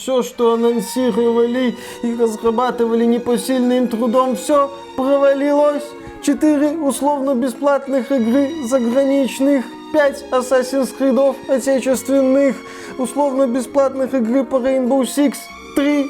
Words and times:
Все, 0.00 0.22
что 0.22 0.54
анонсировали 0.54 1.76
и 2.02 2.14
разрабатывали 2.14 3.04
непосильным 3.04 3.86
трудом, 3.86 4.34
все 4.34 4.70
провалилось. 4.96 5.84
Четыре 6.22 6.70
условно-бесплатных 6.70 8.10
игры 8.10 8.50
заграничных, 8.64 9.66
пять 9.92 10.24
Assassin's 10.30 10.88
Creed 10.98 11.36
отечественных, 11.48 12.56
условно-бесплатных 12.96 14.14
игры 14.14 14.44
по 14.44 14.56
Rainbow 14.56 15.02
Six, 15.02 15.34
три. 15.76 16.06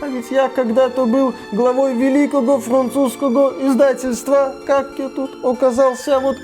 А 0.00 0.06
ведь 0.06 0.30
я 0.30 0.48
когда-то 0.48 1.04
был 1.04 1.34
главой 1.50 1.94
великого 1.94 2.60
французского 2.60 3.52
издательства. 3.66 4.54
Как 4.64 4.96
я 4.96 5.08
тут 5.08 5.44
оказался? 5.44 6.20
Вот 6.20 6.36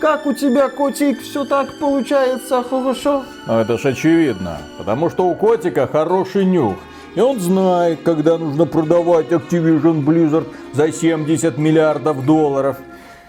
как 0.00 0.26
у 0.26 0.32
тебя, 0.32 0.68
котик, 0.68 1.20
все 1.20 1.44
так 1.44 1.78
получается 1.78 2.62
хорошо? 2.62 3.24
Ну, 3.46 3.58
это 3.58 3.78
ж 3.78 3.86
очевидно, 3.86 4.58
потому 4.78 5.10
что 5.10 5.26
у 5.26 5.34
котика 5.34 5.86
хороший 5.86 6.44
нюх. 6.44 6.76
И 7.14 7.20
он 7.20 7.40
знает, 7.40 8.00
когда 8.04 8.38
нужно 8.38 8.66
продавать 8.66 9.28
Activision 9.28 10.04
Blizzard 10.04 10.46
за 10.72 10.92
70 10.92 11.58
миллиардов 11.58 12.24
долларов. 12.24 12.76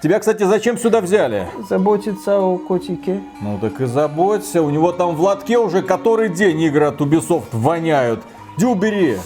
Тебя, 0.02 0.20
кстати, 0.20 0.44
зачем 0.44 0.78
сюда 0.78 1.02
взяли? 1.02 1.48
Заботиться 1.68 2.40
о 2.40 2.58
котике. 2.58 3.22
Ну 3.42 3.58
так 3.60 3.82
и 3.82 3.86
заботься, 3.86 4.62
у 4.62 4.70
него 4.70 4.92
там 4.92 5.16
в 5.16 5.22
лотке 5.22 5.58
уже 5.58 5.82
который 5.82 6.30
день 6.30 6.62
игры 6.62 6.86
от 6.86 7.02
Ubisoft 7.02 7.48
воняют. 7.52 8.22
Иди 8.58 8.66
убери. 8.66 9.18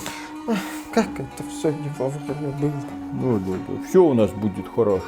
Как 0.94 1.08
это 1.16 1.44
все 1.50 1.70
не 1.70 1.90
вовремя 1.98 2.52
было. 2.60 2.72
Ну 3.14 3.40
да, 3.40 3.54
да, 3.68 3.88
все 3.88 4.04
у 4.04 4.14
нас 4.14 4.32
будет 4.32 4.66
хорошо. 4.74 5.04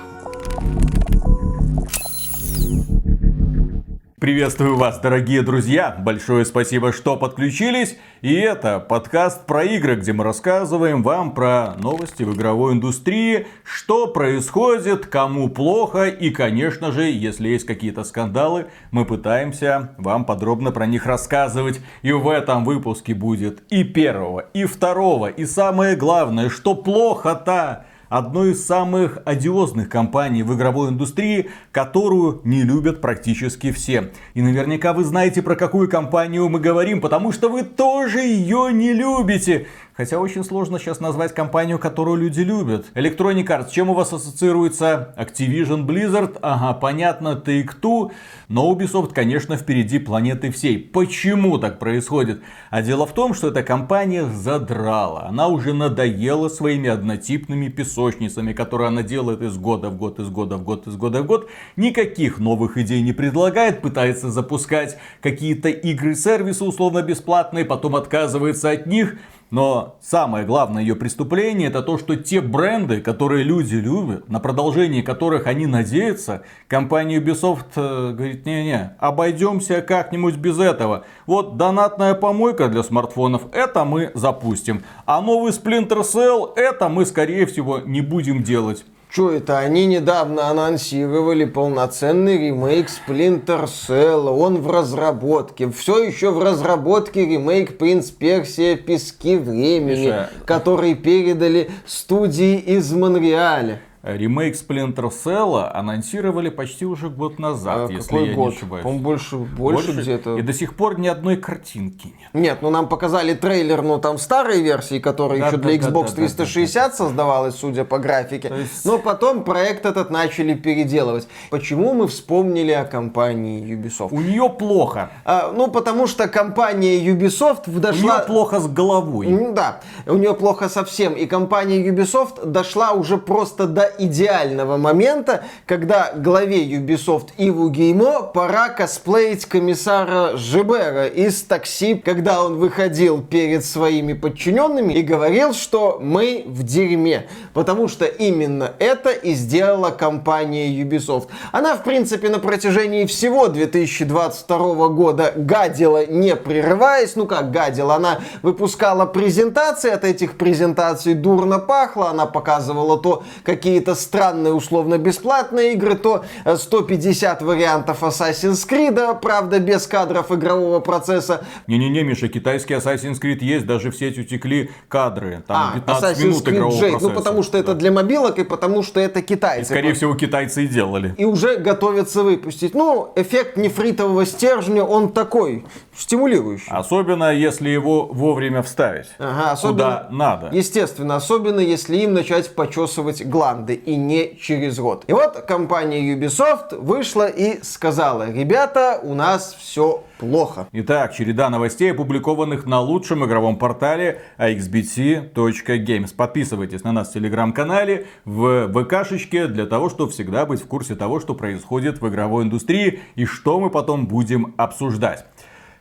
Приветствую 4.25 4.75
вас, 4.75 4.97
дорогие 4.97 5.43
друзья! 5.43 5.95
Большое 5.99 6.45
спасибо, 6.45 6.91
что 6.91 7.15
подключились. 7.15 7.95
И 8.23 8.33
это 8.33 8.79
подкаст 8.79 9.45
про 9.45 9.63
игры, 9.63 9.97
где 9.97 10.13
мы 10.13 10.23
рассказываем 10.23 11.03
вам 11.03 11.35
про 11.35 11.75
новости 11.75 12.23
в 12.23 12.33
игровой 12.33 12.73
индустрии, 12.73 13.45
что 13.63 14.07
происходит, 14.07 15.05
кому 15.05 15.47
плохо 15.49 16.07
и, 16.07 16.31
конечно 16.31 16.91
же, 16.91 17.03
если 17.03 17.49
есть 17.49 17.67
какие-то 17.67 18.03
скандалы, 18.03 18.65
мы 18.89 19.05
пытаемся 19.05 19.91
вам 19.99 20.25
подробно 20.25 20.71
про 20.71 20.87
них 20.87 21.05
рассказывать. 21.05 21.79
И 22.01 22.11
в 22.11 22.27
этом 22.27 22.65
выпуске 22.65 23.13
будет 23.13 23.61
и 23.71 23.83
первого, 23.83 24.39
и 24.55 24.65
второго, 24.65 25.27
и 25.27 25.45
самое 25.45 25.95
главное, 25.95 26.49
что 26.49 26.73
плохо-то 26.73 27.85
одной 28.09 28.51
из 28.51 28.65
самых 28.65 29.19
одиозных 29.25 29.89
компаний 29.89 30.43
в 30.43 30.53
игровой 30.55 30.89
индустрии, 30.89 31.49
которую 31.71 32.41
не 32.43 32.63
любят 32.63 33.01
практически 33.01 33.71
все. 33.71 34.11
И 34.33 34.41
наверняка 34.41 34.93
вы 34.93 35.03
знаете, 35.03 35.41
про 35.41 35.55
какую 35.55 35.89
компанию 35.89 36.49
мы 36.49 36.59
говорим, 36.59 37.01
потому 37.01 37.31
что 37.31 37.49
вы 37.49 37.63
тоже 37.63 38.19
ее 38.19 38.69
не 38.71 38.93
любите. 38.93 39.67
Хотя 39.97 40.19
очень 40.19 40.43
сложно 40.43 40.77
сейчас 40.77 40.99
назвать 40.99 41.33
компанию, 41.33 41.79
которую 41.79 42.17
люди 42.17 42.41
любят. 42.41 42.87
Electronic 42.95 43.45
Arts, 43.45 43.71
чем 43.71 43.89
у 43.89 43.93
вас 43.93 44.11
ассоциируется 44.11 45.15
Activision 45.17 45.85
Blizzard? 45.85 46.37
Ага, 46.41 46.73
понятно, 46.77 47.41
Take-Two. 47.45 48.11
Но 48.49 48.73
Ubisoft, 48.73 49.13
конечно, 49.13 49.55
впереди 49.55 49.99
планеты 49.99 50.51
всей. 50.51 50.79
Почему 50.79 51.57
так 51.59 51.79
происходит? 51.79 52.41
А 52.71 52.81
дело 52.81 53.05
в 53.05 53.13
том, 53.13 53.33
что 53.33 53.47
эта 53.47 53.63
компания 53.63 54.25
задрала. 54.25 55.27
Она 55.29 55.47
уже 55.47 55.73
надоела 55.73 56.49
своими 56.49 56.89
однотипными 56.89 57.69
песочницами, 57.69 58.51
которые 58.51 58.89
она 58.89 59.01
делает 59.01 59.41
из 59.41 59.57
года 59.57 59.89
в 59.89 59.95
год, 59.95 60.19
из 60.19 60.27
года 60.27 60.57
в 60.57 60.63
год, 60.63 60.87
из 60.87 60.97
года 60.97 61.21
в 61.21 61.25
год. 61.25 61.49
Никаких 61.77 62.39
новых 62.39 62.77
идей 62.77 63.01
не 63.01 63.13
предлагает, 63.13 63.81
пытается 63.81 64.29
запускать 64.29 64.97
какие-то 65.21 65.69
игры-сервисы 65.69 66.65
условно 66.65 67.01
бесплатные, 67.01 67.63
потом 67.63 67.95
отказывается 67.95 68.71
от 68.71 68.87
них. 68.87 69.15
Но 69.51 69.97
самое 70.01 70.45
главное 70.45 70.81
ее 70.81 70.95
преступление 70.95 71.69
это 71.69 71.83
то, 71.83 71.97
что 71.97 72.15
те 72.15 72.41
бренды, 72.41 72.99
которые 72.99 73.43
люди 73.43 73.75
любят, 73.75 74.27
на 74.27 74.39
продолжение 74.39 75.03
которых 75.03 75.45
они 75.45 75.67
надеются, 75.67 76.41
компания 76.67 77.19
Ubisoft 77.19 77.65
э, 77.75 78.13
говорит, 78.13 78.45
не-не, 78.45 78.95
обойдемся 78.99 79.81
как-нибудь 79.81 80.37
без 80.37 80.59
этого. 80.59 81.05
Вот 81.27 81.57
донатная 81.57 82.15
помойка 82.15 82.69
для 82.69 82.81
смартфонов, 82.81 83.43
это 83.53 83.85
мы 83.85 84.11
запустим. 84.15 84.83
А 85.05 85.21
новый 85.21 85.51
Splinter 85.51 86.01
Cell, 86.01 86.53
это 86.55 86.89
мы 86.89 87.05
скорее 87.05 87.45
всего 87.45 87.79
не 87.79 88.01
будем 88.01 88.41
делать. 88.43 88.83
Что 89.15 89.31
это? 89.31 89.59
Они 89.59 89.85
недавно 89.85 90.49
анонсировали 90.49 91.45
полноценный 91.45 92.37
ремейк 92.37 92.89
Splinter 92.89 93.63
Cell. 93.63 94.27
Он 94.27 94.57
в 94.57 94.69
разработке. 94.69 95.71
Все 95.71 96.03
еще 96.03 96.31
в 96.31 96.43
разработке 96.43 97.25
ремейк 97.25 97.77
Принц 97.77 98.11
Персия 98.11 98.75
Пески 98.75 99.37
Времени, 99.37 100.07
Миша. 100.07 100.29
который 100.43 100.95
передали 100.95 101.71
студии 101.85 102.57
из 102.57 102.91
Монреаля. 102.91 103.79
Ремейк 104.05 104.55
Splinter 104.55 105.11
Cell 105.11 105.67
анонсировали 105.67 106.49
почти 106.49 106.85
уже 106.85 107.09
год 107.09 107.39
назад, 107.39 107.89
а 107.89 107.91
если 107.91 108.09
какой 108.09 108.29
я 108.29 108.35
год? 108.35 108.51
не 108.51 108.55
ошибаюсь. 108.57 108.85
Он 108.85 108.99
больше, 108.99 109.37
больше, 109.37 109.87
больше 109.87 110.01
где-то. 110.01 110.37
И 110.37 110.43
до 110.43 110.53
сих 110.53 110.75
пор 110.75 110.99
ни 110.99 111.07
одной 111.07 111.37
картинки 111.37 112.13
нет. 112.33 112.33
Нет, 112.33 112.57
ну 112.61 112.69
нам 112.69 112.87
показали 112.87 113.33
трейлер, 113.33 113.81
ну 113.81 113.97
там 113.97 114.19
старой 114.19 114.61
версии, 114.61 114.99
которая 114.99 115.39
да, 115.39 115.47
еще 115.47 115.57
да, 115.57 115.63
для 115.63 115.77
Xbox 115.77 116.09
да, 116.09 116.15
360 116.17 116.73
да, 116.73 116.89
да, 116.89 116.95
создавалась, 116.95 117.55
судя 117.55 117.83
по 117.83 117.97
графике. 117.97 118.53
Есть... 118.55 118.85
Но 118.85 118.99
потом 118.99 119.43
проект 119.43 119.87
этот 119.87 120.11
начали 120.11 120.53
переделывать. 120.53 121.27
Почему 121.49 121.93
мы 121.93 122.07
вспомнили 122.07 122.73
о 122.73 122.85
компании 122.85 123.75
Ubisoft? 123.75 124.09
У 124.11 124.21
нее 124.21 124.49
плохо. 124.49 125.09
А, 125.25 125.51
ну 125.51 125.67
потому 125.67 126.05
что 126.05 126.27
компания 126.27 126.99
Ubisoft 126.99 127.67
дошла... 127.79 128.15
У 128.15 128.17
нее 128.17 128.27
плохо 128.27 128.59
с 128.59 128.67
головой. 128.67 129.51
Да, 129.53 129.81
у 130.05 130.17
нее 130.17 130.35
плохо 130.35 130.69
совсем. 130.69 131.13
И 131.13 131.25
компания 131.25 131.83
Ubisoft 131.89 132.45
дошла 132.45 132.91
уже 132.91 133.17
просто 133.17 133.65
до 133.65 133.94
идеального 133.97 134.77
момента, 134.77 135.43
когда 135.65 136.11
главе 136.15 136.63
Ubisoft 136.65 137.29
Иву 137.37 137.69
Геймо 137.69 138.23
пора 138.23 138.69
косплеить 138.69 139.45
комиссара 139.45 140.37
Жибера 140.37 141.07
из 141.07 141.43
такси, 141.43 141.95
когда 141.95 142.43
он 142.43 142.57
выходил 142.57 143.21
перед 143.21 143.65
своими 143.65 144.13
подчиненными 144.13 144.93
и 144.93 145.01
говорил, 145.01 145.53
что 145.53 145.99
мы 146.01 146.43
в 146.45 146.63
дерьме. 146.63 147.27
Потому 147.53 147.87
что 147.87 148.05
именно 148.05 148.73
это 148.79 149.11
и 149.11 149.33
сделала 149.33 149.89
компания 149.89 150.69
Ubisoft. 150.69 151.27
Она, 151.51 151.75
в 151.75 151.83
принципе, 151.83 152.29
на 152.29 152.39
протяжении 152.39 153.05
всего 153.05 153.47
2022 153.47 154.87
года 154.89 155.33
гадила, 155.35 156.05
не 156.05 156.35
прерываясь. 156.35 157.15
Ну 157.15 157.25
как 157.25 157.51
гадила? 157.51 157.95
Она 157.95 158.19
выпускала 158.41 159.05
презентации, 159.05 159.89
от 159.89 160.03
этих 160.03 160.37
презентаций 160.37 161.13
дурно 161.13 161.59
пахло, 161.59 162.09
она 162.09 162.25
показывала 162.25 162.97
то, 162.97 163.23
какие 163.43 163.79
какие-то 163.85 163.95
странные 163.95 164.53
условно-бесплатные 164.53 165.73
игры, 165.73 165.95
то 165.95 166.25
150 166.45 167.41
э, 167.41 167.45
вариантов 167.45 168.01
Assassin's 168.01 168.67
Creed, 168.67 169.19
правда, 169.21 169.59
без 169.59 169.85
кадров 169.85 170.31
игрового 170.31 170.79
процесса. 170.79 171.45
Не-не-не, 171.67 172.03
Миша, 172.03 172.27
китайский 172.27 172.73
Assassin's 172.73 173.21
Creed 173.21 173.39
есть, 173.41 173.65
даже 173.65 173.91
в 173.91 173.95
сеть 173.95 174.17
утекли 174.17 174.71
кадры. 174.87 175.43
Там 175.47 175.71
а, 175.73 175.75
15 175.75 176.03
Assassin's 176.03 176.23
минут 176.23 176.47
Creed 176.47 176.51
игрового 176.55 176.75
Jade. 176.75 176.91
процесса. 176.91 177.09
Ну, 177.09 177.15
потому 177.15 177.43
что 177.43 177.51
да. 177.53 177.59
это 177.59 177.73
для 177.75 177.91
мобилок 177.91 178.39
и 178.39 178.43
потому 178.43 178.83
что 178.83 178.99
это 178.99 179.21
китайцы. 179.21 179.61
И, 179.61 179.65
скорее 179.65 179.93
всего, 179.93 180.15
китайцы 180.15 180.63
и 180.63 180.67
делали. 180.67 181.13
И 181.17 181.25
уже 181.25 181.57
готовятся 181.57 182.23
выпустить. 182.23 182.73
Ну, 182.73 183.11
эффект 183.15 183.57
нефритового 183.57 184.25
стержня, 184.25 184.83
он 184.83 185.11
такой, 185.11 185.65
стимулирующий. 185.95 186.71
Особенно, 186.71 187.33
если 187.33 187.69
его 187.69 188.05
вовремя 188.05 188.63
вставить. 188.63 189.07
Ага, 189.19 189.51
особенно, 189.51 189.73
куда 189.73 190.07
надо. 190.11 190.49
Естественно, 190.51 191.15
особенно, 191.15 191.59
если 191.59 191.97
им 191.97 192.13
начать 192.13 192.55
почесывать 192.55 193.25
гланды 193.25 193.64
и 193.73 193.95
не 193.95 194.37
через 194.37 194.77
рот. 194.79 195.03
И 195.07 195.13
вот 195.13 195.41
компания 195.41 196.15
Ubisoft 196.15 196.77
вышла 196.77 197.27
и 197.27 197.63
сказала, 197.63 198.31
ребята, 198.31 198.99
у 199.01 199.13
нас 199.13 199.55
все 199.59 200.03
плохо. 200.17 200.67
Итак, 200.71 201.13
череда 201.13 201.49
новостей, 201.49 201.91
опубликованных 201.91 202.65
на 202.65 202.79
лучшем 202.79 203.25
игровом 203.25 203.57
портале 203.57 204.21
axbt.games. 204.37 206.15
Подписывайтесь 206.15 206.83
на 206.83 206.91
нас 206.91 207.09
в 207.09 207.13
телеграм-канале, 207.13 208.07
в 208.25 208.71
ВКшечке, 208.73 209.47
для 209.47 209.65
того, 209.65 209.89
чтобы 209.89 210.11
всегда 210.11 210.45
быть 210.45 210.61
в 210.61 210.67
курсе 210.67 210.95
того, 210.95 211.19
что 211.19 211.33
происходит 211.33 212.01
в 212.01 212.07
игровой 212.07 212.43
индустрии 212.43 212.99
и 213.15 213.25
что 213.25 213.59
мы 213.59 213.69
потом 213.69 214.07
будем 214.07 214.53
обсуждать. 214.57 215.25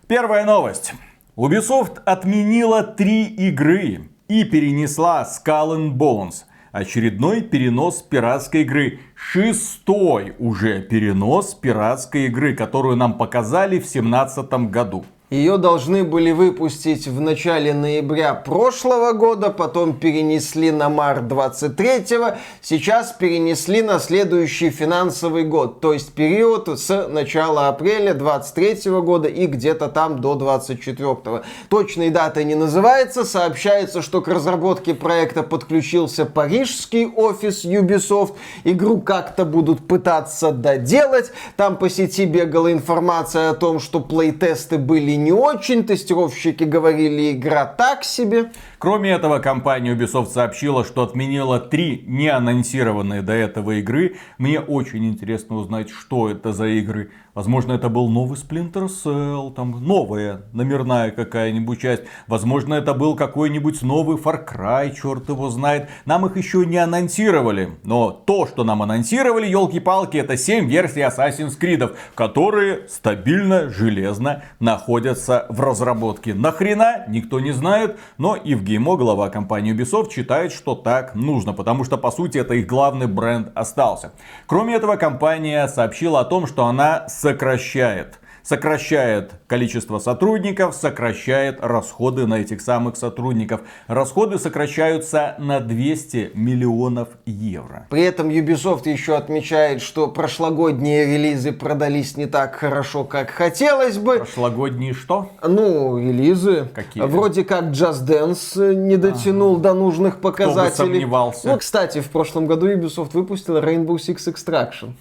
Первая 0.06 0.44
новость. 0.44 0.94
Ubisoft 1.36 2.00
отменила 2.04 2.82
три 2.82 3.24
игры 3.24 4.08
и 4.28 4.44
перенесла 4.44 5.26
Skull 5.28 5.76
and 5.76 5.92
Bones– 5.96 6.44
очередной 6.74 7.40
перенос 7.40 8.02
пиратской 8.02 8.62
игры. 8.62 8.98
Шестой 9.14 10.34
уже 10.40 10.82
перенос 10.82 11.54
пиратской 11.54 12.26
игры, 12.26 12.56
которую 12.56 12.96
нам 12.96 13.16
показали 13.16 13.78
в 13.78 13.90
2017 13.90 14.52
году. 14.70 15.04
Ее 15.30 15.56
должны 15.56 16.04
были 16.04 16.32
выпустить 16.32 17.08
в 17.08 17.18
начале 17.18 17.72
ноября 17.72 18.34
прошлого 18.34 19.12
года, 19.12 19.48
потом 19.48 19.94
перенесли 19.94 20.70
на 20.70 20.90
март 20.90 21.22
23-го, 21.22 22.36
сейчас 22.60 23.12
перенесли 23.12 23.80
на 23.80 24.00
следующий 24.00 24.68
финансовый 24.68 25.44
год, 25.44 25.80
то 25.80 25.94
есть 25.94 26.12
период 26.12 26.68
с 26.78 27.08
начала 27.08 27.68
апреля 27.68 28.12
23 28.12 28.90
-го 28.90 29.00
года 29.00 29.26
и 29.26 29.46
где-то 29.46 29.88
там 29.88 30.20
до 30.20 30.34
24 30.34 31.14
-го. 31.14 31.42
Точной 31.70 32.10
даты 32.10 32.44
не 32.44 32.54
называется, 32.54 33.24
сообщается, 33.24 34.02
что 34.02 34.20
к 34.20 34.28
разработке 34.28 34.92
проекта 34.92 35.42
подключился 35.42 36.26
парижский 36.26 37.06
офис 37.06 37.64
Ubisoft, 37.64 38.34
игру 38.64 39.00
как-то 39.00 39.46
будут 39.46 39.88
пытаться 39.88 40.52
доделать, 40.52 41.32
там 41.56 41.78
по 41.78 41.88
сети 41.88 42.26
бегала 42.26 42.70
информация 42.70 43.48
о 43.48 43.54
том, 43.54 43.80
что 43.80 44.00
плейтесты 44.00 44.76
были 44.76 45.13
не 45.16 45.32
очень, 45.32 45.84
тестировщики 45.84 46.64
говорили, 46.64 47.32
игра 47.32 47.66
так 47.66 48.04
себе. 48.04 48.52
Кроме 48.78 49.10
этого, 49.10 49.38
компания 49.38 49.94
Ubisoft 49.94 50.26
сообщила, 50.26 50.84
что 50.84 51.02
отменила 51.02 51.60
три 51.60 52.04
неанонсированные 52.06 53.22
до 53.22 53.32
этого 53.32 53.72
игры. 53.80 54.16
Мне 54.38 54.60
очень 54.60 55.06
интересно 55.06 55.56
узнать, 55.56 55.90
что 55.90 56.30
это 56.30 56.52
за 56.52 56.66
игры. 56.66 57.10
Возможно, 57.34 57.72
это 57.72 57.88
был 57.88 58.08
новый 58.08 58.38
Splinter 58.38 58.86
Cell, 58.86 59.52
там 59.52 59.72
новая 59.84 60.42
номерная 60.52 61.10
какая-нибудь 61.10 61.80
часть. 61.80 62.02
Возможно, 62.28 62.74
это 62.74 62.94
был 62.94 63.16
какой-нибудь 63.16 63.82
новый 63.82 64.16
Far 64.16 64.46
Cry, 64.46 64.94
черт 64.94 65.28
его 65.28 65.50
знает. 65.50 65.88
Нам 66.04 66.26
их 66.26 66.36
еще 66.36 66.64
не 66.64 66.76
анонсировали. 66.76 67.76
Но 67.82 68.12
то, 68.12 68.46
что 68.46 68.62
нам 68.62 68.82
анонсировали, 68.82 69.48
елки-палки, 69.48 70.16
это 70.16 70.36
7 70.36 70.68
версий 70.68 71.00
Assassin's 71.00 71.58
Creed, 71.60 71.96
которые 72.14 72.88
стабильно, 72.88 73.68
железно 73.68 74.44
находятся 74.60 75.46
в 75.48 75.60
разработке. 75.60 76.34
Нахрена, 76.34 77.04
никто 77.08 77.40
не 77.40 77.50
знает, 77.50 77.98
но 78.16 78.36
GMO 78.36 78.96
глава 78.96 79.28
компании 79.28 79.74
Ubisoft 79.74 80.12
считает, 80.12 80.52
что 80.52 80.76
так 80.76 81.16
нужно, 81.16 81.52
потому 81.52 81.82
что 81.82 81.98
по 81.98 82.12
сути 82.12 82.38
это 82.38 82.54
их 82.54 82.68
главный 82.68 83.08
бренд 83.08 83.50
остался. 83.56 84.12
Кроме 84.46 84.76
этого, 84.76 84.94
компания 84.94 85.66
сообщила 85.66 86.20
о 86.20 86.24
том, 86.24 86.46
что 86.46 86.66
она 86.66 87.08
сокращает 87.24 88.18
сокращает 88.44 89.32
количество 89.46 89.98
сотрудников, 89.98 90.74
сокращает 90.74 91.58
расходы 91.60 92.26
на 92.26 92.34
этих 92.34 92.60
самых 92.60 92.96
сотрудников. 92.96 93.62
Расходы 93.86 94.38
сокращаются 94.38 95.34
на 95.38 95.60
200 95.60 96.32
миллионов 96.34 97.08
евро. 97.24 97.86
При 97.88 98.02
этом 98.02 98.28
Ubisoft 98.28 98.86
еще 98.86 99.16
отмечает, 99.16 99.80
что 99.80 100.08
прошлогодние 100.08 101.06
релизы 101.06 101.52
продались 101.52 102.16
не 102.18 102.26
так 102.26 102.56
хорошо, 102.56 103.04
как 103.04 103.30
хотелось 103.30 103.96
бы. 103.96 104.18
Прошлогодние 104.18 104.92
что? 104.92 105.30
Ну, 105.42 105.98
релизы. 105.98 106.68
Какие? 106.74 107.02
Вроде 107.04 107.44
как 107.44 107.64
Just 107.70 108.06
Dance 108.06 108.74
не 108.74 108.98
дотянул 108.98 109.54
ага. 109.54 109.62
до 109.62 109.74
нужных 109.74 110.20
показателей. 110.20 110.74
Кто 110.74 110.84
бы 110.84 110.92
сомневался. 110.92 111.48
Ну, 111.48 111.56
кстати, 111.56 112.00
в 112.00 112.10
прошлом 112.10 112.46
году 112.46 112.68
Ubisoft 112.68 113.12
выпустил 113.14 113.56
Rainbow 113.56 113.96
Six 113.96 114.30
Extraction 114.30 114.92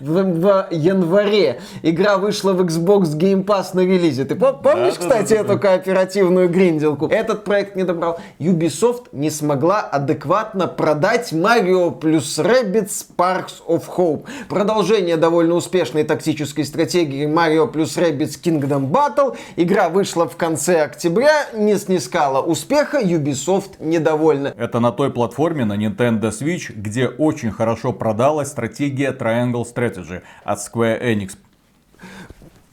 в, 0.00 0.22
в 0.22 0.66
январе 0.70 1.60
игра 1.82 2.18
вышла 2.18 2.52
в 2.52 2.62
Xbox 2.62 3.16
Game 3.16 3.44
Pass 3.44 3.68
на 3.74 3.80
релизе. 3.80 4.24
Ты 4.24 4.34
помнишь, 4.34 4.94
да, 4.94 5.00
кстати, 5.00 5.34
да, 5.34 5.42
да, 5.42 5.52
эту 5.52 5.58
кооперативную 5.58 6.48
гринделку? 6.48 7.06
Этот 7.06 7.44
проект 7.44 7.76
не 7.76 7.84
добрал. 7.84 8.18
Ubisoft 8.38 9.08
не 9.12 9.30
смогла 9.30 9.80
адекватно 9.80 10.66
продать 10.66 11.32
Mario 11.32 11.98
плюс 11.98 12.38
Rabbids 12.38 12.90
Sparks 12.90 13.62
of 13.66 13.84
Hope. 13.96 14.26
Продолжение 14.48 15.16
довольно 15.16 15.54
успешной 15.54 16.04
тактической 16.04 16.64
стратегии 16.64 17.26
Mario 17.26 17.70
плюс 17.70 17.96
Rabbids 17.96 18.40
Kingdom 18.42 18.90
Battle. 18.90 19.36
Игра 19.56 19.88
вышла 19.88 20.28
в 20.28 20.36
конце 20.36 20.82
октября, 20.82 21.46
не 21.54 21.76
снискала 21.76 22.40
успеха, 22.40 23.00
Ubisoft 23.00 23.72
недовольна. 23.80 24.54
Это 24.56 24.80
на 24.80 24.92
той 24.92 25.10
платформе, 25.10 25.64
на 25.64 25.76
Nintendo 25.76 26.30
Switch, 26.30 26.72
где 26.74 27.08
очень 27.08 27.50
хорошо 27.50 27.92
продалась 27.92 28.48
стратегия 28.48 29.12
Triangle 29.12 29.64
Strategy 29.64 29.89
Strategy 29.94 30.22
от 30.44 30.58
Square 30.58 31.00
Enix. 31.02 31.36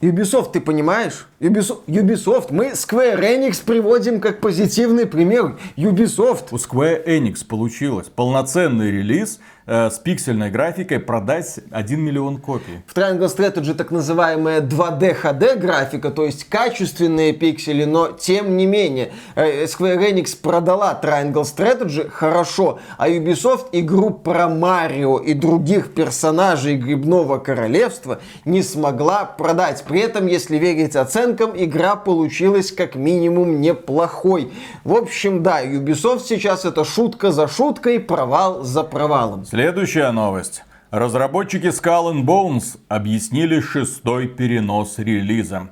Ubisoft, 0.00 0.52
ты 0.52 0.60
понимаешь? 0.60 1.27
Ubisoft, 1.40 2.48
мы 2.50 2.70
Square 2.70 3.20
Enix 3.20 3.62
приводим 3.64 4.20
как 4.20 4.40
позитивный 4.40 5.06
пример. 5.06 5.56
Ubisoft. 5.76 6.46
У 6.50 6.56
Square 6.56 7.06
Enix 7.06 7.46
получилось 7.46 8.08
полноценный 8.08 8.90
релиз 8.90 9.38
э, 9.64 9.88
с 9.88 10.00
пиксельной 10.00 10.50
графикой 10.50 10.98
продать 10.98 11.60
1 11.70 12.00
миллион 12.00 12.38
копий. 12.38 12.82
В 12.88 12.96
Triangle 12.96 13.28
Strategy 13.28 13.72
так 13.72 13.92
называемая 13.92 14.60
2D 14.62 15.16
HD 15.22 15.56
графика, 15.56 16.10
то 16.10 16.24
есть 16.24 16.42
качественные 16.48 17.32
пиксели, 17.32 17.84
но 17.84 18.08
тем 18.08 18.56
не 18.56 18.66
менее 18.66 19.12
э, 19.36 19.66
Square 19.66 20.10
Enix 20.10 20.36
продала 20.36 20.98
Triangle 21.00 21.44
Strategy 21.44 22.08
хорошо, 22.08 22.80
а 22.96 23.08
Ubisoft 23.08 23.66
игру 23.70 24.10
про 24.10 24.48
Марио 24.48 25.18
и 25.18 25.34
других 25.34 25.94
персонажей 25.94 26.74
Грибного 26.74 27.38
Королевства 27.38 28.18
не 28.44 28.64
смогла 28.64 29.24
продать. 29.24 29.84
При 29.86 30.00
этом, 30.00 30.26
если 30.26 30.56
верить 30.56 30.96
оценкам, 30.96 31.27
игра 31.32 31.96
получилась 31.96 32.72
как 32.72 32.94
минимум 32.94 33.60
неплохой. 33.60 34.50
В 34.84 34.94
общем, 34.94 35.42
да, 35.42 35.64
Ubisoft 35.64 36.20
сейчас 36.20 36.64
это 36.64 36.84
шутка 36.84 37.32
за 37.32 37.48
шуткой, 37.48 38.00
провал 38.00 38.64
за 38.64 38.84
провалом. 38.84 39.44
Следующая 39.44 40.10
новость. 40.10 40.62
Разработчики 40.90 41.66
Skull 41.66 42.14
and 42.14 42.24
Bones 42.24 42.78
объяснили 42.88 43.60
шестой 43.60 44.26
перенос 44.26 44.98
релиза. 44.98 45.68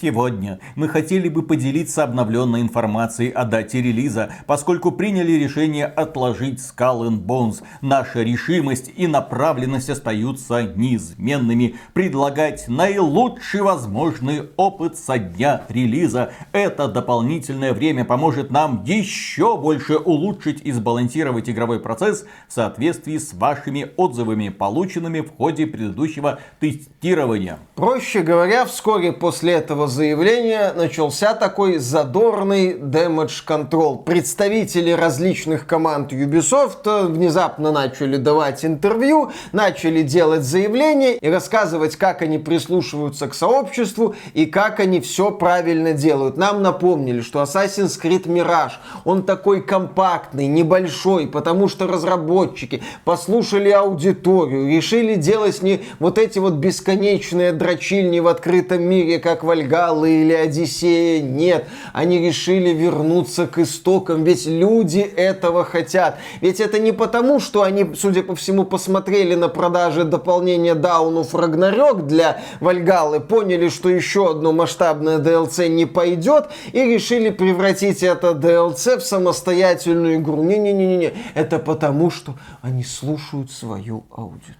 Сегодня 0.00 0.60
мы 0.76 0.88
хотели 0.88 1.28
бы 1.28 1.42
поделиться 1.42 2.04
обновленной 2.04 2.62
информацией 2.62 3.32
о 3.32 3.44
дате 3.44 3.82
релиза, 3.82 4.32
поскольку 4.46 4.92
приняли 4.92 5.32
решение 5.32 5.84
отложить 5.84 6.58
Skull 6.58 7.08
and 7.08 7.26
Bones. 7.26 7.62
Наша 7.82 8.22
решимость 8.22 8.90
и 8.96 9.06
направленность 9.06 9.90
остаются 9.90 10.62
неизменными. 10.62 11.76
Предлагать 11.92 12.66
наилучший 12.66 13.60
возможный 13.60 14.48
опыт 14.56 14.96
со 14.96 15.18
дня 15.18 15.64
релиза. 15.68 16.32
Это 16.52 16.88
дополнительное 16.88 17.74
время 17.74 18.06
поможет 18.06 18.50
нам 18.50 18.82
еще 18.84 19.58
больше 19.58 19.98
улучшить 19.98 20.62
и 20.64 20.72
сбалансировать 20.72 21.50
игровой 21.50 21.78
процесс 21.78 22.24
в 22.48 22.54
соответствии 22.54 23.18
с 23.18 23.34
вашими 23.34 23.90
отзывами, 23.98 24.48
полученными 24.48 25.20
в 25.20 25.36
ходе 25.36 25.66
предыдущего 25.66 26.38
тестирования. 26.58 27.58
Проще 27.74 28.22
говоря, 28.22 28.64
вскоре 28.64 29.12
после 29.12 29.54
этого 29.54 29.89
заявления 29.90 30.72
начался 30.74 31.34
такой 31.34 31.78
задорный 31.78 32.72
damage 32.74 33.44
control. 33.46 34.02
Представители 34.04 34.92
различных 34.92 35.66
команд 35.66 36.12
Ubisoft 36.12 37.06
внезапно 37.08 37.72
начали 37.72 38.16
давать 38.16 38.64
интервью, 38.64 39.32
начали 39.52 40.02
делать 40.02 40.42
заявления 40.42 41.16
и 41.16 41.28
рассказывать, 41.28 41.96
как 41.96 42.22
они 42.22 42.38
прислушиваются 42.38 43.28
к 43.28 43.34
сообществу 43.34 44.14
и 44.32 44.46
как 44.46 44.80
они 44.80 45.00
все 45.00 45.30
правильно 45.30 45.92
делают. 45.92 46.36
Нам 46.36 46.62
напомнили, 46.62 47.20
что 47.20 47.42
Assassin's 47.42 48.00
Creed 48.00 48.26
Mirage, 48.26 48.74
он 49.04 49.24
такой 49.24 49.62
компактный, 49.62 50.46
небольшой, 50.46 51.26
потому 51.26 51.68
что 51.68 51.86
разработчики 51.86 52.82
послушали 53.04 53.70
аудиторию, 53.70 54.68
решили 54.68 55.16
делать 55.16 55.62
не 55.62 55.80
вот 55.98 56.16
эти 56.16 56.38
вот 56.38 56.54
бесконечные 56.54 57.52
дрочильни 57.52 58.20
в 58.20 58.28
открытом 58.28 58.82
мире, 58.84 59.18
как 59.18 59.42
Вальга 59.42 59.79
Гала 59.80 60.04
или 60.04 60.34
Одиссея. 60.34 61.22
Нет, 61.22 61.66
они 61.94 62.18
решили 62.18 62.68
вернуться 62.68 63.46
к 63.46 63.58
истокам, 63.58 64.24
ведь 64.24 64.46
люди 64.46 64.98
этого 64.98 65.64
хотят. 65.64 66.18
Ведь 66.42 66.60
это 66.60 66.78
не 66.78 66.92
потому, 66.92 67.40
что 67.40 67.62
они, 67.62 67.94
судя 67.94 68.22
по 68.22 68.34
всему, 68.34 68.64
посмотрели 68.64 69.34
на 69.34 69.48
продажи 69.48 70.04
дополнения 70.04 70.74
Дауну 70.74 71.26
Рагнарёк 71.32 72.06
для 72.06 72.42
Вальгалы, 72.60 73.20
поняли, 73.20 73.70
что 73.70 73.88
еще 73.88 74.32
одно 74.32 74.52
масштабное 74.52 75.18
DLC 75.18 75.68
не 75.68 75.86
пойдет 75.86 76.50
и 76.72 76.84
решили 76.84 77.30
превратить 77.30 78.02
это 78.02 78.32
DLC 78.32 78.98
в 78.98 79.02
самостоятельную 79.02 80.16
игру. 80.16 80.42
Не-не-не-не, 80.42 81.14
это 81.34 81.58
потому, 81.58 82.10
что 82.10 82.34
они 82.60 82.84
слушают 82.84 83.50
свою 83.50 84.04
аудиторию. 84.10 84.56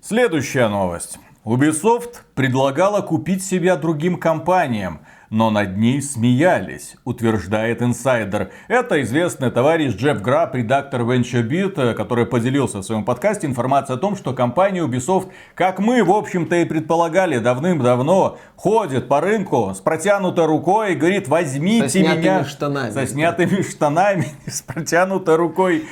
Следующая 0.00 0.68
новость. 0.68 1.18
Ubisoft 1.46 2.24
предлагала 2.34 3.02
купить 3.02 3.44
себя 3.44 3.76
другим 3.76 4.18
компаниям– 4.18 5.00
но 5.30 5.50
над 5.50 5.76
ней 5.76 6.00
смеялись, 6.00 6.96
утверждает 7.04 7.82
инсайдер. 7.82 8.50
Это 8.68 9.02
известный 9.02 9.50
товарищ 9.50 9.94
Джефф 9.94 10.22
Граб, 10.22 10.54
редактор 10.54 11.02
VentureBeat, 11.02 11.94
который 11.94 12.26
поделился 12.26 12.78
в 12.78 12.82
своем 12.82 13.04
подкасте 13.04 13.46
информацией 13.46 13.96
о 13.96 14.00
том, 14.00 14.16
что 14.16 14.32
компания 14.32 14.84
Ubisoft, 14.84 15.28
как 15.54 15.78
мы, 15.78 16.04
в 16.04 16.10
общем-то, 16.10 16.56
и 16.56 16.64
предполагали 16.64 17.38
давным-давно, 17.38 18.38
ходит 18.56 19.08
по 19.08 19.20
рынку 19.20 19.72
с 19.74 19.80
протянутой 19.80 20.46
рукой 20.46 20.92
и 20.92 20.94
говорит, 20.94 21.28
возьмите 21.28 21.88
со 21.88 21.98
меня... 21.98 22.44
штанами. 22.44 22.90
Со 22.90 23.06
снятыми 23.06 23.62
штанами, 23.62 24.26
с 24.46 24.62
протянутой 24.62 25.36
рукой. 25.36 25.84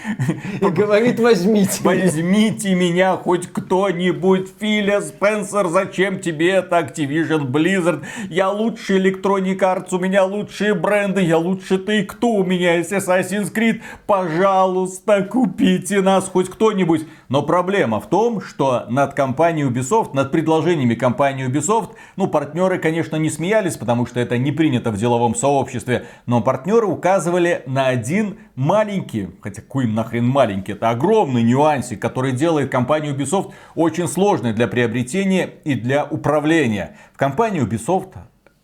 И 0.60 0.64
говорит, 0.64 1.20
возьмите 1.20 1.80
Возьмите 1.82 2.74
меня 2.74 3.16
хоть 3.16 3.46
кто-нибудь, 3.46 4.48
Филя 4.60 5.00
Спенсер, 5.00 5.68
зачем 5.68 6.20
тебе 6.20 6.50
это 6.50 6.78
Activision 6.78 7.46
Blizzard? 7.50 8.04
Я 8.28 8.50
лучший 8.50 8.98
электронный 8.98 9.23
Electronic 9.24 9.58
Arts, 9.58 9.94
у 9.94 9.98
меня 9.98 10.24
лучшие 10.24 10.74
бренды, 10.74 11.22
я 11.22 11.38
лучше 11.38 11.78
ты, 11.78 12.04
кто 12.04 12.32
у 12.32 12.44
меня 12.44 12.76
есть 12.76 12.92
Assassin's 12.92 13.52
Creed, 13.52 13.80
пожалуйста, 14.06 15.22
купите 15.22 16.02
нас 16.02 16.28
хоть 16.28 16.50
кто-нибудь. 16.50 17.06
Но 17.28 17.42
проблема 17.42 18.00
в 18.00 18.08
том, 18.08 18.40
что 18.40 18.84
над 18.88 19.14
компанией 19.14 19.66
Ubisoft, 19.66 20.10
над 20.12 20.30
предложениями 20.30 20.94
компании 20.94 21.48
Ubisoft, 21.48 21.92
ну, 22.16 22.26
партнеры, 22.26 22.78
конечно, 22.78 23.16
не 23.16 23.30
смеялись, 23.30 23.76
потому 23.76 24.06
что 24.06 24.20
это 24.20 24.36
не 24.36 24.52
принято 24.52 24.90
в 24.90 24.96
деловом 24.96 25.34
сообществе, 25.34 26.06
но 26.26 26.42
партнеры 26.42 26.86
указывали 26.86 27.62
на 27.66 27.86
один 27.86 28.38
маленький, 28.54 29.30
хотя 29.40 29.62
какой 29.62 29.86
нахрен 29.86 30.26
маленький, 30.26 30.72
это 30.72 30.90
огромный 30.90 31.42
нюансик, 31.42 32.00
который 32.00 32.32
делает 32.32 32.70
компанию 32.70 33.16
Ubisoft 33.16 33.52
очень 33.74 34.06
сложной 34.06 34.52
для 34.52 34.68
приобретения 34.68 35.50
и 35.64 35.74
для 35.74 36.04
управления. 36.04 36.96
В 37.14 37.16
компании 37.16 37.62
Ubisoft 37.62 38.14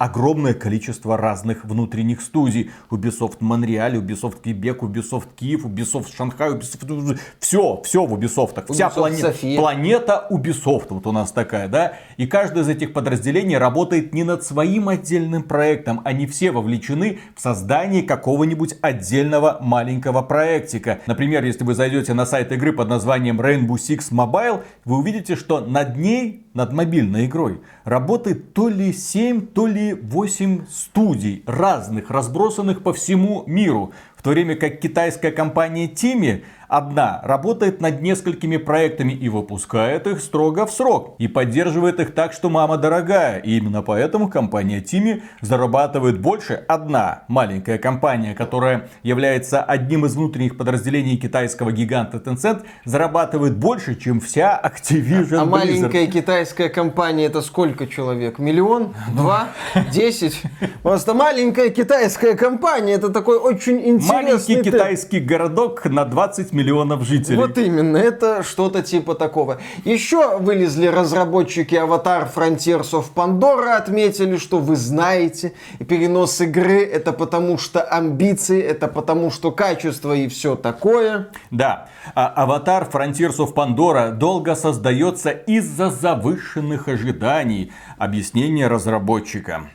огромное 0.00 0.54
количество 0.54 1.19
разных 1.19 1.66
внутренних 1.66 2.23
студий. 2.23 2.71
Ubisoft 2.90 3.37
Монреаль, 3.40 3.97
Ubisoft 3.97 4.40
Квебек, 4.40 4.83
Ubisoft 4.83 5.28
Киев, 5.37 5.66
Ubisoft 5.66 6.16
Шанхай, 6.16 6.54
Ubisoft... 6.54 7.19
Все, 7.38 7.83
все 7.85 8.07
в 8.07 8.14
Ubisoft. 8.14 8.73
Вся 8.73 8.88
планета, 8.88 9.35
планета 9.57 10.26
Ubisoft 10.30 10.87
вот 10.88 11.07
у 11.07 11.12
нас 11.12 11.33
такая, 11.33 11.69
да? 11.69 11.99
И 12.21 12.27
каждое 12.27 12.65
из 12.65 12.69
этих 12.69 12.93
подразделений 12.93 13.57
работает 13.57 14.12
не 14.12 14.25
над 14.25 14.45
своим 14.45 14.91
отдельным 14.91 15.43
проектом. 15.43 16.03
Они 16.05 16.27
все 16.27 16.50
вовлечены 16.50 17.19
в 17.35 17.41
создание 17.41 18.03
какого-нибудь 18.03 18.75
отдельного 18.83 19.57
маленького 19.62 20.21
проектика. 20.21 21.00
Например, 21.07 21.43
если 21.43 21.65
вы 21.65 21.73
зайдете 21.73 22.12
на 22.12 22.27
сайт 22.27 22.53
игры 22.53 22.75
под 22.75 22.91
названием 22.91 23.41
Rainbow 23.41 23.77
Six 23.77 24.12
Mobile, 24.12 24.65
вы 24.85 24.99
увидите, 24.99 25.35
что 25.35 25.61
над 25.61 25.97
ней 25.97 26.45
над 26.53 26.75
мобильной 26.75 27.25
игрой 27.25 27.62
работает 27.85 28.53
то 28.53 28.69
ли 28.69 28.93
7, 28.93 29.47
то 29.47 29.67
ли 29.67 29.95
8 29.95 30.67
студий 30.69 31.43
разных, 31.47 32.11
разбросанных 32.11 32.83
по 32.83 32.93
всему 32.93 33.45
миру. 33.47 33.93
В 34.17 34.23
то 34.23 34.31
время 34.31 34.57
как 34.57 34.81
китайская 34.81 35.31
компания 35.31 35.89
Тими 35.89 36.45
одна 36.71 37.21
работает 37.25 37.81
над 37.81 38.00
несколькими 38.00 38.57
проектами 38.57 39.12
и 39.12 39.29
выпускает 39.29 40.07
их 40.07 40.21
строго 40.21 40.67
в 40.67 40.71
срок. 40.71 41.17
И 41.19 41.27
поддерживает 41.27 41.99
их 41.99 42.15
так, 42.15 42.33
что 42.33 42.49
мама 42.49 42.79
дорогая. 42.79 43.39
И 43.39 43.57
именно 43.59 43.83
поэтому 43.83 44.29
компания 44.29 44.81
Тими 44.81 45.25
зарабатывает 45.41 46.21
больше. 46.21 46.65
Одна 46.69 47.25
маленькая 47.29 47.79
компания, 47.79 48.35
которая 48.35 48.89
является 49.03 49.62
одним 49.62 50.07
из 50.07 50.15
внутренних 50.15 50.57
подразделений 50.57 51.17
китайского 51.17 51.73
гиганта 51.73 52.19
Tencent, 52.19 52.62
зарабатывает 52.85 53.57
больше, 53.57 53.97
чем 53.97 54.21
вся 54.21 54.61
Activision 54.62 55.39
А 55.39 55.43
Blizzard. 55.43 55.45
маленькая 55.47 56.07
китайская 56.07 56.69
компания 56.69 57.27
это 57.27 57.43
сколько 57.43 57.89
человек? 57.89 58.39
Миллион? 58.39 58.95
Два? 59.15 59.49
Десять? 59.93 60.41
Просто 60.83 61.15
маленькая 61.15 61.71
китайская 61.71 62.35
компания 62.35 62.95
это 62.95 63.09
такой 63.09 63.39
очень 63.39 63.79
интересный... 63.81 64.15
Маленький 64.15 64.62
китайский 64.62 65.19
городок 65.19 65.85
на 65.87 66.05
20 66.05 66.53
миллионов 66.53 66.60
миллионов 66.61 67.05
жителей. 67.05 67.37
Вот 67.37 67.57
именно, 67.59 67.97
это 67.97 68.43
что-то 68.43 68.83
типа 68.83 69.14
такого. 69.14 69.59
Еще 69.85 70.38
вылезли 70.38 70.87
разработчики 70.87 71.75
Avatar 71.75 72.29
Frontiers 72.35 72.90
of 72.93 73.07
Pandora, 73.14 73.76
отметили, 73.76 74.37
что 74.37 74.59
вы 74.59 74.76
знаете, 74.76 75.52
перенос 75.88 76.40
игры 76.40 76.83
это 76.83 77.12
потому 77.12 77.59
что 77.59 77.81
амбиции, 77.81 78.61
это 78.61 78.88
потому 78.88 79.31
что 79.31 79.52
качество 79.52 80.12
и 80.12 80.29
все 80.29 80.55
такое. 80.55 81.29
Да, 81.50 81.88
а 82.14 82.47
Avatar 82.47 82.90
Frontiers 82.90 83.38
of 83.38 83.55
Pandora 83.55 84.12
долго 84.12 84.55
создается 84.55 85.31
из-за 85.31 85.90
завышенных 85.90 86.88
ожиданий. 86.88 87.73
Объяснение 87.99 88.69
разработчика. 88.69 89.71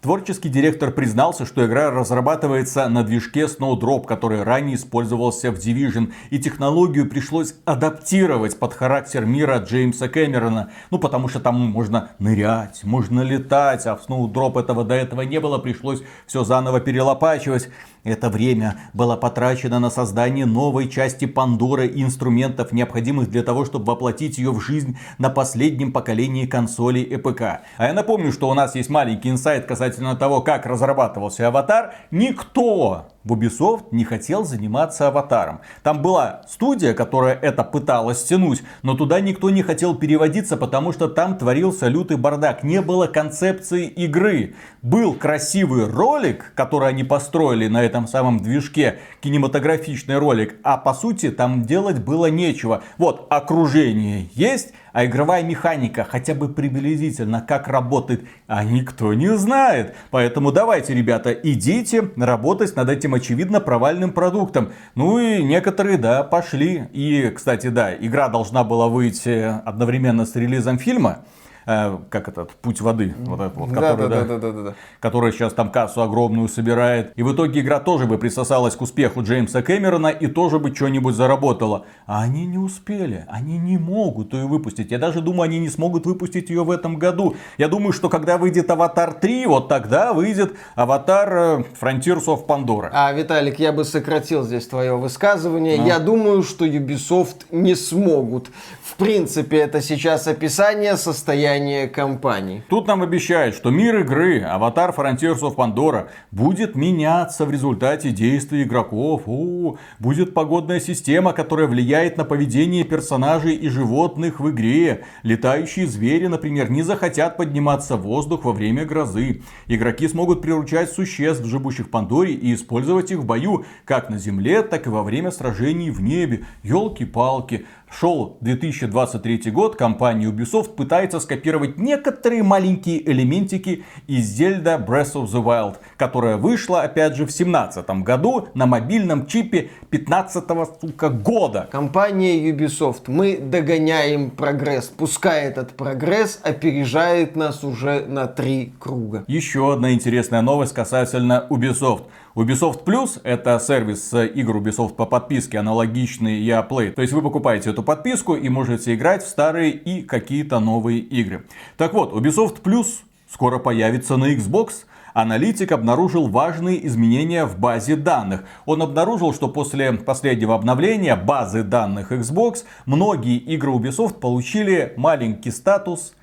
Творческий 0.00 0.48
директор 0.48 0.92
признался, 0.92 1.44
что 1.44 1.66
игра 1.66 1.90
разрабатывается 1.90 2.88
на 2.88 3.02
движке 3.02 3.46
Snowdrop, 3.46 4.06
который 4.06 4.44
ранее 4.44 4.76
использовался 4.76 5.50
в 5.50 5.56
Division, 5.56 6.12
и 6.30 6.38
технологию 6.38 7.10
пришлось 7.10 7.56
адаптировать 7.64 8.60
под 8.60 8.74
характер 8.74 9.24
мира 9.24 9.58
Джеймса 9.58 10.08
Кэмерона. 10.08 10.70
Ну, 10.92 11.00
потому 11.00 11.26
что 11.26 11.40
там 11.40 11.56
можно 11.56 12.10
нырять, 12.20 12.84
можно 12.84 13.22
летать, 13.22 13.86
а 13.86 13.96
в 13.96 14.08
Snowdrop 14.08 14.60
этого 14.60 14.84
до 14.84 14.94
этого 14.94 15.22
не 15.22 15.40
было, 15.40 15.58
пришлось 15.58 16.00
все 16.28 16.44
заново 16.44 16.78
перелопачивать. 16.78 17.68
Это 18.04 18.30
время 18.30 18.80
было 18.94 19.16
потрачено 19.16 19.78
на 19.78 19.90
создание 19.90 20.46
новой 20.46 20.88
части 20.88 21.26
Пандоры 21.26 21.86
и 21.86 22.02
инструментов, 22.02 22.72
необходимых 22.72 23.30
для 23.30 23.42
того, 23.42 23.64
чтобы 23.64 23.86
воплотить 23.86 24.38
ее 24.38 24.52
в 24.52 24.60
жизнь 24.60 24.98
на 25.18 25.30
последнем 25.30 25.92
поколении 25.92 26.46
консолей 26.46 27.06
ЭПК. 27.14 27.42
А 27.76 27.86
я 27.86 27.92
напомню, 27.92 28.32
что 28.32 28.48
у 28.48 28.54
нас 28.54 28.74
есть 28.74 28.90
маленький 28.90 29.30
инсайт 29.30 29.66
касательно 29.66 30.16
того, 30.16 30.40
как 30.40 30.66
разрабатывался 30.66 31.48
Аватар. 31.48 31.94
Никто 32.10 33.08
в 33.28 33.32
Ubisoft 33.32 33.88
не 33.90 34.04
хотел 34.04 34.44
заниматься 34.44 35.08
аватаром. 35.08 35.60
Там 35.82 36.00
была 36.00 36.42
студия, 36.48 36.94
которая 36.94 37.34
это 37.34 37.62
пыталась 37.62 38.24
тянуть, 38.24 38.62
но 38.82 38.94
туда 38.94 39.20
никто 39.20 39.50
не 39.50 39.62
хотел 39.62 39.94
переводиться, 39.94 40.56
потому 40.56 40.92
что 40.92 41.08
там 41.08 41.36
творился 41.36 41.88
лютый 41.88 42.16
бардак. 42.16 42.64
Не 42.64 42.80
было 42.80 43.06
концепции 43.06 43.86
игры. 43.86 44.54
Был 44.80 45.14
красивый 45.14 45.86
ролик, 45.86 46.52
который 46.54 46.88
они 46.88 47.04
построили 47.04 47.68
на 47.68 47.82
этом 47.82 48.06
самом 48.06 48.38
движке, 48.38 48.98
кинематографичный 49.20 50.16
ролик, 50.16 50.56
а 50.62 50.78
по 50.78 50.94
сути 50.94 51.30
там 51.30 51.62
делать 51.62 51.98
было 51.98 52.26
нечего. 52.30 52.82
Вот, 52.96 53.26
окружение 53.28 54.30
есть, 54.32 54.72
а 54.98 55.06
игровая 55.06 55.44
механика 55.44 56.02
хотя 56.02 56.34
бы 56.34 56.48
приблизительно 56.48 57.40
как 57.40 57.68
работает, 57.68 58.24
а 58.48 58.64
никто 58.64 59.14
не 59.14 59.36
знает. 59.36 59.94
Поэтому 60.10 60.50
давайте, 60.50 60.92
ребята, 60.92 61.30
идите 61.30 62.10
работать 62.16 62.74
над 62.74 62.88
этим 62.88 63.14
очевидно 63.14 63.60
провальным 63.60 64.10
продуктом. 64.10 64.72
Ну 64.96 65.20
и 65.20 65.40
некоторые, 65.44 65.98
да, 65.98 66.24
пошли. 66.24 66.88
И, 66.92 67.30
кстати, 67.30 67.68
да, 67.68 67.94
игра 67.94 68.28
должна 68.28 68.64
была 68.64 68.88
выйти 68.88 69.44
одновременно 69.64 70.26
с 70.26 70.34
релизом 70.34 70.80
фильма. 70.80 71.24
Э, 71.70 71.98
как 72.08 72.28
этот, 72.28 72.52
путь 72.52 72.80
воды, 72.80 73.14
вот 73.26 73.40
этот 73.40 73.56
вот, 73.58 73.68
который, 73.68 74.08
да, 74.08 74.24
да, 74.24 74.38
да, 74.38 74.38
да, 74.38 74.62
да, 74.62 74.74
который 75.00 75.32
сейчас 75.32 75.52
там 75.52 75.70
кассу 75.70 76.00
огромную 76.00 76.48
собирает. 76.48 77.12
И 77.14 77.22
в 77.22 77.34
итоге 77.34 77.60
игра 77.60 77.78
тоже 77.78 78.06
бы 78.06 78.16
присосалась 78.16 78.74
к 78.74 78.80
успеху 78.80 79.22
Джеймса 79.22 79.60
Кэмерона 79.60 80.06
и 80.06 80.28
тоже 80.28 80.58
бы 80.58 80.74
что-нибудь 80.74 81.14
заработала. 81.14 81.84
А 82.06 82.22
они 82.22 82.46
не 82.46 82.56
успели, 82.56 83.26
они 83.28 83.58
не 83.58 83.76
могут 83.76 84.32
ее 84.32 84.46
выпустить. 84.46 84.92
Я 84.92 84.98
даже 84.98 85.20
думаю, 85.20 85.42
они 85.42 85.58
не 85.58 85.68
смогут 85.68 86.06
выпустить 86.06 86.48
ее 86.48 86.64
в 86.64 86.70
этом 86.70 86.98
году. 86.98 87.36
Я 87.58 87.68
думаю, 87.68 87.92
что 87.92 88.08
когда 88.08 88.38
выйдет 88.38 88.70
Аватар 88.70 89.12
3, 89.12 89.44
вот 89.44 89.68
тогда 89.68 90.14
выйдет 90.14 90.54
Аватар 90.74 91.36
э, 91.36 91.64
Frontiers 91.78 92.24
of 92.28 92.46
Pandora. 92.46 92.88
А, 92.92 93.12
Виталик, 93.12 93.58
я 93.58 93.72
бы 93.72 93.84
сократил 93.84 94.42
здесь 94.42 94.66
твое 94.66 94.96
высказывание. 94.96 95.78
А? 95.82 95.84
Я 95.84 95.98
думаю, 95.98 96.44
что 96.44 96.64
Ubisoft 96.64 97.44
не 97.50 97.74
смогут. 97.74 98.48
В 98.82 98.94
принципе, 98.94 99.58
это 99.58 99.82
сейчас 99.82 100.26
описание 100.26 100.96
состояния 100.96 101.57
состояние 101.58 101.88
компании. 101.88 102.62
Тут 102.68 102.86
нам 102.86 103.02
обещают, 103.02 103.54
что 103.54 103.70
мир 103.70 104.00
игры 104.00 104.40
Avatar 104.40 104.94
Frontiers 104.94 105.40
of 105.40 105.56
Pandora 105.56 106.08
будет 106.30 106.76
меняться 106.76 107.44
в 107.44 107.50
результате 107.50 108.10
действий 108.10 108.62
игроков. 108.62 109.22
О, 109.26 109.76
будет 109.98 110.34
погодная 110.34 110.80
система, 110.80 111.32
которая 111.32 111.66
влияет 111.66 112.16
на 112.16 112.24
поведение 112.24 112.84
персонажей 112.84 113.56
и 113.56 113.68
животных 113.68 114.40
в 114.40 114.50
игре. 114.50 115.04
Летающие 115.22 115.86
звери, 115.86 116.26
например, 116.26 116.70
не 116.70 116.82
захотят 116.82 117.36
подниматься 117.36 117.96
в 117.96 118.02
воздух 118.02 118.44
во 118.44 118.52
время 118.52 118.84
грозы. 118.84 119.42
Игроки 119.66 120.08
смогут 120.08 120.42
приручать 120.42 120.92
существ, 120.92 121.44
живущих 121.44 121.86
в 121.86 121.90
Пандоре, 121.90 122.34
и 122.34 122.54
использовать 122.54 123.10
их 123.10 123.18
в 123.18 123.24
бою, 123.24 123.64
как 123.84 124.10
на 124.10 124.18
земле, 124.18 124.62
так 124.62 124.86
и 124.86 124.90
во 124.90 125.02
время 125.02 125.30
сражений 125.30 125.90
в 125.90 126.00
небе. 126.00 126.44
Елки-палки. 126.62 127.66
Шел 127.90 128.36
2023 128.42 129.50
год, 129.50 129.76
компания 129.76 130.26
Ubisoft 130.26 130.74
пытается 130.74 131.20
скопировать 131.20 131.78
некоторые 131.78 132.42
маленькие 132.42 133.08
элементики 133.10 133.84
из 134.06 134.38
Zelda 134.38 134.84
Breath 134.84 135.14
of 135.14 135.24
the 135.24 135.42
Wild, 135.42 135.76
которая 135.96 136.36
вышла, 136.36 136.82
опять 136.82 137.16
же, 137.16 137.24
в 137.24 137.28
2017 137.28 137.88
году 138.02 138.48
на 138.54 138.66
мобильном 138.66 139.26
чипе 139.26 139.70
15 139.90 140.44
сука, 140.80 141.08
года. 141.08 141.68
Компания 141.72 142.50
Ubisoft, 142.50 143.04
мы 143.06 143.38
догоняем 143.38 144.30
прогресс. 144.30 144.92
Пускай 144.94 145.44
этот 145.44 145.72
прогресс 145.72 146.40
опережает 146.42 147.36
нас 147.36 147.64
уже 147.64 148.04
на 148.06 148.26
три 148.26 148.74
круга. 148.78 149.24
Еще 149.26 149.72
одна 149.72 149.92
интересная 149.94 150.42
новость 150.42 150.74
касательно 150.74 151.46
Ubisoft. 151.48 152.04
Ubisoft 152.38 152.84
Plus 152.84 153.20
это 153.24 153.58
сервис 153.58 154.14
игр 154.14 154.58
Ubisoft 154.58 154.94
по 154.94 155.06
подписке, 155.06 155.58
аналогичный 155.58 156.40
EA 156.40 156.64
Play. 156.68 156.92
То 156.92 157.02
есть 157.02 157.12
вы 157.12 157.20
покупаете 157.20 157.70
эту 157.70 157.82
подписку 157.82 158.36
и 158.36 158.48
можете 158.48 158.94
играть 158.94 159.24
в 159.24 159.28
старые 159.28 159.72
и 159.72 160.02
какие-то 160.02 160.60
новые 160.60 161.00
игры. 161.00 161.46
Так 161.76 161.94
вот, 161.94 162.12
Ubisoft 162.12 162.62
Plus 162.62 163.00
скоро 163.28 163.58
появится 163.58 164.16
на 164.16 164.32
Xbox. 164.32 164.84
Аналитик 165.14 165.72
обнаружил 165.72 166.28
важные 166.28 166.86
изменения 166.86 167.44
в 167.44 167.58
базе 167.58 167.96
данных. 167.96 168.44
Он 168.66 168.82
обнаружил, 168.82 169.34
что 169.34 169.48
после 169.48 169.92
последнего 169.94 170.54
обновления 170.54 171.16
базы 171.16 171.64
данных 171.64 172.12
Xbox 172.12 172.58
многие 172.86 173.38
игры 173.38 173.72
Ubisoft 173.72 174.20
получили 174.20 174.94
маленький 174.96 175.50
статус 175.50 176.14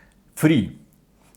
Free. 0.42 0.78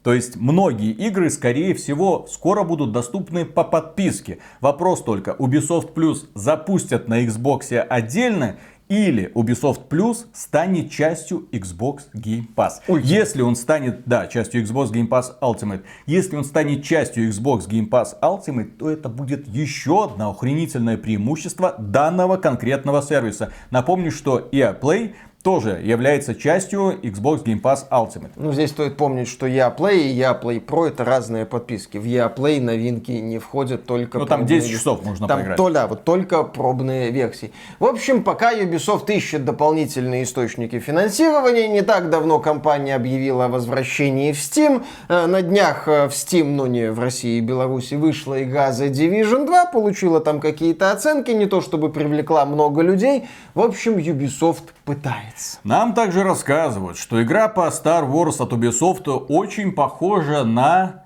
То 0.09 0.15
есть 0.15 0.37
многие 0.37 0.93
игры, 0.93 1.29
скорее 1.29 1.75
всего, 1.75 2.27
скоро 2.31 2.65
будут 2.65 2.93
доступны 2.93 3.45
по 3.45 3.63
подписке. 3.63 4.39
Вопрос 4.63 5.03
только, 5.03 5.33
Ubisoft 5.33 5.93
Plus 5.93 6.29
запустят 6.35 7.09
на 7.09 7.27
Xbox 7.27 7.79
отдельно 7.79 8.57
или 8.89 9.31
Ubisoft 9.35 9.89
Plus 9.91 10.27
станет 10.33 10.91
частью 10.91 11.47
Xbox 11.53 12.05
Game 12.15 12.47
Pass. 12.57 12.81
Ой. 12.89 13.03
Если 13.03 13.43
он 13.43 13.55
станет, 13.55 14.05
да, 14.07 14.27
частью 14.29 14.65
Xbox 14.65 14.91
Game 14.93 15.09
Pass 15.09 15.27
Ultimate, 15.43 15.83
если 16.07 16.37
он 16.37 16.45
станет 16.45 16.85
частью 16.85 17.29
Xbox 17.29 17.69
Game 17.69 17.91
Pass 17.91 18.19
Ultimate, 18.23 18.79
то 18.79 18.89
это 18.89 19.11
будет 19.11 19.47
еще 19.47 20.05
одно 20.05 20.31
охренительное 20.31 20.97
преимущество 20.97 21.75
данного 21.79 22.39
конкретного 22.39 23.03
сервиса. 23.03 23.53
Напомню, 23.71 24.11
что 24.11 24.49
EA 24.53 24.79
Play 24.81 25.13
тоже 25.49 25.81
является 25.83 26.35
частью 26.35 27.01
Xbox 27.03 27.43
Game 27.43 27.63
Pass 27.63 27.89
Ultimate. 27.91 28.33
Ну, 28.37 28.53
здесь 28.53 28.69
стоит 28.69 28.99
помнить, 28.99 29.29
что 29.29 29.47
EA 29.47 29.75
Play 29.75 30.01
и 30.01 30.21
EA 30.21 30.39
Play 30.39 30.63
Pro 30.63 30.87
это 30.87 31.07
разные 31.07 31.47
подписки. 31.47 31.97
В 31.97 32.05
EA 32.05 32.31
Play 32.37 32.61
новинки 32.61 33.13
не 33.13 33.39
входят 33.39 33.87
только... 33.87 34.19
Ну, 34.19 34.27
там 34.27 34.45
10 34.45 34.71
часов 34.71 35.03
можно 35.07 35.27
там 35.27 35.39
поиграть. 35.39 35.57
То, 35.57 35.71
да, 35.71 35.87
вот 35.87 36.05
только 36.05 36.43
пробные 36.43 37.11
версии. 37.11 37.51
В 37.79 37.87
общем, 37.87 38.25
пока 38.25 38.53
Ubisoft 38.53 39.11
ищет 39.11 39.47
дополнительные 39.47 40.25
источники 40.25 40.79
финансирования, 40.81 41.67
не 41.67 41.81
так 41.81 42.11
давно 42.11 42.41
компания 42.41 42.95
объявила 42.95 43.47
о 43.47 43.49
возвращении 43.49 44.33
в 44.33 44.37
Steam. 44.37 44.85
Э, 45.09 45.25
на 45.25 45.41
днях 45.41 45.89
э, 45.89 46.11
в 46.11 46.13
Steam, 46.13 46.45
но 46.45 46.67
не 46.67 46.91
в 46.91 47.01
России 47.01 47.39
и 47.39 47.41
Беларуси, 47.41 47.95
вышла 47.95 48.43
игра 48.43 48.69
The 48.69 48.91
Division 48.91 49.47
2, 49.47 49.65
получила 49.73 50.21
там 50.21 50.41
какие-то 50.41 50.93
оценки, 50.93 51.31
не 51.31 51.47
то 51.47 51.63
чтобы 51.63 51.91
привлекла 51.91 52.45
много 52.45 52.83
людей. 52.83 53.27
В 53.55 53.63
общем, 53.63 53.97
Ubisoft 53.97 54.65
пытается. 54.85 55.38
Нам 55.65 55.95
также 55.95 56.23
рассказывают, 56.23 56.99
что 56.99 57.23
игра 57.23 57.49
по 57.49 57.69
Star 57.69 58.09
Wars 58.09 58.43
от 58.43 58.53
Ubisoft 58.53 59.09
очень 59.29 59.73
похожа 59.73 60.45
на 60.45 61.05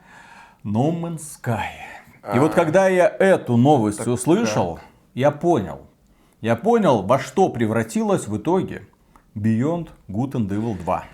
No 0.65 0.93
Man's 0.93 1.23
Sky. 1.43 2.35
И 2.35 2.39
вот 2.39 2.55
когда 2.55 2.89
я 2.89 3.09
эту 3.09 3.57
новость 3.57 3.99
так, 3.99 4.07
услышал, 4.07 4.77
да. 4.77 4.83
я 5.15 5.31
понял. 5.31 5.87
Я 6.41 6.57
понял, 6.57 7.03
во 7.03 7.19
что 7.19 7.49
превратилась 7.49 8.27
в 8.27 8.37
итоге 8.37 8.89
Beyond 9.37 9.89
Good 10.09 10.33
and 10.33 10.49
Evil 10.49 10.77
2. 10.77 11.05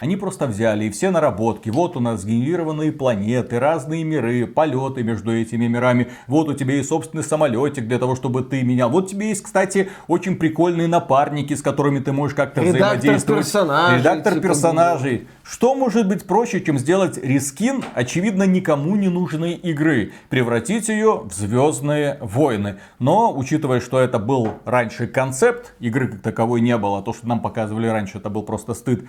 Они 0.00 0.16
просто 0.16 0.46
взяли 0.46 0.84
и 0.84 0.90
все 0.90 1.10
наработки. 1.10 1.70
Вот 1.70 1.96
у 1.96 2.00
нас 2.00 2.22
сгенерированные 2.22 2.92
планеты, 2.92 3.58
разные 3.58 4.04
миры, 4.04 4.46
полеты 4.46 5.02
между 5.02 5.34
этими 5.34 5.66
мирами. 5.66 6.08
Вот 6.26 6.48
у 6.48 6.54
тебя 6.54 6.74
есть 6.74 6.88
собственный 6.88 7.24
самолетик 7.24 7.86
для 7.86 7.98
того, 7.98 8.16
чтобы 8.16 8.42
ты 8.42 8.62
менял. 8.62 8.90
Вот 8.90 9.08
тебе 9.08 9.28
есть, 9.28 9.42
кстати, 9.42 9.90
очень 10.08 10.36
прикольные 10.36 10.88
напарники, 10.88 11.54
с 11.54 11.62
которыми 11.62 12.00
ты 12.00 12.12
можешь 12.12 12.36
как-то 12.36 12.60
Редактор 12.60 12.98
взаимодействовать. 12.98 13.44
Персонажей, 13.44 13.98
Редактор 13.98 14.34
типа 14.34 14.48
персонажей. 14.48 15.28
Что 15.42 15.74
может 15.74 16.08
быть 16.08 16.26
проще, 16.26 16.60
чем 16.60 16.78
сделать 16.78 17.18
рискин, 17.18 17.84
очевидно, 17.94 18.44
никому 18.44 18.96
не 18.96 19.08
нужной 19.08 19.52
игры? 19.52 20.12
Превратить 20.30 20.88
ее 20.88 21.22
в 21.24 21.32
Звездные 21.32 22.18
войны. 22.20 22.76
Но, 22.98 23.36
учитывая, 23.36 23.80
что 23.80 24.00
это 24.00 24.18
был 24.18 24.48
раньше 24.64 25.06
концепт, 25.06 25.74
игры 25.80 26.08
как 26.08 26.22
таковой 26.22 26.60
не 26.60 26.76
было, 26.78 27.02
то, 27.02 27.12
что 27.12 27.28
нам 27.28 27.40
показывали 27.40 27.86
раньше, 27.86 28.18
это 28.18 28.30
был 28.30 28.42
просто 28.42 28.74
стыд 28.74 29.04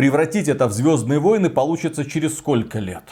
превратить 0.00 0.48
это 0.48 0.66
в 0.66 0.72
Звездные 0.72 1.18
войны 1.18 1.50
получится 1.50 2.06
через 2.06 2.38
сколько 2.38 2.78
лет? 2.78 3.02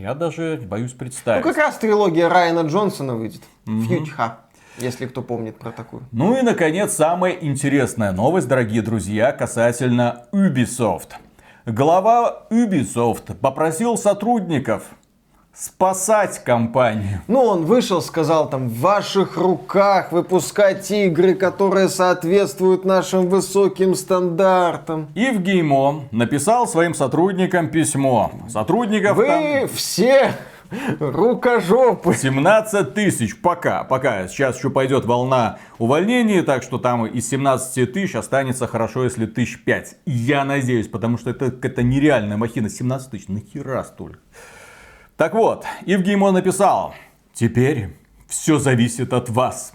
Я 0.00 0.14
даже 0.14 0.60
боюсь 0.66 0.90
представить. 0.90 1.44
Ну, 1.44 1.48
как 1.52 1.58
раз 1.58 1.76
трилогия 1.78 2.28
Райана 2.28 2.66
Джонсона 2.66 3.14
выйдет. 3.14 3.42
Угу. 3.68 3.82
Фьючха. 3.82 4.38
Если 4.78 5.06
кто 5.06 5.22
помнит 5.22 5.56
про 5.56 5.70
такую. 5.70 6.02
Ну 6.10 6.36
и, 6.36 6.42
наконец, 6.42 6.92
самая 6.94 7.34
интересная 7.40 8.10
новость, 8.10 8.48
дорогие 8.48 8.82
друзья, 8.82 9.30
касательно 9.30 10.26
Ubisoft. 10.32 11.10
Глава 11.66 12.48
Ubisoft 12.50 13.36
попросил 13.36 13.96
сотрудников 13.96 14.82
спасать 15.54 16.42
компанию. 16.42 17.20
Ну, 17.28 17.42
он 17.44 17.64
вышел, 17.64 18.02
сказал 18.02 18.50
там, 18.50 18.68
в 18.68 18.80
ваших 18.80 19.36
руках 19.36 20.12
выпускать 20.12 20.90
игры, 20.90 21.34
которые 21.34 21.88
соответствуют 21.88 22.84
нашим 22.84 23.28
высоким 23.28 23.94
стандартам. 23.94 25.08
И 25.14 25.30
в 25.30 25.40
Геймо 25.40 26.04
написал 26.10 26.66
своим 26.66 26.94
сотрудникам 26.94 27.68
письмо. 27.68 28.32
Сотрудников 28.48 29.16
Вы 29.16 29.26
там... 29.26 29.68
все 29.68 30.32
рукожопы. 30.98 32.14
17 32.14 32.94
тысяч 32.94 33.40
пока, 33.40 33.84
пока. 33.84 34.26
Сейчас 34.28 34.56
еще 34.56 34.70
пойдет 34.70 35.04
волна 35.04 35.58
увольнений, 35.78 36.42
так 36.42 36.62
что 36.62 36.78
там 36.78 37.06
из 37.06 37.28
17 37.28 37.92
тысяч 37.92 38.14
останется 38.16 38.66
хорошо, 38.66 39.04
если 39.04 39.26
тысяч 39.26 39.62
пять. 39.62 39.96
Я 40.04 40.44
надеюсь, 40.44 40.88
потому 40.88 41.18
что 41.18 41.30
это, 41.30 41.54
это 41.62 41.82
нереальная 41.82 42.36
махина. 42.36 42.68
17 42.68 43.10
тысяч, 43.10 43.28
нахера 43.28 43.84
столько? 43.84 44.18
Так 45.16 45.34
вот, 45.34 45.64
Евгеймон 45.86 46.34
написал, 46.34 46.92
теперь 47.32 47.90
все 48.26 48.58
зависит 48.58 49.12
от 49.12 49.30
вас. 49.30 49.72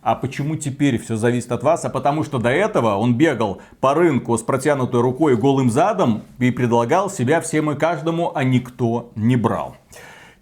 А 0.00 0.14
почему 0.14 0.54
теперь 0.54 0.96
все 0.98 1.16
зависит 1.16 1.50
от 1.50 1.64
вас? 1.64 1.84
А 1.84 1.90
потому 1.90 2.22
что 2.22 2.38
до 2.38 2.50
этого 2.50 2.94
он 2.94 3.16
бегал 3.16 3.60
по 3.80 3.94
рынку 3.94 4.38
с 4.38 4.42
протянутой 4.42 5.00
рукой 5.00 5.32
и 5.32 5.36
голым 5.36 5.70
задом 5.70 6.22
и 6.38 6.52
предлагал 6.52 7.10
себя 7.10 7.40
всем 7.40 7.72
и 7.72 7.74
каждому, 7.74 8.30
а 8.32 8.44
никто 8.44 9.10
не 9.16 9.34
брал. 9.34 9.76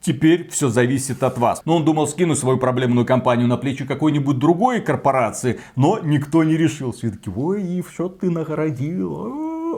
Теперь 0.02 0.50
все 0.50 0.68
зависит 0.68 1.22
от 1.22 1.38
вас. 1.38 1.62
Но 1.64 1.76
он 1.76 1.86
думал 1.86 2.06
скинуть 2.06 2.38
свою 2.38 2.58
проблемную 2.58 3.06
компанию 3.06 3.48
на 3.48 3.56
плечи 3.56 3.86
какой-нибудь 3.86 4.38
другой 4.38 4.82
корпорации, 4.82 5.58
но 5.74 6.00
никто 6.00 6.44
не 6.44 6.58
решился. 6.58 7.06
И 7.06 7.10
такие, 7.10 7.34
ой, 7.34 7.62
Ив, 7.62 7.90
что 7.90 8.10
ты 8.10 8.28
нагородил? 8.28 9.74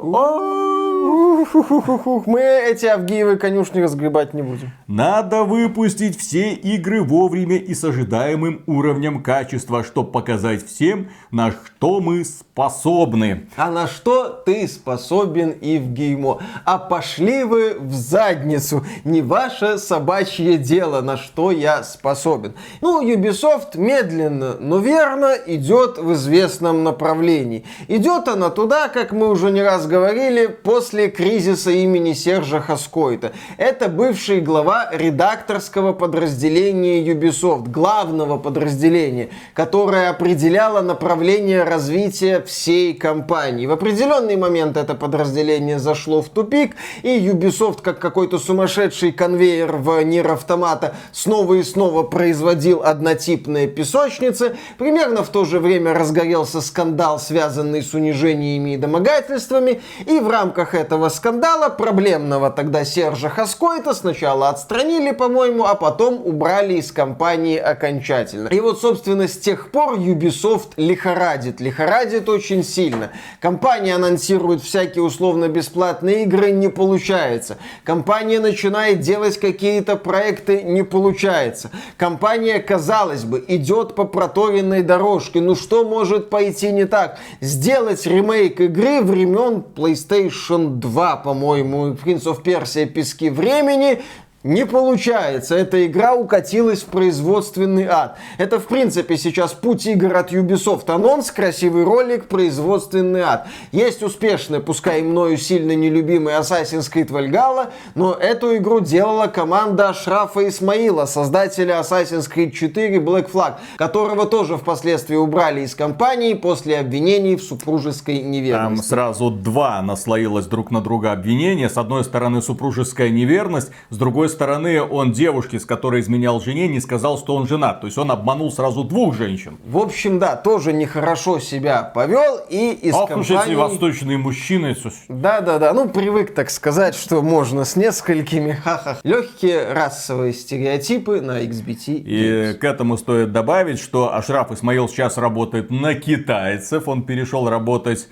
Мы 2.27 2.41
эти 2.41 2.87
Авгиевы 2.87 3.37
конюшни 3.37 3.81
разгребать 3.81 4.35
не 4.35 4.43
будем. 4.43 4.73
Надо 4.87 5.45
выпустить 5.45 6.19
все 6.19 6.53
игры 6.53 7.03
вовремя 7.03 7.57
и 7.57 7.75
с 7.75 7.85
ожидаемым 7.85 8.63
уровнем 8.67 9.23
качества, 9.23 9.85
чтобы 9.85 10.11
показать 10.11 10.67
всем, 10.67 11.11
на 11.31 11.51
что 11.51 12.01
мы 12.01 12.25
способны. 12.25 13.49
А 13.57 13.71
на 13.71 13.87
что 13.87 14.29
ты 14.29 14.67
способен, 14.69 15.55
Евгеймо? 15.61 16.41
А 16.65 16.79
пошли 16.79 17.45
вы 17.45 17.77
в 17.79 17.93
задницу. 17.95 18.85
Не 19.05 19.23
ваше 19.23 19.79
собачье 19.79 20.59
дело, 20.59 21.01
на 21.01 21.17
что 21.17 21.51
я 21.51 21.83
способен. 21.83 22.55
Ну, 22.81 23.03
Ubisoft 23.03 23.77
медленно, 23.77 24.57
но 24.59 24.79
верно 24.79 25.35
идет 25.47 25.99
в 25.99 26.13
известном 26.15 26.85
направлении. 26.85 27.65
Идет 27.89 28.29
она 28.29 28.51
туда, 28.51 28.89
как 28.89 29.13
мы 29.13 29.29
уже 29.31 29.51
не 29.51 29.63
раз 29.63 29.87
говорили, 29.87 30.47
после 30.47 30.86
кризиса 30.87 31.71
имени 31.71 32.13
Сержа 32.13 32.61
Хаскойта. 32.61 33.33
Это 33.57 33.89
бывший 33.89 34.41
глава 34.41 34.89
редакторского 34.93 35.93
подразделения 35.93 37.05
Ubisoft, 37.05 37.69
главного 37.69 38.39
подразделения, 38.39 39.31
которое 39.53 40.11
определяло 40.11 40.81
направление 40.81 41.65
развития 41.65 42.41
всей 42.43 42.95
компании. 42.95 43.67
В 43.67 43.73
определенный 43.73 44.37
момент 44.37 44.77
это 44.77 44.95
подразделение 44.95 45.79
зашло 45.79 46.23
в 46.23 46.29
тупик, 46.29 46.77
и 47.03 47.19
Ubisoft, 47.19 47.83
как 47.83 47.99
какой-то 47.99 48.39
сумасшедший 48.39 49.13
конвейер 49.13 49.77
в 49.77 50.01
Нир 50.03 50.31
Автомата, 50.31 50.95
снова 51.13 51.55
и 51.55 51.63
снова 51.63 52.05
производил 52.05 52.83
однотипные 52.85 53.67
песочницы. 53.67 54.57
Примерно 54.79 55.25
в 55.25 55.29
то 55.31 55.45
же 55.45 55.59
время 55.59 55.95
разгорелся 55.95 56.61
скандал, 56.61 57.19
связанный 57.19 57.83
с 57.83 57.93
унижениями 57.95 58.75
и 58.75 58.77
домогательствами, 58.77 59.81
и 60.07 60.21
в 60.21 60.29
рамках 60.29 60.75
этого 60.77 61.09
скандала 61.09 61.69
проблемного 61.69 62.51
тогда 62.51 62.85
Сержа 62.85 63.29
Хаскойта 63.29 63.95
сначала 63.95 64.49
отстранили, 64.49 65.11
по-моему, 65.11 65.65
а 65.65 65.75
потом 65.75 66.21
убрали 66.25 66.75
из 66.75 66.93
компании 66.93 67.57
окончательно. 67.57 68.49
И 68.49 68.61
вот, 68.61 68.81
собственно, 68.81 69.27
с 69.27 69.37
тех 69.37 69.71
пор 69.71 69.99
Ubisoft 69.99 70.75
лихорадит. 70.77 71.61
Лихорадит 71.61 72.29
очень 72.29 72.63
сильно. 72.63 73.11
Компания 73.41 73.95
анонсирует 73.95 74.63
всякие 74.63 75.03
условно-бесплатные 75.03 76.23
игры, 76.25 76.53
не 76.53 76.69
получается. 76.69 77.57
Компания 77.85 78.39
начинает 78.39 79.01
делать 79.01 79.39
какие-то 79.39 79.97
проекты, 79.97 80.63
не 80.63 80.85
получается. 80.85 81.71
Компания, 81.97 82.59
казалось 82.59 83.25
бы, 83.25 83.45
идет 83.49 83.95
по 83.95 84.05
проторенной 84.05 84.83
дорожке. 84.83 85.41
Ну 85.41 85.55
что 85.55 85.85
может 85.85 86.31
пойти 86.31 86.71
не 86.71 86.85
так? 86.85 87.19
Сделать 87.41 88.07
ремейк 88.07 88.61
игры 88.61 89.01
времен 89.01 89.65
PlayStation 89.75 90.66
2 90.71 91.17
по-моему, 91.17 91.95
Prince 91.95 92.25
of 92.25 92.43
Persia 92.43 92.87
Пески 92.87 93.31
времени 93.31 94.03
Не 94.47 94.65
получается. 94.65 95.57
Эта 95.57 95.85
игра 95.87 96.15
укатилась 96.15 96.83
в 96.83 96.87
производственный 96.87 97.87
ад. 97.89 98.17
Это, 98.39 98.61
в 98.61 98.67
принципе, 98.67 99.17
сейчас 99.17 99.53
путь 99.53 99.85
игр 99.87 100.15
от 100.15 100.33
Ubisoft. 100.33 100.89
Анонс, 100.89 101.33
красивый 101.33 101.83
ролик, 101.83 102.27
производственный 102.29 103.23
ад. 103.23 103.49
Есть 103.73 104.05
успешный, 104.05 104.61
пускай 104.61 105.03
мною 105.03 105.37
сильно 105.37 105.75
нелюбимый 105.75 106.35
Assassin's 106.35 106.89
Creed 106.93 107.09
Valhalla, 107.09 107.73
но 107.97 108.15
эту 108.15 108.57
игру 108.57 108.79
делала 108.79 109.27
команда 109.27 109.93
Шрафа 109.93 110.47
Исмаила, 110.47 111.07
создателя 111.07 111.81
Assassin's 111.81 112.31
Creed 112.33 112.53
4 112.53 112.99
Black 112.99 113.29
Flag, 113.29 113.55
которого 113.77 114.27
тоже 114.27 114.59
впоследствии 114.59 115.17
убрали 115.17 115.63
из 115.63 115.75
компании 115.75 116.35
после 116.35 116.79
обвинений 116.79 117.35
в 117.35 117.43
супружеской 117.43 118.23
неверности. 118.23 118.77
Там 118.77 118.77
сразу 118.77 119.33
два 119.33 119.83
наслоилось 119.83 120.47
друг 120.47 120.71
на 120.71 120.81
друга 120.81 121.11
обвинения. 121.11 121.69
С 121.69 121.77
одной 121.77 122.05
стороны 122.05 122.41
супружеская 122.43 123.09
неверность, 123.09 123.73
с 123.91 123.97
другой 123.97 124.36
стороны 124.37 124.83
он 124.83 125.13
девушке, 125.13 125.59
с 125.59 125.65
которой 125.65 126.01
изменял 126.01 126.41
жене, 126.41 126.69
не 126.69 126.81
сказал, 126.81 127.19
что 127.19 127.35
он 127.35 127.49
женат. 127.49 127.81
То 127.81 127.87
есть 127.87 127.99
он 127.99 128.11
обманул 128.11 128.53
сразу 128.53 128.85
двух 128.85 129.17
женщин. 129.17 129.59
В 129.65 129.79
общем, 129.79 130.19
да, 130.19 130.37
тоже 130.37 130.73
нехорошо 130.73 131.41
себя 131.41 131.83
повел 131.83 132.39
и 132.49 132.73
из 132.73 132.95
Ох 132.95 133.09
компании... 133.09 133.53
эти 133.53 133.55
восточные 133.55 134.19
мужчины. 134.19 134.77
Да-да-да, 135.09 135.73
ну 135.73 135.89
привык 135.89 136.35
так 136.35 136.51
сказать, 136.51 136.95
что 136.95 137.23
можно 137.23 137.65
с 137.65 137.77
несколькими, 137.77 138.53
ха-ха. 138.53 138.99
Легкие 139.03 139.73
расовые 139.73 140.33
стереотипы 140.35 141.21
на 141.21 141.43
XBT. 141.43 142.03
И 142.05 142.55
к 142.59 142.65
этому 142.65 142.99
стоит 142.99 143.33
добавить, 143.33 143.81
что 143.81 144.15
Ашраф 144.15 144.53
Исмаил 144.53 144.89
сейчас 144.89 145.17
работает 145.17 145.71
на 145.71 145.95
китайцев. 145.95 146.89
Он 146.89 147.03
перешел 147.03 147.49
работать 147.49 148.09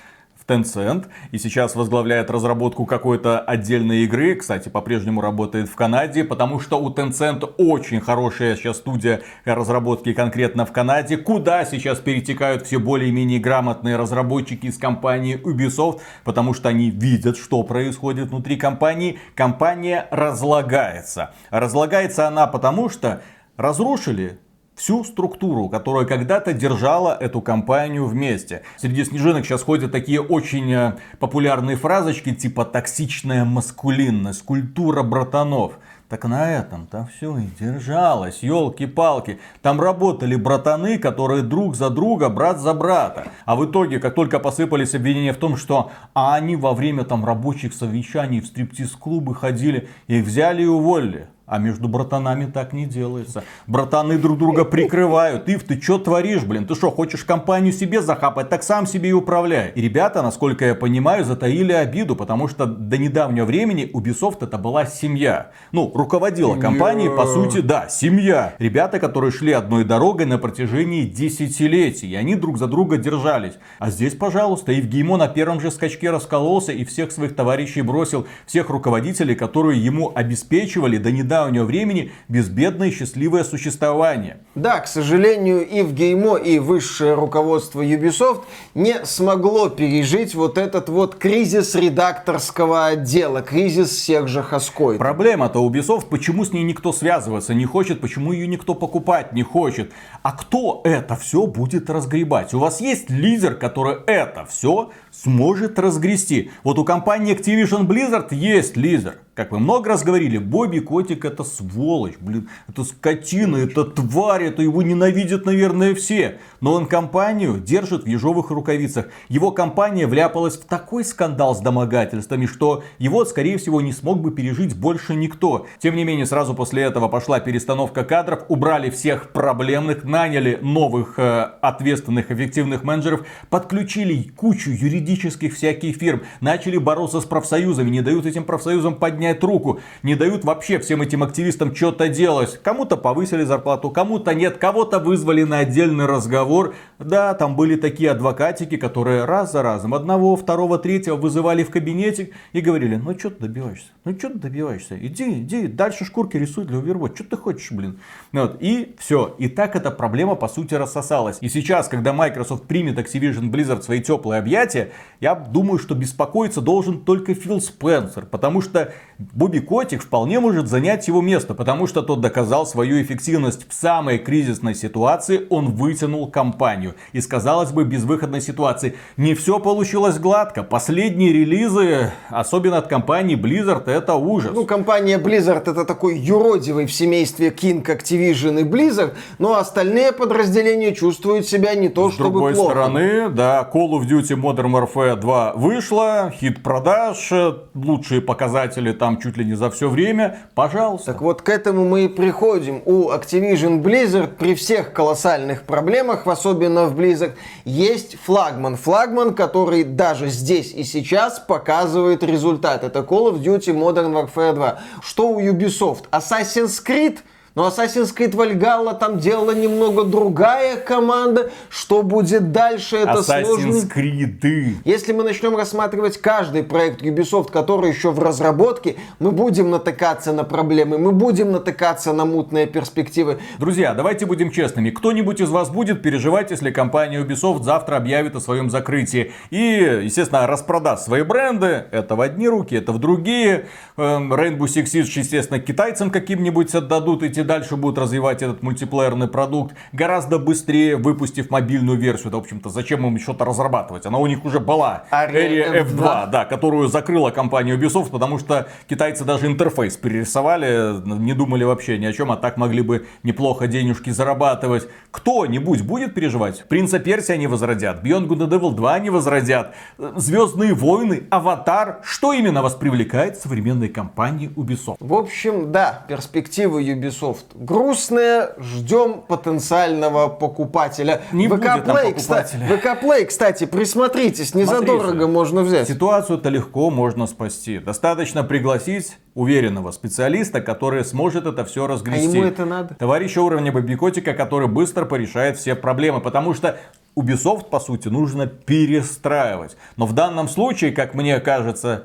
Tencent 0.47 1.07
и 1.31 1.39
сейчас 1.39 1.75
возглавляет 1.75 2.31
разработку 2.31 2.85
какой-то 2.85 3.41
отдельной 3.41 4.05
игры. 4.05 4.35
Кстати, 4.35 4.69
по-прежнему 4.69 5.21
работает 5.21 5.69
в 5.69 5.75
Канаде, 5.75 6.23
потому 6.25 6.61
что 6.61 6.79
у 6.79 6.93
Tencent 6.93 7.55
очень 7.57 8.01
хорошая 8.01 8.57
сейчас 8.57 8.77
студия 8.77 9.23
разработки 9.45 10.13
конкретно 10.13 10.67
в 10.67 10.73
Канаде, 10.73 11.17
куда 11.17 11.65
сейчас 11.65 11.99
перетекают 11.99 12.67
все 12.67 12.79
более-менее 12.79 13.41
грамотные 13.41 13.97
разработчики 13.97 14.67
из 14.67 14.77
компании 14.77 15.41
Ubisoft, 15.43 16.01
потому 16.25 16.53
что 16.53 16.69
они 16.69 16.91
видят, 16.91 17.37
что 17.37 17.63
происходит 17.63 18.29
внутри 18.29 18.57
компании. 18.57 19.19
Компания 19.35 20.09
разлагается. 20.11 21.33
Разлагается 21.51 22.29
она 22.29 22.47
потому, 22.47 22.89
что 22.89 23.23
разрушили 23.57 24.39
всю 24.75 25.05
структуру, 25.05 25.69
которая 25.69 26.05
когда-то 26.05 26.53
держала 26.53 27.17
эту 27.19 27.41
компанию 27.41 28.07
вместе. 28.07 28.63
Среди 28.77 29.05
снежинок 29.05 29.45
сейчас 29.45 29.63
ходят 29.63 29.93
такие 29.93 30.21
очень 30.21 30.73
э, 30.73 30.97
популярные 31.19 31.77
фразочки, 31.77 32.35
типа 32.35 32.65
токсичная 32.65 33.45
маскулинность, 33.45 34.43
культура 34.43 35.03
братанов. 35.03 35.79
Так 36.09 36.27
на 36.27 36.51
этом-то 36.51 37.09
все 37.17 37.39
и 37.39 37.47
держалось, 37.59 38.43
елки-палки. 38.43 39.41
Там 39.63 39.81
работали 39.81 40.37
братаны, 40.37 40.99
которые 40.99 41.43
друг 41.43 41.75
за 41.75 41.89
друга, 41.89 42.29
брат 42.29 42.61
за 42.61 42.75
брата. 42.75 43.29
А 43.47 43.57
в 43.57 43.65
итоге, 43.65 43.99
как 43.99 44.15
только 44.15 44.39
посыпались 44.39 44.95
обвинения 44.95 45.33
в 45.33 45.39
том, 45.39 45.57
что 45.57 45.91
а 46.13 46.35
они 46.35 46.57
во 46.57 46.75
время 46.75 47.05
там 47.05 47.25
рабочих 47.25 47.73
совещаний 47.73 48.41
в 48.41 48.47
стриптиз-клубы 48.47 49.35
ходили, 49.35 49.89
их 50.07 50.25
взяли 50.25 50.63
и 50.63 50.67
уволили. 50.67 51.29
А 51.47 51.59
между 51.59 51.89
братанами 51.89 52.47
так 52.47 52.73
не 52.73 52.87
делается. 52.87 53.45
Братаны 53.67 54.17
друг 54.17 54.39
друга 54.39 54.65
прикрывают. 54.65 55.47
Ив, 55.47 55.63
ты 55.63 55.79
что 55.79 55.99
творишь, 55.99 56.43
блин? 56.43 56.67
Ты 56.67 56.75
что, 56.75 56.91
хочешь 56.91 57.23
компанию 57.23 57.71
себе 57.71 58.01
захапать? 58.01 58.49
Так 58.49 58.63
сам 58.63 58.87
себе 58.87 59.11
и 59.11 59.13
управляй. 59.13 59.71
И 59.75 59.83
ребята, 59.83 60.23
насколько 60.23 60.65
я 60.65 60.75
понимаю, 60.75 61.23
затаили 61.27 61.73
обиду, 61.73 62.17
потому 62.17 62.49
что 62.49 62.65
до 62.65 62.97
недавнего 62.97 63.45
времени 63.45 63.91
Ubisoft 63.93 64.39
это 64.41 64.57
была 64.57 64.87
семья. 64.87 65.51
Ну, 65.71 65.93
руководила 65.95 66.57
компанией, 66.57 67.15
по 67.15 67.27
сути, 67.27 67.61
да, 67.61 67.91
семья. 67.91 68.55
Ребята, 68.59 68.99
которые 68.99 69.31
шли 69.31 69.53
одной 69.53 69.85
дорогой 69.85 70.25
на 70.25 70.39
протяжении 70.39 71.05
десятилетий. 71.05 72.09
И 72.09 72.15
они 72.15 72.37
друг 72.37 72.57
за 72.57 72.69
друга 72.69 72.97
держались. 72.97 73.59
А 73.79 73.91
здесь, 73.91 74.15
пожалуйста, 74.15 74.73
Евгеймо 74.73 75.19
на 75.19 75.29
первом 75.29 75.61
же 75.61 75.71
скачке 75.71 76.11
раскололся 76.11 76.73
и 76.73 76.87
всех 76.87 77.13
своих 77.13 77.37
товарищей 77.37 77.83
бросил. 77.83 78.27
Всех 78.47 78.71
руководителей, 78.71 79.35
которые 79.35 79.85
ему 79.85 80.11
обеспечивали 80.15 80.97
до 80.97 81.13
недавнего 81.13 81.34
недавнего 81.35 81.65
времени 81.65 82.13
безбедное 82.29 82.91
счастливое 82.93 83.43
существование. 83.43 84.39
Да, 84.55 84.79
к 84.79 84.87
сожалению, 84.87 85.67
и 85.67 85.83
в 85.83 85.93
Геймо, 85.93 86.37
и 86.37 86.61
высшее 86.61 87.15
руководство 87.15 87.85
Ubisoft 87.85 88.43
не 88.75 89.05
смогло 89.05 89.69
пережить 89.69 90.35
вот 90.35 90.59
этот 90.59 90.89
вот 90.89 91.17
кризис 91.17 91.75
редакторского 91.75 92.87
отдела, 92.87 93.43
кризис 93.43 93.91
всех 93.91 94.29
же 94.29 94.43
Хаской. 94.43 94.97
Проблема-то 94.97 95.59
Ubisoft, 95.59 96.07
почему 96.09 96.45
с 96.45 96.53
ней 96.53 96.63
никто 96.63 96.93
связываться 96.93 97.53
не 97.53 97.65
хочет, 97.65 98.01
почему 98.01 98.33
ее 98.33 98.47
никто 98.47 98.75
покупать 98.75 99.33
не 99.33 99.43
хочет. 99.43 99.91
А 100.23 100.33
кто 100.33 100.83
это 100.85 101.17
все 101.17 101.47
будет 101.49 101.91
разгребать? 101.91 102.55
У 102.55 102.61
вас 102.61 102.81
есть 102.81 103.11
лидер, 103.11 103.57
который 103.57 103.97
это 104.07 104.47
все 104.49 104.93
сможет 105.11 105.79
разгрести. 105.81 106.53
Вот 106.63 106.79
у 106.79 106.85
компании 106.85 107.37
Activision 107.37 107.87
Blizzard 107.87 108.33
есть 108.33 108.77
лидер. 108.77 109.17
Как 109.35 109.51
мы 109.51 109.59
много 109.59 109.89
раз 109.89 110.05
говорили, 110.05 110.39
Бобби 110.39 110.79
Котик 110.79 111.24
это 111.25 111.45
сволочь, 111.45 112.15
блин, 112.21 112.49
это 112.69 112.85
скотина, 112.85 113.57
это 113.57 113.85
тварь, 113.85 114.45
это 114.45 114.63
его 114.63 114.83
ненавидят, 114.83 115.47
наверное, 115.47 115.95
все. 115.95 116.39
Но 116.61 116.75
он 116.75 116.87
компанию 116.87 117.59
держит 117.59 118.05
в 118.05 118.07
ежовых 118.07 118.51
рукавицах. 118.51 119.09
Его 119.29 119.51
компания 119.51 120.07
вляпалась 120.07 120.57
в 120.57 120.65
такой 120.65 121.05
скандал 121.05 121.55
с 121.55 121.61
домогательствами, 121.61 122.47
что 122.47 122.83
его, 122.99 123.25
скорее 123.25 123.59
всего, 123.59 123.81
не 123.81 123.93
смог 123.93 124.21
бы 124.21 124.31
пережить 124.31 124.77
больше 124.77 125.15
никто. 125.15 125.67
Тем 125.79 125.97
не 125.97 126.05
менее, 126.05 126.27
сразу 126.27 126.55
после 126.55 126.83
этого 126.83 127.09
пошла 127.09 127.41
перестановка 127.41 128.05
кадров, 128.05 128.45
убрали 128.49 128.91
всех 128.91 129.31
проблемных, 129.31 130.05
наняли 130.05 130.59
новых 130.63 131.19
э, 131.19 131.43
ответственных, 131.61 132.31
эффективных 132.31 132.85
менеджеров, 132.85 133.27
подключили 133.51 134.23
кучу 134.37 134.71
юридических 134.71 135.55
всяких 135.55 135.97
фирм, 135.97 136.23
начали 136.41 136.77
бороться 136.77 137.21
с 137.21 137.25
профсоюзами, 137.25 137.91
не 137.91 138.01
дают 138.01 138.27
этим 138.27 138.45
профсоюзам 138.45 138.95
поднять 138.97 139.43
руку, 139.43 139.81
не 140.03 140.15
дают 140.15 140.45
вообще 140.45 140.79
всем 140.79 141.03
этим 141.03 141.14
активистам 141.23 141.75
что-то 141.75 142.09
делать. 142.09 142.61
Кому-то 142.63 142.97
повысили 142.97 143.45
зарплату, 143.45 143.91
кому-то 143.91 144.35
нет, 144.35 144.59
кого-то 144.59 144.99
вызвали 144.99 145.45
на 145.45 145.59
отдельный 145.59 146.07
разговор. 146.07 146.75
Да, 146.99 147.35
там 147.35 147.57
были 147.57 147.77
такие 147.77 148.11
адвокатики, 148.11 148.77
которые 148.77 149.25
раз 149.25 149.53
за 149.53 149.63
разом 149.63 149.95
одного, 149.95 150.37
второго, 150.37 150.79
третьего 150.79 151.17
вызывали 151.17 151.63
в 151.65 151.71
кабинетик 151.71 152.35
и 152.53 152.61
говорили, 152.61 152.97
ну 152.97 153.19
что 153.19 153.31
ты 153.31 153.43
добиваешься? 153.43 153.87
Ну 154.05 154.19
что 154.19 154.31
ты 154.31 154.39
добиваешься? 154.39 154.99
Иди, 154.99 155.41
иди, 155.41 155.67
дальше 155.67 156.05
шкурки 156.05 156.37
рисуй 156.37 156.65
для 156.65 156.79
Overwatch. 156.79 157.15
Что 157.15 157.25
ты 157.25 157.37
хочешь, 157.37 157.73
блин? 157.73 158.01
Вот. 158.33 158.57
И 158.61 158.95
все. 158.99 159.35
И 159.39 159.49
так 159.49 159.77
эта 159.77 159.91
проблема 159.91 160.35
по 160.35 160.49
сути 160.49 160.75
рассосалась. 160.75 161.39
И 161.41 161.49
сейчас, 161.49 161.89
когда 161.89 162.13
Microsoft 162.13 162.65
примет 162.65 162.99
Activision 162.99 163.51
Blizzard 163.51 163.83
свои 163.83 164.01
теплые 164.01 164.41
объятия, 164.41 164.91
я 165.21 165.35
думаю, 165.35 165.79
что 165.79 165.95
беспокоиться 165.95 166.61
должен 166.61 167.01
только 167.05 167.35
Фил 167.35 167.61
Спенсер. 167.61 168.27
Потому 168.27 168.61
что 168.61 168.93
Бобби 169.19 169.61
Котик 169.61 170.03
вполне 170.03 170.41
может 170.41 170.69
занять 170.69 171.04
его 171.09 171.21
место, 171.21 171.55
потому 171.55 171.87
что 171.87 172.03
тот 172.03 172.21
доказал 172.21 172.67
свою 172.67 173.01
эффективность 173.03 173.67
в 173.69 173.75
самой 173.75 174.19
кризисной 174.19 174.75
ситуации, 174.75 175.47
он 175.51 175.73
вытянул 175.73 176.31
компанию. 176.31 176.95
Из, 177.13 177.27
казалось 177.27 177.71
бы, 177.73 177.85
безвыходной 177.85 178.41
ситуации. 178.41 178.95
Не 179.17 179.35
все 179.35 179.59
получилось 179.59 180.19
гладко. 180.19 180.63
Последние 180.63 181.33
релизы, 181.33 182.13
особенно 182.31 182.79
от 182.79 182.87
компании 182.89 183.37
Blizzard, 183.37 183.89
это 183.91 184.15
ужас. 184.15 184.53
Ну, 184.55 184.65
компания 184.65 185.19
Blizzard 185.19 185.63
это 185.71 185.85
такой 185.85 186.19
юродивый 186.19 186.87
в 186.87 186.93
семействе 186.93 187.49
King, 187.51 187.85
Activision 187.85 188.61
и 188.61 188.65
Blizzard, 188.65 189.15
но 189.39 189.57
остальные 189.57 190.13
подразделения 190.13 190.95
чувствуют 190.95 191.47
себя 191.47 191.75
не 191.75 191.89
то, 191.89 192.11
С 192.11 192.15
чтобы 192.15 192.31
другой 192.31 192.55
плохо. 192.55 192.71
стороны, 192.71 193.29
да, 193.29 193.69
Call 193.73 193.91
of 193.91 194.09
Duty 194.09 194.41
Modern 194.41 194.73
Warfare 194.73 195.17
2 195.17 195.53
вышла, 195.55 196.33
хит 196.35 196.63
продаж, 196.63 197.33
лучшие 197.75 198.21
показатели 198.21 198.93
там 198.93 199.21
чуть 199.21 199.37
ли 199.37 199.45
не 199.45 199.55
за 199.55 199.71
все 199.71 199.89
время, 199.89 200.39
пожалуйста. 200.55 200.94
Так 200.99 201.21
вот, 201.21 201.43
к 201.43 201.49
этому 201.49 201.85
мы 201.85 202.05
и 202.05 202.09
приходим. 202.09 202.83
У 202.85 203.11
Activision 203.11 203.83
Blizzard 203.83 204.37
при 204.37 204.55
всех 204.55 204.93
колоссальных 204.93 205.63
проблемах, 205.65 206.27
особенно 206.27 206.87
в 206.87 206.99
Blizzard, 206.99 207.33
есть 207.65 208.17
флагман. 208.19 208.77
Флагман, 208.77 209.35
который 209.35 209.85
даже 209.85 210.29
здесь 210.29 210.73
и 210.73 210.85
сейчас 210.85 211.39
показывает 211.41 212.23
результат. 212.23 212.85
Это 212.85 213.01
Call 213.01 213.33
of 213.33 213.43
Duty 213.43 213.75
Modern 213.75 214.13
Warfare 214.13 214.55
2. 214.55 214.79
Что 215.03 215.29
у 215.29 215.41
Ubisoft? 215.41 216.05
Assassin's 216.11 216.83
Creed– 216.85 217.19
Но 217.55 217.69
Assassin's 217.69 218.13
Creed 218.13 218.33
Valhalla 218.33 218.99
там 218.99 219.21
делала 219.21 219.53
немного 219.53 220.03
другая 220.03 220.77
команда. 220.77 221.53
Что 221.69 222.03
будет 222.03 222.51
дальше, 222.51 222.97
это 222.97 223.21
Assassin's 223.21 223.45
сложно. 223.45 223.89
Creed. 223.95 224.79
Если 224.85 225.13
мы 225.13 225.23
начнем 225.23 225.57
рассматривать 225.57 226.19
каждый 226.19 226.65
проект 226.65 227.03
Ubisoft, 227.03 227.53
который 227.53 227.91
еще 227.91 228.11
в 228.11 228.19
разработке, 228.19 228.97
мы 229.21 229.31
будем 229.31 229.71
натыкаться 229.71 230.33
на 230.33 230.43
проблемы, 230.43 230.99
мы 230.99 231.13
будем 231.13 231.53
натыкаться 231.53 232.13
на 232.13 232.25
мутные 232.25 232.67
перспективы. 232.67 233.39
Друзья, 233.61 233.95
давайте 233.95 234.27
будем 234.27 234.51
честными. 234.51 234.91
Кто-нибудь 234.91 235.41
из 235.41 235.51
вас 235.51 235.71
будет 235.71 236.03
переживать, 236.03 236.51
если 236.51 236.73
компания 236.73 237.23
Ubisoft 237.23 237.63
завтра 237.63 237.99
объявит 237.99 238.35
о 238.35 238.41
своем 238.41 238.69
закрытии 238.69 239.33
и, 239.51 240.01
естественно, 240.03 240.49
распродаст 240.49 241.05
свои 241.05 241.23
бренды. 241.23 241.85
Это 241.93 242.17
в 242.17 242.21
одни 242.21 242.49
руки, 242.49 242.75
это 242.75 242.91
в 242.91 242.99
другие. 242.99 243.67
Эм, 243.97 244.35
Rainbow 244.35 244.67
Six 244.67 244.87
Siege, 244.87 245.21
естественно, 245.21 245.61
китайцам 245.61 246.11
каким-нибудь 246.11 246.75
отдадут, 246.75 247.23
и 247.23 247.31
те 247.31 247.44
дальше 247.45 247.77
будут 247.77 247.99
развивать 247.99 248.43
этот 248.43 248.63
мультиплеерный 248.63 249.29
продукт 249.29 249.75
гораздо 249.93 250.39
быстрее, 250.39 250.97
выпустив 250.97 251.51
мобильную 251.51 251.99
версию. 251.99 252.33
Да, 252.33 252.39
в 252.39 252.41
общем-то, 252.41 252.71
зачем 252.71 253.07
им 253.07 253.19
что-то 253.19 253.45
разрабатывать? 253.45 254.07
Она 254.07 254.19
у 254.19 254.27
них 254.27 254.45
уже 254.45 254.61
была. 254.61 255.05
Area 255.11 255.85
F2. 255.85 255.97
F2, 255.97 256.31
да, 256.31 256.45
которую 256.45 256.89
закрыла 256.89 257.31
компания 257.31 257.77
Ubisoft, 257.77 258.11
потому 258.11 258.39
что 258.39 258.69
китайцы 258.89 259.25
даже 259.25 259.47
интерфейс 259.47 259.97
перерисовали, 259.97 261.01
не 261.07 261.35
думали 261.35 261.65
вообще 261.65 261.99
ни 261.99 262.07
о 262.07 262.13
чем, 262.13 262.33
а 262.33 262.37
так 262.37 262.57
могли 262.57 262.83
бы 262.83 263.07
неплохо 263.23 263.67
денежки 263.67 264.11
зарабатывать. 264.11 264.89
Кто-нибудь 265.11 265.83
будет 265.83 266.15
переживать? 266.15 266.65
Принца 266.69 266.99
Персия 266.99 267.35
они 267.35 267.47
возродят, 267.47 268.03
Beyond 268.03 268.29
Good 268.29 268.49
and 268.49 268.59
Evil 268.59 268.75
2 268.75 268.95
они 268.95 269.11
возродят, 269.11 269.75
Звездные 269.99 270.75
войны, 270.75 271.25
Аватар. 271.31 272.01
Что 272.03 272.33
именно 272.33 272.63
вас 272.63 272.75
привлекает 272.75 273.37
в 273.37 273.43
современной 273.43 273.89
компании 273.89 274.51
Ubisoft? 274.57 274.97
В 275.01 275.15
общем, 275.15 275.73
да, 275.73 276.05
перспективы 276.09 276.83
Ubisoft 276.83 277.34
грустные. 277.55 278.51
Ждем 278.59 279.23
потенциального 279.23 280.29
покупателя. 280.29 281.23
Не 281.33 281.49
будет 281.49 281.63
там 281.63 281.81
Play, 281.81 282.15
кстати. 282.15 282.57
VK 282.57 283.03
Play, 283.03 283.25
кстати, 283.27 283.65
присмотритесь, 283.67 284.55
не 284.55 284.65
Смотрите. 284.65 284.93
задорого 284.93 285.27
можно 285.29 285.63
взять. 285.63 285.89
Ситуацию-то 285.89 286.49
легко 286.49 286.91
можно 286.91 287.27
спасти. 287.27 287.79
Достаточно 287.79 288.45
пригласить 288.45 289.17
уверенного 289.35 289.91
специалиста, 289.91 290.61
который 290.61 291.05
сможет 291.05 291.47
это 291.47 291.65
все 291.65 291.85
А 291.85 291.89
разгрести. 291.89 292.29
ему 292.39 292.45
это 292.45 292.65
надо? 292.65 292.95
Товарища 292.95 293.43
уровня 293.43 293.73
Бобикотика, 293.73 294.33
который 294.33 294.69
быстро 294.69 295.05
порешает 295.05 295.57
все 295.59 295.75
проблемы. 295.75 296.21
Потому 296.21 296.55
что 296.55 296.79
Ubisoft, 297.17 297.69
по 297.71 297.81
сути, 297.81 298.09
нужно 298.09 298.47
перестраивать. 298.47 299.77
Но 299.97 300.07
в 300.07 300.13
данном 300.13 300.49
случае, 300.49 300.93
как 300.93 301.15
мне 301.15 301.39
кажется, 301.41 302.05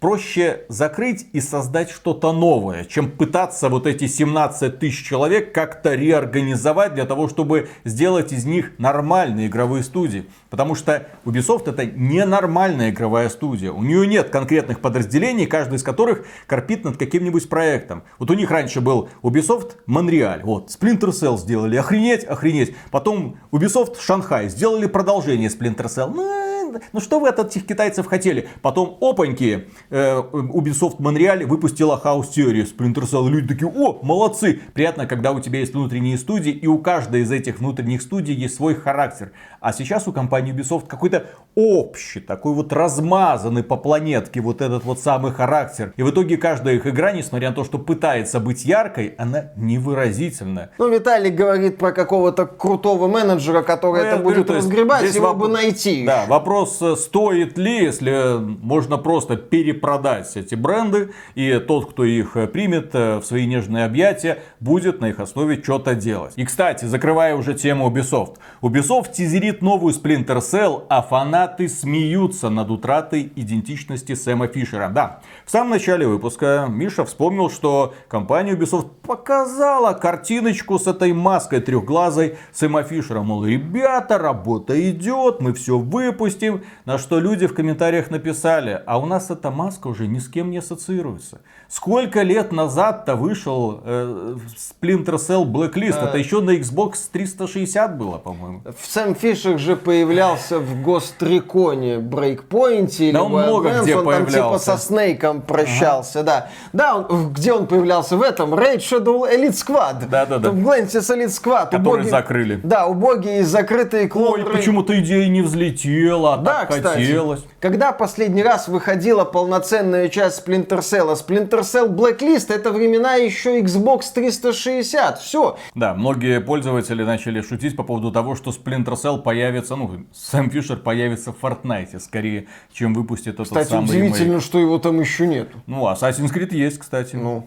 проще 0.00 0.64
закрыть 0.68 1.26
и 1.32 1.40
создать 1.40 1.90
что-то 1.90 2.32
новое, 2.32 2.84
чем 2.84 3.10
пытаться 3.10 3.68
вот 3.68 3.86
эти 3.86 4.06
17 4.06 4.78
тысяч 4.78 5.04
человек 5.04 5.52
как-то 5.52 5.94
реорганизовать 5.94 6.94
для 6.94 7.04
того, 7.04 7.28
чтобы 7.28 7.68
сделать 7.84 8.32
из 8.32 8.44
них 8.44 8.72
нормальные 8.78 9.48
игровые 9.48 9.82
студии. 9.82 10.26
Потому 10.50 10.74
что 10.74 11.08
Ubisoft 11.24 11.68
это 11.68 11.84
ненормальная 11.84 12.90
игровая 12.90 13.28
студия. 13.28 13.72
У 13.72 13.82
нее 13.82 14.06
нет 14.06 14.30
конкретных 14.30 14.80
подразделений, 14.80 15.46
каждый 15.46 15.76
из 15.76 15.82
которых 15.82 16.24
корпит 16.46 16.84
над 16.84 16.96
каким-нибудь 16.96 17.48
проектом. 17.48 18.04
Вот 18.18 18.30
у 18.30 18.34
них 18.34 18.50
раньше 18.50 18.80
был 18.80 19.08
Ubisoft 19.22 19.72
Монреаль, 19.86 20.42
вот, 20.42 20.68
Splinter 20.68 21.10
Cell 21.10 21.38
сделали, 21.38 21.76
охренеть, 21.76 22.24
охренеть. 22.24 22.74
Потом 22.90 23.38
Ubisoft 23.50 24.00
Шанхай, 24.00 24.48
сделали 24.48 24.86
продолжение 24.86 25.48
Splinter 25.48 25.86
Cell. 25.86 26.12
Ну, 26.14 26.47
ну 26.92 27.00
что 27.00 27.20
вы 27.20 27.28
от 27.28 27.38
этих 27.38 27.66
китайцев 27.66 28.06
хотели? 28.06 28.48
Потом, 28.62 28.96
опаньки, 29.00 29.68
э, 29.90 30.22
Ubisoft 30.32 30.96
Монреаль 30.98 31.44
выпустила 31.44 32.00
House 32.02 32.30
Theory, 32.36 32.64
Splinter 32.64 33.04
Cell. 33.04 33.28
Люди 33.28 33.48
такие, 33.48 33.70
о, 33.70 34.00
молодцы. 34.02 34.60
Приятно, 34.74 35.06
когда 35.06 35.32
у 35.32 35.40
тебя 35.40 35.60
есть 35.60 35.74
внутренние 35.74 36.18
студии, 36.18 36.52
и 36.52 36.66
у 36.66 36.78
каждой 36.78 37.22
из 37.22 37.32
этих 37.32 37.58
внутренних 37.58 38.02
студий 38.02 38.34
есть 38.34 38.56
свой 38.56 38.74
характер. 38.74 39.32
А 39.60 39.72
сейчас 39.72 40.06
у 40.06 40.12
компании 40.12 40.54
Ubisoft 40.54 40.86
какой-то 40.86 41.26
общий, 41.54 42.20
такой 42.20 42.54
вот 42.54 42.72
размазанный 42.72 43.62
по 43.64 43.76
планетке 43.76 44.40
вот 44.40 44.60
этот 44.60 44.84
вот 44.84 45.00
самый 45.00 45.32
характер. 45.32 45.92
И 45.96 46.02
в 46.02 46.10
итоге 46.10 46.36
каждая 46.36 46.74
их 46.76 46.86
игра, 46.86 47.12
несмотря 47.12 47.48
на 47.48 47.54
то, 47.54 47.64
что 47.64 47.78
пытается 47.78 48.38
быть 48.38 48.64
яркой, 48.64 49.14
она 49.18 49.46
невыразительная. 49.56 50.70
Ну, 50.78 50.88
Виталик 50.88 51.34
говорит 51.34 51.78
про 51.78 51.92
какого-то 51.92 52.46
крутого 52.46 53.08
менеджера, 53.08 53.62
который 53.62 54.02
Ну, 54.02 54.08
это 54.08 54.16
будет 54.18 54.46
говорю, 54.46 54.54
есть 54.54 54.66
разгребать, 54.68 55.14
его 55.14 55.28
воп- 55.28 55.34
бы 55.38 55.48
найти. 55.48 56.04
Да, 56.06 56.24
вопрос, 56.28 56.80
э, 56.80 56.94
стоит 56.96 57.58
ли, 57.58 57.84
если 57.84 58.38
можно 58.38 58.96
просто 58.98 59.36
перепродать 59.36 60.36
эти 60.36 60.54
бренды, 60.54 61.12
и 61.34 61.58
тот, 61.58 61.90
кто 61.90 62.04
их 62.04 62.36
э, 62.36 62.46
примет 62.46 62.90
э, 62.94 63.18
в 63.18 63.24
свои 63.24 63.46
нежные 63.46 63.84
объятия, 63.84 64.38
будет 64.60 65.00
на 65.00 65.06
их 65.06 65.18
основе 65.20 65.60
что-то 65.62 65.94
делать. 65.94 66.34
И, 66.36 66.44
кстати, 66.44 66.84
закрывая 66.84 67.34
уже 67.34 67.54
тему 67.54 67.90
Ubisoft. 67.90 68.36
Ubisoft 68.62 69.12
тизерит 69.12 69.47
новую 69.52 69.94
Splinter 69.94 70.38
Cell, 70.38 70.84
а 70.88 71.02
фанаты 71.02 71.68
смеются 71.68 72.50
над 72.50 72.70
утратой 72.70 73.32
идентичности 73.34 74.14
Сэма 74.14 74.48
Фишера. 74.48 74.88
Да, 74.88 75.20
в 75.44 75.50
самом 75.50 75.70
начале 75.70 76.06
выпуска 76.06 76.66
Миша 76.68 77.04
вспомнил, 77.04 77.50
что 77.50 77.94
компания 78.08 78.52
Ubisoft 78.52 78.88
показала 79.02 79.94
картиночку 79.94 80.78
с 80.78 80.86
этой 80.86 81.12
маской 81.12 81.60
трехглазой 81.60 82.36
Сэма 82.52 82.82
Фишера. 82.82 83.22
Мол, 83.22 83.44
ребята, 83.44 84.18
работа 84.18 84.78
идет, 84.90 85.40
мы 85.40 85.52
все 85.54 85.78
выпустим. 85.78 86.62
На 86.84 86.98
что 86.98 87.18
люди 87.18 87.46
в 87.46 87.54
комментариях 87.54 88.10
написали, 88.10 88.82
а 88.86 88.98
у 88.98 89.06
нас 89.06 89.30
эта 89.30 89.50
маска 89.50 89.88
уже 89.88 90.06
ни 90.06 90.18
с 90.18 90.28
кем 90.28 90.50
не 90.50 90.58
ассоциируется. 90.58 91.40
Сколько 91.68 92.22
лет 92.22 92.52
назад-то 92.52 93.14
вышел 93.16 93.82
э, 93.84 94.36
Splinter 94.56 95.16
Cell 95.16 95.44
Blacklist? 95.44 96.02
Это 96.02 96.16
еще 96.16 96.40
на 96.40 96.56
Xbox 96.56 96.94
360 97.12 97.98
было, 97.98 98.18
по-моему. 98.18 98.62
Сэм 98.82 99.14
Фишер 99.14 99.37
же 99.42 99.76
появлялся 99.76 100.58
в 100.58 100.82
Гостриконе, 100.82 101.98
Брейкпоинте 101.98 103.04
или 103.06 103.12
Да 103.12 103.22
он 103.22 103.32
Wildlands. 103.32 103.46
много 103.46 103.68
где 103.68 103.78
он 103.78 103.84
там 103.84 103.86
типа 103.86 104.02
появлялся. 104.24 104.76
со 104.76 104.78
Снейком 104.86 105.42
прощался, 105.42 106.22
да. 106.22 106.48
Да, 106.72 106.96
он- 106.96 107.32
где 107.32 107.52
он 107.52 107.66
появлялся? 107.66 108.16
В 108.16 108.22
этом 108.22 108.54
Raid 108.54 108.78
Shadow 108.78 109.22
Elite 109.30 109.52
Squad. 109.52 110.08
Да-да-да. 110.10 110.50
В 110.50 110.56
Glantis 110.56 111.14
Elite 111.14 111.26
Squad. 111.26 111.70
Который 111.70 112.02
Убогие- 112.02 112.10
закрыли. 112.10 112.60
Да, 112.62 112.86
убогие 112.86 113.44
закрытые 113.44 114.04
Ой, 114.04 114.08
клоны. 114.08 114.44
почему-то 114.44 114.98
идея 115.00 115.28
не 115.28 115.42
взлетела, 115.42 116.34
а 116.34 116.36
Да, 116.38 116.52
так 116.60 116.70
кстати. 116.70 117.00
хотелось. 117.00 117.40
Когда 117.60 117.92
последний 117.92 118.42
раз 118.42 118.68
выходила 118.68 119.24
полноценная 119.24 120.08
часть 120.08 120.46
Splinter 120.46 120.78
Cell? 120.80 121.12
Splinter 121.14 121.60
Cell 121.60 121.88
Blacklist 121.88 122.52
это 122.54 122.70
времена 122.72 123.14
еще 123.14 123.60
Xbox 123.60 124.02
360. 124.14 125.18
Все. 125.20 125.56
Да, 125.74 125.94
многие 125.94 126.40
пользователи 126.40 127.02
начали 127.02 127.40
шутить 127.40 127.76
по 127.76 127.82
поводу 127.82 128.10
того, 128.12 128.34
что 128.34 128.50
Splinter 128.50 128.94
Cell 128.94 129.22
появится, 129.28 129.76
ну, 129.76 130.06
Сэм 130.14 130.48
Фишер 130.48 130.78
появится 130.78 131.34
в 131.34 131.44
Fortnite, 131.44 132.00
скорее, 132.00 132.46
чем 132.72 132.94
выпустит 132.94 133.34
этот 133.34 133.48
Кстати, 133.48 133.68
самый 133.68 133.84
удивительно, 133.84 134.24
ремейк. 134.24 134.42
что 134.42 134.58
его 134.58 134.78
там 134.78 134.98
еще 134.98 135.26
нету. 135.26 135.58
Ну, 135.66 135.86
Assassin's 135.86 136.32
Creed 136.32 136.54
есть, 136.54 136.78
кстати. 136.78 137.14
Ну, 137.14 137.46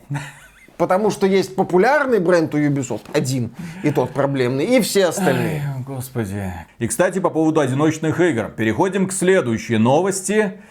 потому 0.77 1.09
что 1.09 1.25
есть 1.25 1.55
популярный 1.55 2.19
бренд 2.19 2.53
у 2.53 2.59
Ubisoft, 2.59 3.05
один, 3.13 3.49
и 3.81 3.89
тот 3.89 4.11
проблемный, 4.11 4.77
и 4.77 4.79
все 4.81 5.07
остальные. 5.07 5.63
Ай, 5.75 5.83
Господи. 5.83 6.53
И, 6.77 6.87
кстати, 6.87 7.17
по 7.17 7.31
поводу 7.31 7.61
одиночных 7.61 8.19
игр. 8.19 8.49
Переходим 8.49 9.07
к 9.07 9.11
следующей 9.11 9.77
новости. 9.77 10.61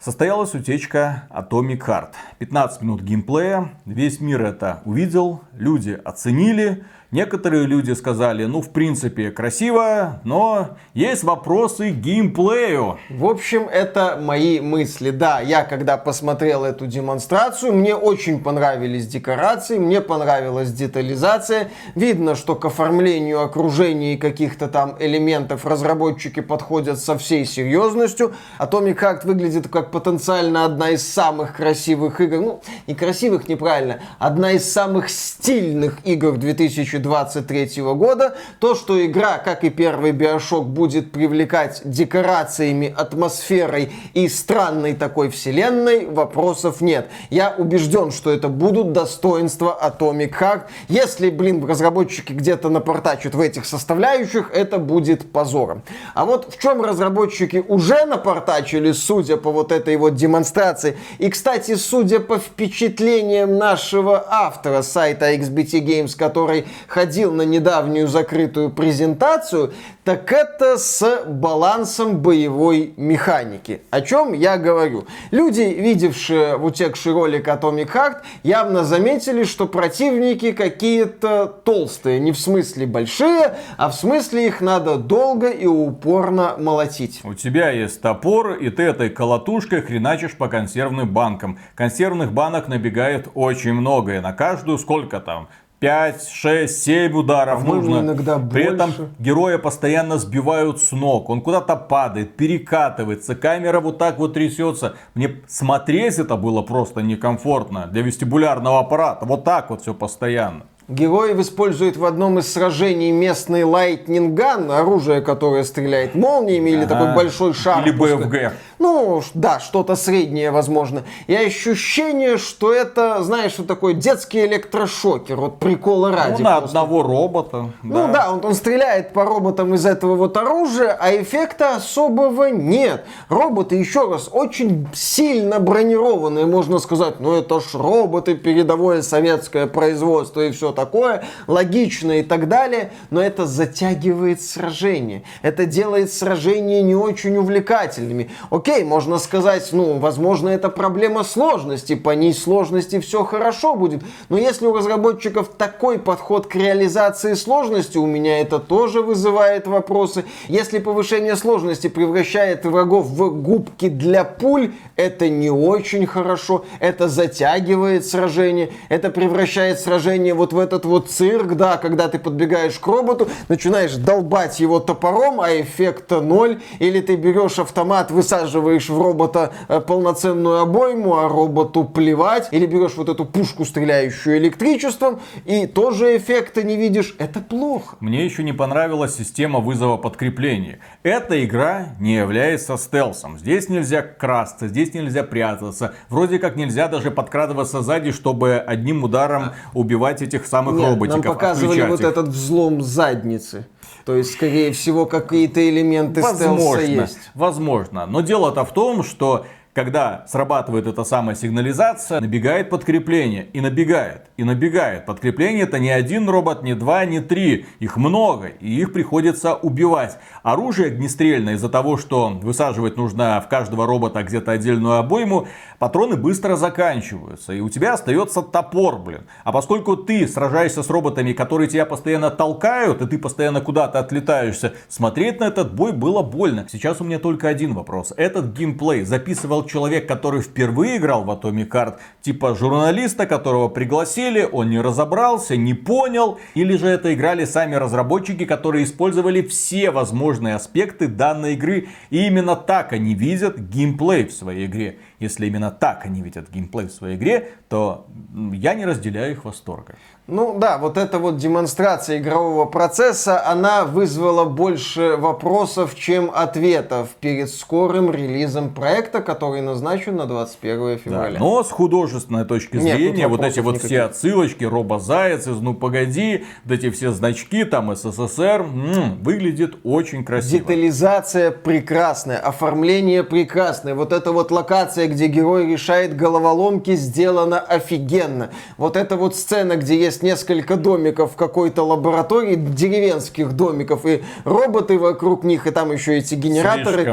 Состоялась 0.00 0.54
утечка 0.54 1.28
Atomic 1.28 1.80
Heart. 1.80 2.12
15 2.38 2.80
минут 2.80 3.02
геймплея. 3.02 3.74
Весь 3.84 4.18
мир 4.18 4.42
это 4.46 4.80
увидел. 4.86 5.42
Люди 5.52 6.00
оценили. 6.02 6.84
Некоторые 7.12 7.66
люди 7.66 7.92
сказали, 7.92 8.46
ну, 8.46 8.62
в 8.62 8.70
принципе, 8.70 9.30
красиво, 9.30 10.22
но 10.24 10.78
есть 10.94 11.24
вопросы 11.24 11.90
к 11.90 11.96
геймплею. 11.96 12.98
В 13.10 13.26
общем, 13.26 13.68
это 13.70 14.18
мои 14.18 14.60
мысли. 14.60 15.10
Да, 15.10 15.40
я 15.40 15.62
когда 15.64 15.98
посмотрел 15.98 16.64
эту 16.64 16.86
демонстрацию, 16.86 17.74
мне 17.74 17.94
очень 17.94 18.42
понравились 18.42 19.06
декорации, 19.06 19.76
мне 19.76 20.00
понравилась 20.00 20.72
детализация. 20.72 21.68
Видно, 21.94 22.34
что 22.34 22.56
к 22.56 22.64
оформлению 22.64 23.42
окружения 23.42 24.16
каких-то 24.16 24.66
там 24.68 24.96
элементов 24.98 25.66
разработчики 25.66 26.40
подходят 26.40 26.98
со 26.98 27.18
всей 27.18 27.44
серьезностью. 27.44 28.32
Atomic 28.58 28.98
Heart 28.98 29.26
выглядит 29.26 29.68
как 29.68 29.90
потенциально 29.90 30.64
одна 30.64 30.88
из 30.88 31.06
самых 31.06 31.56
красивых 31.56 32.22
игр. 32.22 32.38
Ну, 32.38 32.62
не 32.86 32.94
красивых, 32.94 33.50
неправильно. 33.50 34.00
Одна 34.18 34.52
из 34.52 34.72
самых 34.72 35.10
стильных 35.10 35.98
игр 36.06 36.38
2020 36.38 37.01
2023 37.02 37.82
года. 37.94 38.34
То, 38.60 38.74
что 38.74 39.04
игра, 39.04 39.38
как 39.38 39.64
и 39.64 39.70
первый 39.70 40.12
Биошок, 40.12 40.66
будет 40.66 41.12
привлекать 41.12 41.82
декорациями, 41.84 42.92
атмосферой 42.96 43.92
и 44.14 44.28
странной 44.28 44.94
такой 44.94 45.30
вселенной, 45.30 46.06
вопросов 46.06 46.80
нет. 46.80 47.08
Я 47.30 47.54
убежден, 47.56 48.10
что 48.10 48.30
это 48.30 48.48
будут 48.48 48.92
достоинства 48.92 49.78
Atomic 49.82 50.32
Heart. 50.38 50.62
Если, 50.88 51.30
блин, 51.30 51.64
разработчики 51.64 52.32
где-то 52.32 52.68
напортачат 52.68 53.34
в 53.34 53.40
этих 53.40 53.66
составляющих, 53.66 54.50
это 54.54 54.78
будет 54.78 55.30
позором. 55.32 55.82
А 56.14 56.24
вот 56.24 56.52
в 56.52 56.58
чем 56.60 56.82
разработчики 56.82 57.64
уже 57.66 58.04
напортачили, 58.06 58.92
судя 58.92 59.36
по 59.36 59.50
вот 59.50 59.72
этой 59.72 59.96
вот 59.96 60.14
демонстрации, 60.14 60.96
и, 61.18 61.28
кстати, 61.30 61.74
судя 61.74 62.20
по 62.20 62.38
впечатлениям 62.38 63.58
нашего 63.58 64.24
автора 64.28 64.82
сайта 64.82 65.32
XBT 65.34 65.80
Games, 65.80 66.16
который 66.16 66.66
ходил 66.92 67.32
на 67.32 67.42
недавнюю 67.42 68.06
закрытую 68.06 68.68
презентацию, 68.68 69.72
так 70.04 70.30
это 70.30 70.76
с 70.76 71.24
балансом 71.26 72.18
боевой 72.18 72.92
механики. 72.98 73.80
О 73.90 74.02
чем 74.02 74.34
я 74.34 74.58
говорю? 74.58 75.06
Люди, 75.30 75.62
видевшие 75.62 76.58
в 76.58 76.66
утекший 76.66 77.12
ролик 77.14 77.48
Atomic 77.48 77.90
Heart, 77.94 78.16
явно 78.42 78.84
заметили, 78.84 79.44
что 79.44 79.66
противники 79.66 80.52
какие-то 80.52 81.46
толстые. 81.46 82.20
Не 82.20 82.32
в 82.32 82.38
смысле 82.38 82.86
большие, 82.86 83.54
а 83.78 83.88
в 83.88 83.94
смысле 83.94 84.48
их 84.48 84.60
надо 84.60 84.96
долго 84.96 85.48
и 85.48 85.66
упорно 85.66 86.56
молотить. 86.58 87.20
У 87.24 87.32
тебя 87.32 87.70
есть 87.70 88.02
топор, 88.02 88.52
и 88.52 88.68
ты 88.68 88.82
этой 88.82 89.08
колотушкой 89.08 89.80
хреначишь 89.80 90.36
по 90.36 90.48
консервным 90.48 91.08
банкам. 91.08 91.58
Консервных 91.74 92.32
банок 92.32 92.68
набегает 92.68 93.28
очень 93.34 93.72
много, 93.72 94.16
и 94.16 94.20
на 94.20 94.34
каждую 94.34 94.76
сколько 94.76 95.20
там? 95.20 95.48
5, 95.82 96.28
6, 96.28 96.84
7 96.84 97.12
ударов 97.12 97.64
А 97.64 97.66
нужно. 97.66 97.98
иногда 97.98 98.38
При 98.38 98.62
этом 98.62 98.90
больше. 98.90 99.08
героя 99.18 99.58
постоянно 99.58 100.16
сбивают 100.16 100.80
с 100.80 100.92
ног. 100.92 101.28
Он 101.28 101.40
куда-то 101.40 101.74
падает, 101.74 102.36
перекатывается, 102.36 103.34
камера 103.34 103.80
вот 103.80 103.98
так 103.98 104.16
вот 104.20 104.34
трясется. 104.34 104.94
Мне 105.14 105.42
смотреть 105.48 106.20
это 106.20 106.36
было 106.36 106.62
просто 106.62 107.02
некомфортно 107.02 107.88
для 107.88 108.02
вестибулярного 108.02 108.78
аппарата. 108.78 109.26
Вот 109.26 109.42
так 109.42 109.70
вот 109.70 109.82
все 109.82 109.92
постоянно. 109.92 110.66
Герой 110.88 111.40
использует 111.40 111.96
в 111.96 112.04
одном 112.04 112.40
из 112.40 112.52
сражений 112.52 113.12
местный 113.12 113.62
Gun, 113.62 114.72
оружие, 114.72 115.20
которое 115.20 115.62
стреляет 115.64 116.14
молниями, 116.14 116.70
или 116.70 116.84
Ага. 116.84 116.94
такой 116.94 117.14
большой 117.14 117.54
шар. 117.54 117.86
Или. 117.86 117.92
БФГ. 117.92 118.52
Ну, 118.80 119.22
да, 119.34 119.60
что-то 119.60 119.94
среднее, 119.94 120.50
возможно. 120.50 121.04
И 121.28 121.34
ощущение, 121.36 122.36
что 122.36 122.72
это, 122.72 123.22
знаешь, 123.22 123.52
что 123.52 123.62
такое 123.62 123.94
детский 123.94 124.44
электрошокер, 124.44 125.36
вот 125.36 125.60
прикола 125.60 126.10
ради. 126.10 126.42
Ну, 126.42 126.44
на 126.44 126.58
просто. 126.58 126.80
одного 126.80 127.02
робота. 127.04 127.66
Ну 127.84 128.12
да, 128.12 128.32
он, 128.32 128.44
он 128.44 128.54
стреляет 128.54 129.12
по 129.12 129.24
роботам 129.24 129.74
из 129.74 129.86
этого 129.86 130.16
вот 130.16 130.36
оружия, 130.36 130.96
а 130.98 131.14
эффекта 131.14 131.76
особого 131.76 132.46
нет. 132.46 133.04
Роботы, 133.28 133.76
еще 133.76 134.10
раз, 134.10 134.28
очень 134.32 134.88
сильно 134.92 135.60
бронированные, 135.60 136.46
можно 136.46 136.78
сказать. 136.80 137.20
Ну 137.20 137.34
это 137.36 137.60
ж 137.60 137.74
роботы, 137.74 138.34
передовое 138.34 139.02
советское 139.02 139.68
производство 139.68 140.40
и 140.40 140.50
все 140.50 140.71
такое, 140.72 141.24
логично 141.46 142.18
и 142.20 142.22
так 142.22 142.48
далее. 142.48 142.90
Но 143.10 143.22
это 143.22 143.46
затягивает 143.46 144.42
сражение. 144.42 145.22
Это 145.42 145.66
делает 145.66 146.12
сражения 146.12 146.82
не 146.82 146.94
очень 146.94 147.36
увлекательными. 147.36 148.30
Окей, 148.50 148.84
можно 148.84 149.18
сказать, 149.18 149.68
ну, 149.72 149.98
возможно, 149.98 150.48
это 150.48 150.68
проблема 150.68 151.24
сложности. 151.24 151.94
По 151.94 152.10
ней 152.10 152.34
сложности 152.34 153.00
все 153.00 153.24
хорошо 153.24 153.74
будет. 153.74 154.02
Но 154.28 154.38
если 154.38 154.66
у 154.66 154.74
разработчиков 154.74 155.48
такой 155.56 155.98
подход 155.98 156.46
к 156.46 156.54
реализации 156.54 157.34
сложности, 157.34 157.98
у 157.98 158.06
меня 158.06 158.40
это 158.40 158.58
тоже 158.58 159.02
вызывает 159.02 159.66
вопросы. 159.66 160.24
Если 160.48 160.78
повышение 160.78 161.36
сложности 161.36 161.88
превращает 161.88 162.64
врагов 162.64 163.06
в 163.06 163.30
губки 163.42 163.88
для 163.88 164.24
пуль, 164.24 164.72
это 164.96 165.28
не 165.28 165.50
очень 165.50 166.06
хорошо. 166.06 166.64
Это 166.80 167.08
затягивает 167.08 168.06
сражение. 168.06 168.70
Это 168.88 169.10
превращает 169.10 169.80
сражение 169.80 170.34
вот 170.34 170.52
в 170.52 170.58
этот 170.62 170.84
вот 170.84 171.10
цирк, 171.10 171.54
да, 171.54 171.76
когда 171.76 172.08
ты 172.08 172.18
подбегаешь 172.18 172.78
к 172.78 172.86
роботу, 172.86 173.28
начинаешь 173.48 173.94
долбать 173.96 174.60
его 174.60 174.80
топором, 174.80 175.40
а 175.40 175.50
эффекта 175.50 176.20
ноль. 176.20 176.60
Или 176.78 177.00
ты 177.00 177.16
берешь 177.16 177.58
автомат, 177.58 178.10
высаживаешь 178.10 178.88
в 178.88 179.00
робота 179.00 179.52
э, 179.68 179.80
полноценную 179.80 180.60
обойму, 180.60 181.16
а 181.16 181.28
роботу 181.28 181.84
плевать. 181.84 182.48
Или 182.52 182.66
берешь 182.66 182.94
вот 182.96 183.08
эту 183.08 183.24
пушку, 183.24 183.64
стреляющую 183.64 184.38
электричеством, 184.38 185.20
и 185.44 185.66
тоже 185.66 186.16
эффекта 186.16 186.62
не 186.62 186.76
видишь. 186.76 187.14
Это 187.18 187.40
плохо. 187.40 187.96
Мне 188.00 188.24
еще 188.24 188.42
не 188.42 188.52
понравилась 188.52 189.16
система 189.16 189.60
вызова 189.60 189.96
подкрепления. 189.96 190.78
Эта 191.02 191.44
игра 191.44 191.88
не 192.00 192.14
является 192.14 192.76
стелсом. 192.76 193.38
Здесь 193.38 193.68
нельзя 193.68 194.02
красться, 194.02 194.68
здесь 194.68 194.94
нельзя 194.94 195.22
прятаться. 195.24 195.94
Вроде 196.08 196.38
как 196.38 196.56
нельзя 196.56 196.88
даже 196.88 197.10
подкрадываться 197.10 197.82
сзади, 197.82 198.12
чтобы 198.12 198.56
одним 198.56 199.04
ударом 199.04 199.52
убивать 199.74 200.22
этих 200.22 200.46
самых 200.52 200.74
Нет, 200.74 200.90
роботиков. 200.90 201.24
нам 201.24 201.34
показывали 201.34 201.82
вот 201.82 202.00
их. 202.00 202.06
этот 202.06 202.28
взлом 202.28 202.82
задницы. 202.82 203.66
То 204.04 204.14
есть, 204.16 204.32
скорее 204.34 204.72
всего, 204.72 205.06
какие-то 205.06 205.66
элементы 205.66 206.20
стелса 206.22 206.48
Возможно, 206.50 206.80
есть. 207.02 207.18
возможно. 207.34 208.06
Но 208.06 208.20
дело-то 208.20 208.64
в 208.64 208.72
том, 208.74 209.02
что 209.02 209.46
когда 209.74 210.24
срабатывает 210.28 210.86
эта 210.86 211.02
самая 211.02 211.34
сигнализация, 211.34 212.20
набегает 212.20 212.68
подкрепление. 212.68 213.46
И 213.52 213.60
набегает, 213.60 214.30
и 214.36 214.44
набегает. 214.44 215.06
Подкрепление 215.06 215.64
это 215.64 215.78
не 215.78 215.90
один 215.90 216.28
робот, 216.28 216.62
не 216.62 216.74
два, 216.74 217.04
не 217.06 217.20
три. 217.20 217.66
Их 217.78 217.96
много, 217.96 218.48
и 218.48 218.80
их 218.80 218.92
приходится 218.92 219.54
убивать. 219.54 220.18
Оружие 220.42 220.88
огнестрельное 220.88 221.54
из-за 221.54 221.70
того, 221.70 221.96
что 221.96 222.28
высаживать 222.42 222.96
нужно 222.96 223.40
в 223.40 223.48
каждого 223.48 223.86
робота 223.86 224.22
где-то 224.22 224.52
отдельную 224.52 224.96
обойму, 224.96 225.48
патроны 225.78 226.16
быстро 226.16 226.56
заканчиваются. 226.56 227.54
И 227.54 227.60
у 227.60 227.70
тебя 227.70 227.94
остается 227.94 228.42
топор, 228.42 228.98
блин. 228.98 229.22
А 229.44 229.52
поскольку 229.52 229.96
ты 229.96 230.28
сражаешься 230.28 230.82
с 230.82 230.90
роботами, 230.90 231.32
которые 231.32 231.68
тебя 231.68 231.86
постоянно 231.86 232.30
толкают, 232.30 233.00
и 233.00 233.06
ты 233.06 233.18
постоянно 233.18 233.62
куда-то 233.62 233.98
отлетаешься, 234.00 234.74
смотреть 234.88 235.40
на 235.40 235.44
этот 235.44 235.74
бой 235.74 235.92
было 235.92 236.22
больно. 236.22 236.66
Сейчас 236.70 237.00
у 237.00 237.04
меня 237.04 237.18
только 237.18 237.48
один 237.48 237.72
вопрос. 237.72 238.12
Этот 238.16 238.52
геймплей 238.52 239.04
записывал 239.04 239.61
человек, 239.68 240.06
который 240.06 240.42
впервые 240.42 240.96
играл 240.96 241.24
в 241.24 241.30
Atomic 241.30 241.68
Heart, 241.68 241.94
типа 242.20 242.54
журналиста, 242.54 243.26
которого 243.26 243.68
пригласили, 243.68 244.48
он 244.50 244.70
не 244.70 244.80
разобрался, 244.80 245.56
не 245.56 245.74
понял, 245.74 246.38
или 246.54 246.76
же 246.76 246.88
это 246.88 247.12
играли 247.14 247.44
сами 247.44 247.74
разработчики, 247.74 248.44
которые 248.44 248.84
использовали 248.84 249.42
все 249.42 249.90
возможные 249.90 250.54
аспекты 250.54 251.08
данной 251.08 251.54
игры, 251.54 251.88
и 252.10 252.26
именно 252.26 252.56
так 252.56 252.92
они 252.92 253.14
видят 253.14 253.58
геймплей 253.58 254.26
в 254.26 254.32
своей 254.32 254.66
игре. 254.66 254.98
Если 255.22 255.46
именно 255.46 255.70
так 255.70 256.04
они 256.04 256.20
видят 256.20 256.50
геймплей 256.50 256.88
в 256.88 256.92
своей 256.92 257.16
игре, 257.16 257.50
то 257.68 258.06
я 258.52 258.74
не 258.74 258.84
разделяю 258.84 259.32
их 259.32 259.44
восторга. 259.44 259.94
Ну 260.28 260.56
да, 260.58 260.78
вот 260.78 260.98
эта 260.98 261.18
вот 261.18 261.36
демонстрация 261.36 262.18
игрового 262.18 262.64
процесса, 262.64 263.44
она 263.44 263.84
вызвала 263.84 264.44
больше 264.44 265.16
вопросов, 265.16 265.94
чем 265.96 266.30
ответов 266.32 267.08
перед 267.20 267.50
скорым 267.50 268.10
релизом 268.12 268.72
проекта, 268.72 269.20
который 269.20 269.62
назначен 269.62 270.16
на 270.16 270.26
21 270.26 270.78
Да, 270.78 270.96
февраля. 270.98 271.38
но 271.40 271.62
с 271.64 271.70
художественной 271.70 272.44
точки 272.44 272.76
Нет, 272.76 272.96
тут 272.96 273.00
зрения, 273.00 273.26
вот 273.26 273.38
вопросов 273.38 273.52
эти 273.56 273.60
вот 273.64 273.74
никаких. 273.74 273.88
все 273.90 274.02
отсылочки, 274.02 274.64
Робозаяц 274.64 275.46
из 275.48 275.60
Ну 275.60 275.74
Погоди, 275.74 276.44
вот 276.64 276.72
эти 276.72 276.90
все 276.90 277.10
значки, 277.10 277.64
там 277.64 277.94
СССР, 277.94 278.60
м, 278.62 279.22
выглядит 279.22 279.76
очень 279.82 280.24
красиво. 280.24 280.60
Детализация 280.60 281.50
прекрасная, 281.50 282.38
оформление 282.38 283.24
прекрасное. 283.24 283.94
Вот 283.96 284.12
эта 284.12 284.32
вот 284.32 284.50
локация, 284.52 285.08
где 285.12 285.26
герой 285.26 285.66
решает 285.66 286.16
головоломки, 286.16 286.96
сделана 286.96 287.60
офигенно. 287.60 288.50
Вот 288.76 288.96
эта 288.96 289.16
вот 289.16 289.36
сцена, 289.36 289.76
где 289.76 289.96
есть 289.96 290.22
несколько 290.22 290.76
домиков 290.76 291.32
в 291.32 291.36
какой-то 291.36 291.82
лаборатории, 291.82 292.56
деревенских 292.56 293.52
домиков, 293.52 294.06
и 294.06 294.22
роботы 294.44 294.98
вокруг 294.98 295.44
них, 295.44 295.66
и 295.66 295.70
там 295.70 295.92
еще 295.92 296.18
эти 296.18 296.34
генераторы, 296.34 297.04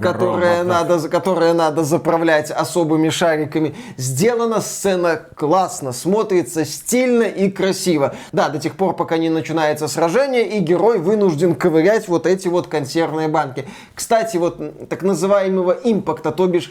которые, 0.00 0.62
роботов. 0.62 0.66
надо, 0.66 1.08
которые 1.08 1.52
надо 1.54 1.84
заправлять 1.84 2.50
особыми 2.50 3.08
шариками. 3.08 3.74
Сделана 3.96 4.60
сцена 4.60 5.20
классно, 5.34 5.92
смотрится 5.92 6.64
стильно 6.64 7.24
и 7.24 7.50
красиво. 7.50 8.14
Да, 8.32 8.48
до 8.48 8.58
тех 8.58 8.74
пор, 8.74 8.94
пока 8.94 9.18
не 9.18 9.30
начинается 9.30 9.88
сражение, 9.88 10.46
и 10.46 10.60
герой 10.60 10.98
вынужден 10.98 11.54
ковырять 11.54 12.08
вот 12.08 12.26
эти 12.26 12.48
вот 12.48 12.66
консервные 12.66 13.28
банки. 13.28 13.66
Кстати, 13.94 14.36
вот 14.36 14.88
так 14.88 15.02
называемого 15.02 15.72
импакта, 15.72 16.30
то 16.30 16.46
бишь 16.46 16.70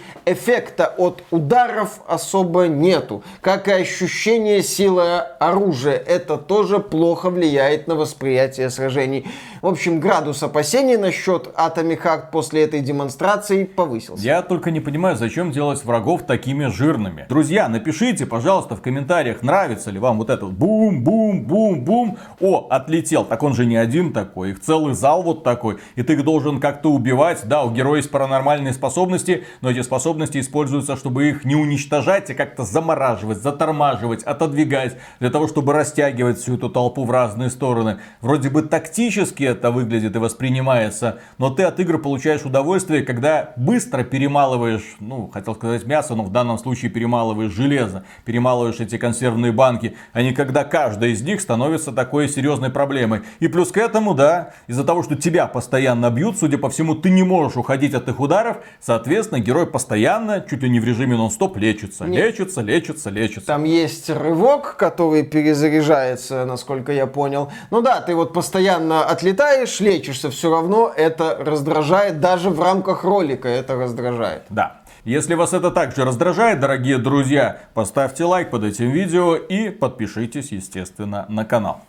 эффекта 0.57 0.93
от 0.97 1.23
ударов 1.31 1.99
особо 2.07 2.67
нету. 2.67 3.23
Как 3.41 3.67
и 3.67 3.71
ощущение 3.71 4.63
силы 4.63 5.19
оружия. 5.39 5.95
Это 5.95 6.37
тоже 6.37 6.79
плохо 6.79 7.29
влияет 7.29 7.87
на 7.87 7.95
восприятие 7.95 8.69
сражений. 8.69 9.25
В 9.61 9.67
общем, 9.67 9.99
градус 9.99 10.43
опасений 10.43 10.97
насчет 10.97 11.47
Atomic 11.55 12.01
Heart 12.01 12.31
после 12.31 12.63
этой 12.63 12.81
демонстрации 12.81 13.63
повысился. 13.65 14.23
Я 14.23 14.41
только 14.41 14.71
не 14.71 14.79
понимаю, 14.79 15.15
зачем 15.15 15.51
делать 15.51 15.83
врагов 15.83 16.23
такими 16.23 16.65
жирными. 16.65 17.25
Друзья, 17.29 17.67
напишите, 17.67 18.25
пожалуйста, 18.25 18.75
в 18.75 18.81
комментариях, 18.81 19.41
нравится 19.41 19.91
ли 19.91 19.99
вам 19.99 20.17
вот 20.17 20.29
это 20.29 20.45
бум-бум-бум-бум. 20.45 22.17
О, 22.39 22.67
отлетел. 22.69 23.25
Так 23.25 23.43
он 23.43 23.53
же 23.53 23.65
не 23.65 23.77
один 23.77 24.13
такой, 24.13 24.51
их 24.51 24.61
целый 24.61 24.93
зал 24.93 25.23
вот 25.23 25.43
такой. 25.43 25.77
И 25.95 26.03
ты 26.03 26.13
их 26.13 26.23
должен 26.23 26.59
как-то 26.59 26.91
убивать. 26.91 27.41
Да, 27.45 27.63
у 27.63 27.71
героя 27.71 27.97
есть 27.97 28.11
паранормальные 28.11 28.73
способности, 28.73 29.45
но 29.61 29.71
эти 29.71 29.81
способности 29.81 30.39
используются, 30.47 30.95
чтобы 30.95 31.29
их 31.29 31.45
не 31.45 31.55
уничтожать, 31.55 32.29
а 32.31 32.33
как-то 32.33 32.63
замораживать, 32.63 33.41
затормаживать, 33.41 34.23
отодвигать. 34.23 34.97
Для 35.19 35.29
того, 35.29 35.47
чтобы 35.47 35.73
растягивать 35.73 36.39
всю 36.39 36.55
эту 36.55 36.69
толпу 36.69 37.03
в 37.03 37.11
разные 37.11 37.49
стороны. 37.49 37.99
Вроде 38.21 38.49
бы 38.49 38.61
тактически 38.61 39.43
это 39.43 39.71
выглядит 39.71 40.15
и 40.15 40.19
воспринимается, 40.19 41.19
но 41.37 41.49
ты 41.49 41.63
от 41.63 41.79
игр 41.79 41.99
получаешь 41.99 42.43
удовольствие, 42.43 43.03
когда 43.03 43.53
быстро 43.57 44.03
перемалываешь, 44.03 44.95
ну, 44.99 45.29
хотел 45.33 45.55
сказать 45.55 45.85
мясо, 45.85 46.15
но 46.15 46.23
в 46.23 46.31
данном 46.31 46.57
случае 46.57 46.89
перемалываешь 46.91 47.51
железо, 47.51 48.03
перемалываешь 48.25 48.79
эти 48.79 48.97
консервные 48.97 49.51
банки, 49.51 49.95
а 50.13 50.21
не 50.21 50.33
когда 50.33 50.63
каждая 50.63 51.11
из 51.11 51.21
них 51.21 51.41
становится 51.41 51.91
такой 51.91 52.29
серьезной 52.29 52.69
проблемой. 52.69 53.21
И 53.39 53.47
плюс 53.47 53.71
к 53.71 53.77
этому, 53.77 54.13
да, 54.13 54.53
из-за 54.67 54.83
того, 54.83 55.03
что 55.03 55.15
тебя 55.15 55.47
постоянно 55.47 56.09
бьют, 56.09 56.37
судя 56.37 56.57
по 56.57 56.69
всему, 56.69 56.95
ты 56.95 57.09
не 57.09 57.23
можешь 57.23 57.57
уходить 57.57 57.93
от 57.93 58.07
их 58.07 58.19
ударов, 58.19 58.57
соответственно, 58.79 59.39
герой 59.39 59.67
постоянно, 59.67 60.36
чуть 60.41 60.61
ли 60.63 60.69
не 60.69 60.79
в 60.79 60.85
режиме 60.85 61.15
нон-стоп, 61.15 61.57
лечится, 61.57 62.05
Нет. 62.05 62.25
лечится, 62.25 62.61
лечится, 62.61 63.09
лечится. 63.09 63.47
Там 63.47 63.63
есть 63.63 64.09
рывок, 64.09 64.75
который 64.77 65.23
перезаряжается, 65.23 66.45
насколько 66.45 66.91
я 66.91 67.07
понял. 67.07 67.51
Ну 67.71 67.81
да, 67.81 68.01
ты 68.01 68.15
вот 68.15 68.33
постоянно 68.33 69.05
отлетаешь, 69.05 69.79
лечишься, 69.79 70.29
все 70.29 70.51
равно 70.51 70.91
это 70.95 71.37
раздражает, 71.39 72.19
даже 72.19 72.49
в 72.49 72.61
рамках 72.61 73.03
ролика 73.03 73.47
это 73.47 73.75
раздражает. 73.75 74.43
Да. 74.49 74.81
Если 75.03 75.35
вас 75.35 75.53
это 75.53 75.71
также 75.71 76.03
раздражает, 76.03 76.59
дорогие 76.59 76.97
друзья, 76.97 77.61
поставьте 77.73 78.25
лайк 78.25 78.49
под 78.49 78.65
этим 78.65 78.91
видео 78.91 79.35
и 79.35 79.69
подпишитесь, 79.69 80.51
естественно, 80.51 81.25
на 81.29 81.45
канал. 81.45 81.85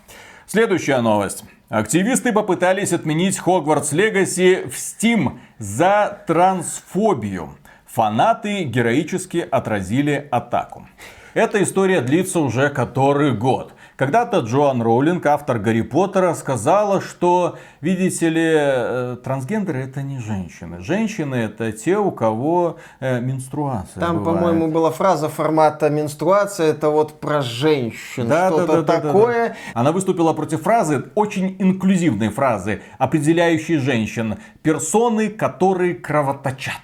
Следующая 0.47 1.01
новость. 1.01 1.45
Активисты 1.68 2.33
попытались 2.33 2.95
отменить 2.95 3.37
Хогвартс 3.37 3.93
Легаси 3.93 4.64
в 4.66 4.75
Steam 4.75 5.39
за 5.59 6.23
трансфобию. 6.27 7.51
Фанаты 7.93 8.64
героически 8.64 9.47
отразили 9.51 10.28
атаку. 10.30 10.86
Эта 11.32 11.62
история 11.62 12.01
длится 12.03 12.41
уже 12.41 12.68
который 12.68 13.32
год. 13.34 13.72
Когда-то 13.97 14.41
Джоан 14.41 14.80
Роулинг, 14.80 15.26
автор 15.26 15.59
Гарри 15.59 15.80
Поттера, 15.80 16.34
сказала, 16.34 17.01
что, 17.01 17.57
видите 17.80 18.28
ли, 18.28 18.53
э, 18.55 19.16
трансгендеры 19.24 19.80
это 19.80 20.03
не 20.03 20.20
женщины. 20.20 20.80
Женщины 20.80 21.34
это 21.34 21.72
те, 21.72 21.97
у 21.97 22.12
кого 22.12 22.76
э, 23.01 23.20
менструация 23.20 24.01
Там, 24.01 24.22
по-моему, 24.22 24.68
была 24.68 24.93
фраза 24.93 25.28
формата 25.28 25.91
менструация, 25.91 26.68
это 26.68 26.91
вот 26.91 27.18
про 27.18 27.41
женщин. 27.41 28.28
Да, 28.28 28.51
что-то 28.51 28.82
да, 28.82 28.82
да, 28.82 29.01
такое. 29.01 29.34
Да, 29.34 29.49
да, 29.49 29.55
да. 29.55 29.80
Она 29.80 29.93
выступила 29.93 30.32
против 30.32 30.62
фразы, 30.62 31.07
очень 31.16 31.57
инклюзивной 31.59 32.28
фразы, 32.28 32.82
определяющей 32.99 33.78
женщин. 33.78 34.36
Персоны, 34.62 35.28
которые 35.28 35.95
кровоточат. 35.95 36.74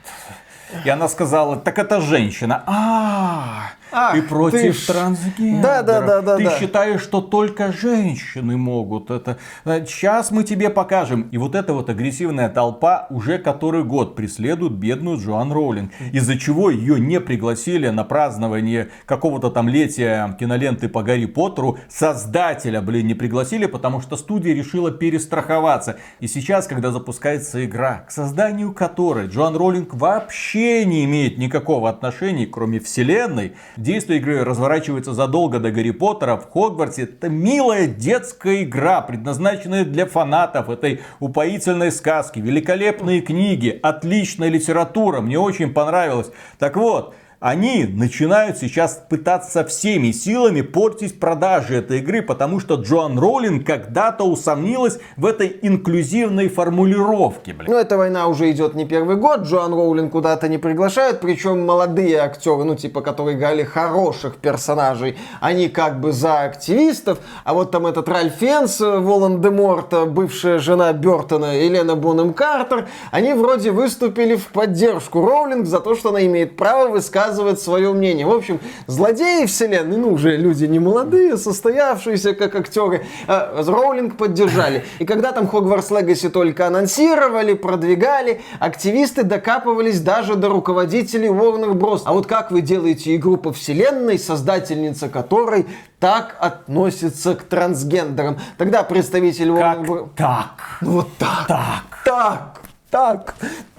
И 0.85 0.89
она 0.89 1.09
сказала, 1.09 1.57
так 1.57 1.79
это 1.79 2.01
женщина. 2.01 2.63
А, 2.67 3.71
Ах, 3.97 4.15
ты 4.15 4.23
против 4.23 4.81
ты 4.87 4.93
трансгендеров. 4.93 5.63
Да, 5.63 5.83
да, 5.83 6.01
да, 6.01 6.21
да. 6.21 6.37
Ты 6.37 6.45
да. 6.45 6.59
считаешь, 6.59 7.01
что 7.01 7.21
только 7.21 7.73
женщины 7.73 8.57
могут 8.57 9.11
это. 9.11 9.39
Сейчас 9.65 10.33
мы 10.33 10.43
тебе 10.43 10.69
покажем. 10.69 11.29
И 11.31 11.39
вот 11.39 11.55
эта 11.55 11.73
вот 11.73 11.89
агрессивная 11.89 12.49
толпа 12.49 13.07
уже 13.11 13.39
который 13.39 13.85
год 13.85 14.17
преследует 14.17 14.73
бедную 14.73 15.19
Джоан 15.19 15.53
Роулинг. 15.53 15.93
Из-за 16.13 16.37
чего 16.39 16.71
ее 16.71 16.99
не 16.99 17.21
пригласили 17.21 17.89
на 17.89 18.03
празднование 18.03 18.89
какого-то 19.07 19.51
там 19.51 19.69
летия 19.69 20.37
киноленты 20.41 20.89
по 20.89 21.03
Гарри 21.05 21.27
Поттеру. 21.27 21.79
Создателя, 21.89 22.81
блин, 22.81 23.07
не 23.07 23.15
пригласили, 23.15 23.67
потому 23.67 24.01
что 24.01 24.17
студия 24.17 24.55
решила 24.55 24.91
перестраховаться. 24.91 25.99
И 26.19 26.27
сейчас, 26.27 26.67
когда 26.67 26.91
запускается 26.91 27.65
игра, 27.65 28.05
к 28.09 28.11
созданию 28.11 28.73
которой 28.73 29.29
Джоан 29.29 29.57
Роулинг 29.57 29.95
вообще 29.95 30.85
не 30.85 31.05
имеет 31.05 31.39
никакого 31.39 31.89
отношения, 31.89 32.47
кроме 32.47 32.81
вселенной, 32.81 33.55
Действие 33.85 34.19
игры 34.19 34.43
разворачивается 34.45 35.13
задолго 35.13 35.59
до 35.59 35.71
Гарри 35.71 35.91
Поттера 35.91 36.37
в 36.39 36.51
Хогвартсе. 36.51 37.03
Это 37.03 37.29
милая 37.29 37.87
детская 37.87 38.63
игра, 38.63 39.03
предназначенная 39.03 39.85
для 39.85 40.07
фанатов 40.07 40.71
этой 40.71 41.03
упоительной 41.21 41.93
сказки. 41.93 42.39
Великолепные 42.39 43.21
книги, 43.21 43.79
отличная 43.83 44.49
литература, 44.49 45.21
мне 45.21 45.39
очень 45.39 45.75
понравилось. 45.75 46.31
Так 46.59 46.79
вот, 46.79 47.15
они 47.45 47.85
начинают 47.85 48.57
сейчас 48.57 49.03
пытаться 49.07 49.67
всеми 49.67 50.13
силами 50.13 50.63
портить 50.63 51.21
продажи 51.21 51.77
этой 51.77 51.99
игры, 51.99 52.23
потому 52.23 52.59
что 52.59 52.77
Джоан 52.77 53.19
Роллинг 53.19 53.67
когда-то 53.67 54.25
усомнилась 54.25 54.99
в 55.19 55.27
этой 55.27 55.59
инклюзивной 55.61 56.49
формулировке. 56.49 57.53
Блин. 57.53 57.71
Ну, 57.71 57.77
эта 57.77 57.99
война 57.99 58.29
уже 58.29 58.51
идет 58.51 58.75
не 58.75 58.87
первый 58.87 59.17
год, 59.17 59.43
Джоан 59.43 59.75
Роулинг 59.75 60.13
куда-то 60.13 60.49
не 60.49 60.57
приглашают, 60.57 61.21
причем 61.21 61.67
молодые 61.67 62.17
актеры, 62.21 62.65
ну, 62.65 62.77
типа, 62.77 63.03
которые 63.03 63.37
играли 63.37 63.63
хороших 63.63 64.37
персонажей, 64.37 65.19
они 65.43 65.69
как 65.69 66.01
бы 66.01 66.13
за 66.13 66.45
активистов, 66.45 67.19
а 67.45 67.53
вот 67.53 67.71
там 67.71 67.87
этот 67.87 68.09
Ральф 68.09 68.37
Фенс, 68.37 68.81
Волан-де-Морт, 68.81 70.09
бывшая 70.09 70.59
жена 70.61 70.95
Бертона, 70.95 71.59
Елена 71.59 71.95
Бонем 71.95 72.33
Картер, 72.33 72.89
они 73.11 73.35
вроде 73.35 73.71
выступили 73.71 74.35
в 74.35 74.47
поддержку 74.47 75.21
Роулинг 75.21 75.67
за 75.67 75.81
то, 75.81 75.95
что 75.95 76.09
она 76.09 76.25
имеет 76.25 76.57
право 76.57 76.89
высказывать 76.89 77.34
высказывает 77.35 77.61
свое 77.61 77.93
мнение. 77.93 78.27
В 78.27 78.33
общем, 78.33 78.61
злодеи 78.87 79.47
вселенной, 79.47 79.97
ну, 79.97 80.13
уже 80.13 80.37
люди 80.37 80.67
не 80.67 80.79
молодые, 80.79 81.37
состоявшиеся 81.37 82.35
как 82.35 82.55
актеры, 82.55 83.05
э, 83.27 83.63
Роулинг 83.67 84.17
поддержали. 84.17 84.85
И 85.01 85.05
когда 85.05 85.33
там 85.33 85.49
Хогвартс 85.49 85.91
Легаси 85.91 86.29
только 86.29 86.67
анонсировали, 86.67 87.55
продвигали, 87.55 88.41
активисты 88.61 89.25
докапывались 89.25 90.01
даже 90.01 90.37
до 90.37 90.49
руководителей 90.49 91.29
Warner 91.29 91.73
Bros. 91.73 92.03
А 92.05 92.13
вот 92.13 92.27
как 92.27 92.51
вы 92.51 92.61
делаете 92.61 93.17
игру 93.17 93.37
по 93.37 93.53
вселенной, 93.53 94.19
создательница 94.19 95.09
которой 95.09 95.67
так 95.99 96.37
относится 96.39 97.35
к 97.35 97.43
трансгендерам? 97.43 98.39
Тогда 98.59 98.83
представитель 98.85 99.49
Warner 99.49 99.85
Bros. 99.85 100.09
Так. 100.17 100.79
Вот 100.81 101.09
так. 101.19 101.47
Так. 101.49 101.85
Так. 102.05 102.61
Так 102.91 103.35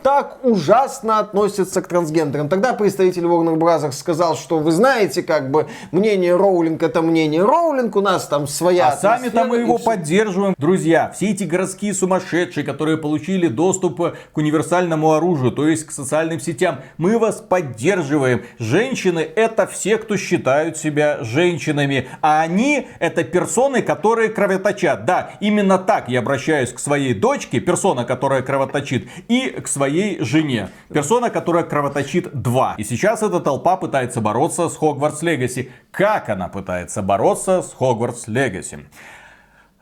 так 0.06 0.38
ужасно 0.43 1.18
относятся 1.18 1.82
к 1.82 1.88
трансгендерам. 1.88 2.47
Тогда 2.47 2.74
представитель 2.74 3.24
Warner 3.24 3.56
Bros. 3.56 3.91
сказал, 3.91 4.38
что 4.38 4.60
вы 4.60 4.72
знаете, 4.72 5.24
как 5.24 5.49
бы 5.49 5.66
мнение 5.91 6.36
Роулинг 6.36 6.84
это 6.84 7.01
мнение 7.01 7.43
Роулинг, 7.43 7.95
у 7.95 8.01
нас 8.01 8.28
там 8.28 8.45
своя 8.47 8.89
А 8.89 8.97
сами 8.97 9.30
там 9.30 9.47
мы 9.47 9.62
его 9.62 9.78
все... 9.78 9.86
поддерживаем. 9.88 10.53
Друзья, 10.60 11.12
все 11.16 11.32
эти 11.32 11.43
городские 11.45 11.95
сумасшедшие, 11.95 12.64
которые 12.64 12.99
получили 12.99 13.47
доступ 13.47 13.99
к 14.32 14.38
универсальному 14.38 15.12
оружию, 15.14 15.51
то 15.51 15.68
есть 15.68 15.88
к 15.88 15.91
социальным 15.91 16.39
сетям, 16.39 16.82
мы 16.99 17.18
вас 17.18 17.38
поддерживаем. 17.38 18.43
Женщины 18.60 19.28
это 19.36 19.66
все, 19.66 19.97
кто 19.97 20.18
считают 20.18 20.78
себя 20.78 21.24
женщинами, 21.24 22.10
а 22.22 22.41
они 22.41 22.88
это 22.99 23.24
персоны, 23.24 23.82
которые 23.82 24.30
кровоточат. 24.30 25.06
Да, 25.06 25.32
именно 25.39 25.80
так 25.80 26.10
я 26.10 26.20
обращаюсь 26.20 26.72
к 26.72 26.78
своей 26.78 27.16
дочке, 27.16 27.60
персона, 27.60 28.06
которая 28.06 28.43
кровоточит, 28.43 29.08
и 29.30 29.49
к 29.49 29.68
своей 29.68 29.95
своей 29.96 30.20
жене. 30.24 30.70
Персона, 30.93 31.30
которая 31.30 31.64
кровоточит 31.64 32.30
2. 32.34 32.76
И 32.78 32.84
сейчас 32.84 33.24
эта 33.24 33.39
толпа 33.39 33.78
пытается 33.78 34.22
бороться 34.22 34.70
с 34.70 34.76
Хогвартс 34.76 35.22
Легаси. 35.22 35.72
Как 35.91 36.30
она 36.30 36.50
пытается 36.50 37.02
бороться 37.02 37.62
с 37.62 37.74
Хогвартс 37.74 38.28
Легаси? 38.28 38.80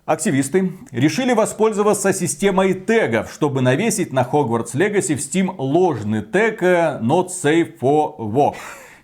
Активисты 0.06 0.74
решили 0.92 1.34
воспользоваться 1.34 2.14
системой 2.14 2.74
тегов, 2.74 3.32
чтобы 3.32 3.62
навесить 3.62 4.14
на 4.14 4.24
Хогвартс 4.24 4.74
Легаси 4.76 5.16
в 5.16 5.20
Steam 5.20 5.56
ложный 5.58 6.22
тег 6.22 6.62
Not 6.62 7.30
Safe 7.30 7.80
for 7.80 8.18
Work 8.18 8.56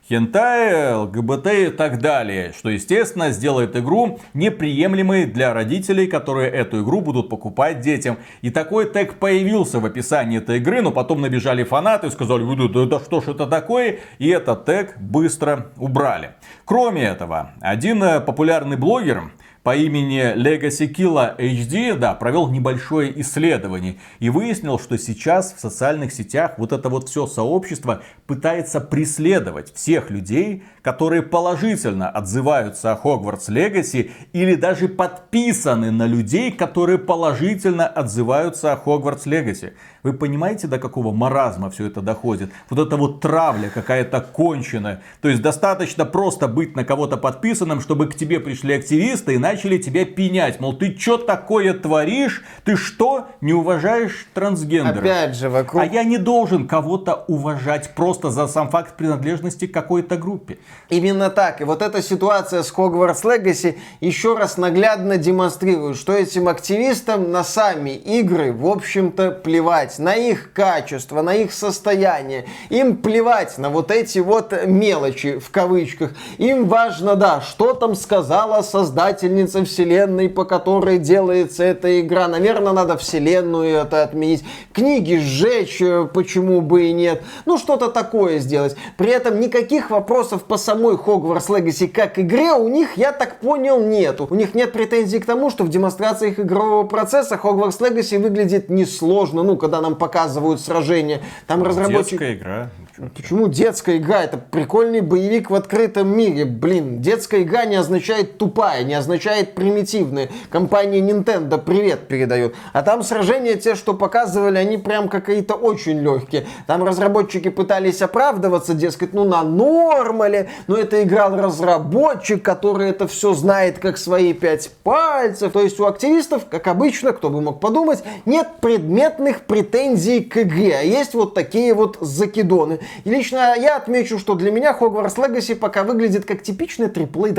хентай, 0.10 0.96
ЛГБТ 0.96 1.48
и 1.48 1.70
так 1.70 2.02
далее. 2.02 2.52
Что, 2.58 2.70
естественно, 2.70 3.30
сделает 3.30 3.76
игру 3.76 4.20
неприемлемой 4.34 5.26
для 5.26 5.54
родителей, 5.54 6.08
которые 6.08 6.50
эту 6.50 6.84
игру 6.84 7.02
будут 7.02 7.30
покупать 7.30 7.80
детям. 7.82 8.18
И 8.42 8.50
такой 8.50 8.90
тег 8.90 9.16
появился 9.16 9.80
в 9.80 9.86
описании 9.86 10.40
этой 10.40 10.58
игры, 10.58 10.82
но 10.82 10.92
потом 10.92 11.22
набежали 11.22 11.64
фанаты 11.64 12.08
и 12.08 12.10
сказали, 12.10 12.44
да, 12.68 12.86
да 12.86 13.00
что 13.00 13.22
ж 13.22 13.30
это 13.30 13.46
такое? 13.46 14.00
И 14.18 14.28
этот 14.28 14.66
тег 14.66 14.98
быстро 15.00 15.68
убрали. 15.78 16.32
Кроме 16.66 17.04
этого, 17.04 17.52
один 17.62 18.02
э, 18.04 18.20
популярный 18.20 18.78
блогер 18.78 19.32
по 19.70 19.76
имени 19.76 20.34
Legacy 20.36 20.92
Killa 20.92 21.38
HD, 21.38 21.96
да, 21.96 22.16
провел 22.16 22.50
небольшое 22.50 23.22
исследование 23.22 24.00
и 24.18 24.32
выяснил, 24.32 24.80
что 24.80 24.98
сейчас 24.98 25.54
в 25.54 25.60
социальных 25.60 26.12
сетях 26.12 26.54
вот 26.58 26.72
это 26.72 26.90
вот 26.90 27.08
все 27.08 27.28
сообщество 27.28 28.02
пытается 28.26 28.82
преследовать 28.82 29.72
всех 29.76 30.10
людей, 30.10 30.64
которые 30.82 31.22
положительно 31.22 32.10
отзываются 32.10 32.92
о 32.92 32.96
Хогвартс 32.96 33.50
Легаси 33.50 34.10
или 34.34 34.56
даже 34.56 34.88
подписаны 34.88 35.92
на 35.92 36.08
людей, 36.08 36.52
которые 36.52 36.98
положительно 36.98 37.86
отзываются 37.86 38.74
о 38.74 38.76
Хогвартс 38.76 39.28
Легаси. 39.28 39.74
Вы 40.04 40.14
понимаете, 40.14 40.68
до 40.68 40.80
какого 40.80 41.14
маразма 41.14 41.70
все 41.70 41.88
это 41.88 42.02
доходит? 42.02 42.52
Вот 42.70 42.86
это 42.86 42.96
вот 42.96 43.22
травля 43.22 43.70
какая-то 43.70 44.22
конченая. 44.22 45.02
То 45.22 45.30
есть 45.30 45.42
достаточно 45.42 46.06
просто 46.06 46.48
быть 46.48 46.76
на 46.76 46.86
кого-то 46.86 47.18
подписанным, 47.18 47.82
чтобы 47.82 48.08
к 48.08 48.16
тебе 48.16 48.40
пришли 48.40 48.76
активисты 48.76 49.36
и 49.36 49.38
начали 49.38 49.78
тебя 49.78 50.06
пенять. 50.06 50.60
Мол, 50.60 50.74
ты 50.74 50.96
что 50.98 51.18
такое 51.18 51.74
творишь? 51.74 52.44
Ты 52.64 52.76
что, 52.76 53.28
не 53.42 53.54
уважаешь 53.54 54.28
трансгендеров? 54.34 55.04
Опять 55.04 55.36
же, 55.36 55.50
вокруг... 55.50 55.82
А 55.82 55.86
я 55.86 56.04
не 56.04 56.18
должен 56.18 56.68
кого-то 56.68 57.26
уважать 57.28 57.94
просто 57.96 58.30
за 58.30 58.48
сам 58.48 58.70
факт 58.70 58.96
принадлежности 58.96 59.68
к 59.68 59.74
какой-то 59.74 60.18
группе. 60.18 60.60
Именно 60.90 61.30
так. 61.30 61.62
И 61.62 61.64
вот 61.64 61.82
эта 61.82 62.02
ситуация 62.02 62.64
с 62.64 62.74
Hogwarts 62.74 63.24
Legacy 63.24 63.78
еще 64.00 64.38
раз 64.38 64.58
наглядно 64.58 65.18
демонстрирует, 65.18 65.98
что 65.98 66.14
этим 66.14 66.48
активистам 66.48 67.32
на 67.32 67.44
сами 67.44 67.92
игры, 67.92 68.54
в 68.54 68.66
общем-то, 68.66 69.32
плевать. 69.32 69.89
На 69.98 70.16
их 70.16 70.54
качество, 70.54 71.22
на 71.22 71.34
их 71.34 71.54
состояние. 71.54 72.46
Им 72.70 72.98
плевать 72.98 73.58
на 73.58 73.70
вот 73.70 73.90
эти 73.92 74.20
вот 74.20 74.54
мелочи, 74.66 75.40
в 75.40 75.50
кавычках. 75.50 76.12
Им 76.38 76.68
важно, 76.68 77.16
да, 77.16 77.42
что 77.42 77.74
там 77.74 77.96
сказала 77.96 78.62
создательница 78.62 79.64
вселенной, 79.66 80.30
по 80.30 80.46
которой 80.46 81.00
делается 81.00 81.64
эта 81.64 82.02
игра. 82.02 82.28
Наверное, 82.28 82.74
надо 82.74 82.98
вселенную 82.98 83.78
это 83.78 84.04
отменить. 84.04 84.44
Книги 84.74 85.16
сжечь, 85.16 85.82
э, 85.82 86.08
почему 86.14 86.62
бы 86.62 86.88
и 86.88 86.94
нет. 86.94 87.24
Ну, 87.46 87.58
что-то 87.58 87.90
такое 87.90 88.40
сделать. 88.40 88.76
При 88.98 89.10
этом 89.10 89.40
никаких 89.40 89.90
вопросов 89.90 90.44
по 90.44 90.58
самой 90.58 90.96
Hogwarts 90.96 91.48
Legacy 91.48 91.88
как 91.88 92.20
игре 92.20 92.52
у 92.52 92.68
них, 92.68 92.98
я 92.98 93.12
так 93.12 93.40
понял, 93.40 93.80
нету. 93.80 94.28
У 94.30 94.36
них 94.36 94.54
нет 94.54 94.74
претензий 94.74 95.20
к 95.20 95.26
тому, 95.26 95.50
что 95.50 95.64
в 95.64 95.70
демонстрациях 95.70 96.40
игрового 96.40 96.86
процесса 96.86 97.40
Hogwarts 97.42 97.80
Legacy 97.80 98.20
выглядит 98.20 98.70
несложно. 98.70 99.44
Ну, 99.44 99.58
когда 99.58 99.79
нам 99.82 99.96
показывают 99.96 100.62
сражения. 100.62 101.22
Там 101.48 101.64
разработчики... 101.64 102.12
Детская 102.12 102.34
игра. 102.36 102.70
Почему 103.16 103.48
детская 103.48 103.96
игра? 103.96 104.24
Это 104.24 104.38
прикольный 104.38 105.00
боевик 105.00 105.50
в 105.50 105.56
открытом 105.56 106.10
мире. 106.10 106.44
Блин, 106.44 107.02
детская 107.02 107.44
игра 107.44 107.64
не 107.64 107.78
означает 107.78 108.38
тупая, 108.38 108.84
не 108.84 108.94
означает 108.94 109.56
примитивная. 109.56 110.28
Компания 110.50 111.00
Nintendo 111.00 111.58
привет 111.58 112.10
передает. 112.10 112.56
А 112.74 112.82
там 112.82 113.04
сражения 113.04 113.56
те, 113.56 113.76
что 113.76 113.94
показывали, 113.94 114.58
они 114.58 114.78
прям 114.78 115.08
какие-то 115.08 115.54
очень 115.54 116.00
легкие. 116.02 116.46
Там 116.68 116.84
разработчики 116.84 117.48
пытались 117.50 118.02
оправдываться, 118.02 118.74
дескать, 118.74 119.14
ну 119.14 119.24
на 119.24 119.44
нормале, 119.44 120.50
но 120.68 120.76
это 120.76 121.02
играл 121.02 121.38
разработчик, 121.38 122.44
который 122.44 122.90
это 122.90 123.08
все 123.08 123.34
знает 123.34 123.80
как 123.80 123.98
свои 123.98 124.34
пять 124.34 124.72
пальцев. 124.84 125.54
То 125.54 125.62
есть 125.62 125.80
у 125.80 125.86
активистов, 125.86 126.48
как 126.50 126.68
обычно, 126.68 127.14
кто 127.14 127.30
бы 127.30 127.40
мог 127.40 127.62
подумать, 127.62 128.04
нет 128.26 128.50
предметных 128.60 129.44
претензий 129.44 130.20
к 130.20 130.36
игре. 130.36 130.80
А 130.80 130.84
есть 130.84 131.14
вот 131.14 131.34
такие 131.34 131.74
вот 131.74 131.98
закидоны. 132.02 132.80
И 133.04 133.10
лично 133.10 133.56
я 133.56 133.78
отмечу, 133.78 134.20
что 134.20 134.36
для 134.36 134.52
меня 134.52 134.76
Hogwarts 134.80 135.16
Legacy 135.16 135.56
пока 135.56 135.84
выглядит 135.84 136.26
как 136.26 136.44
типичный 136.44 136.90
триплей 136.90 137.34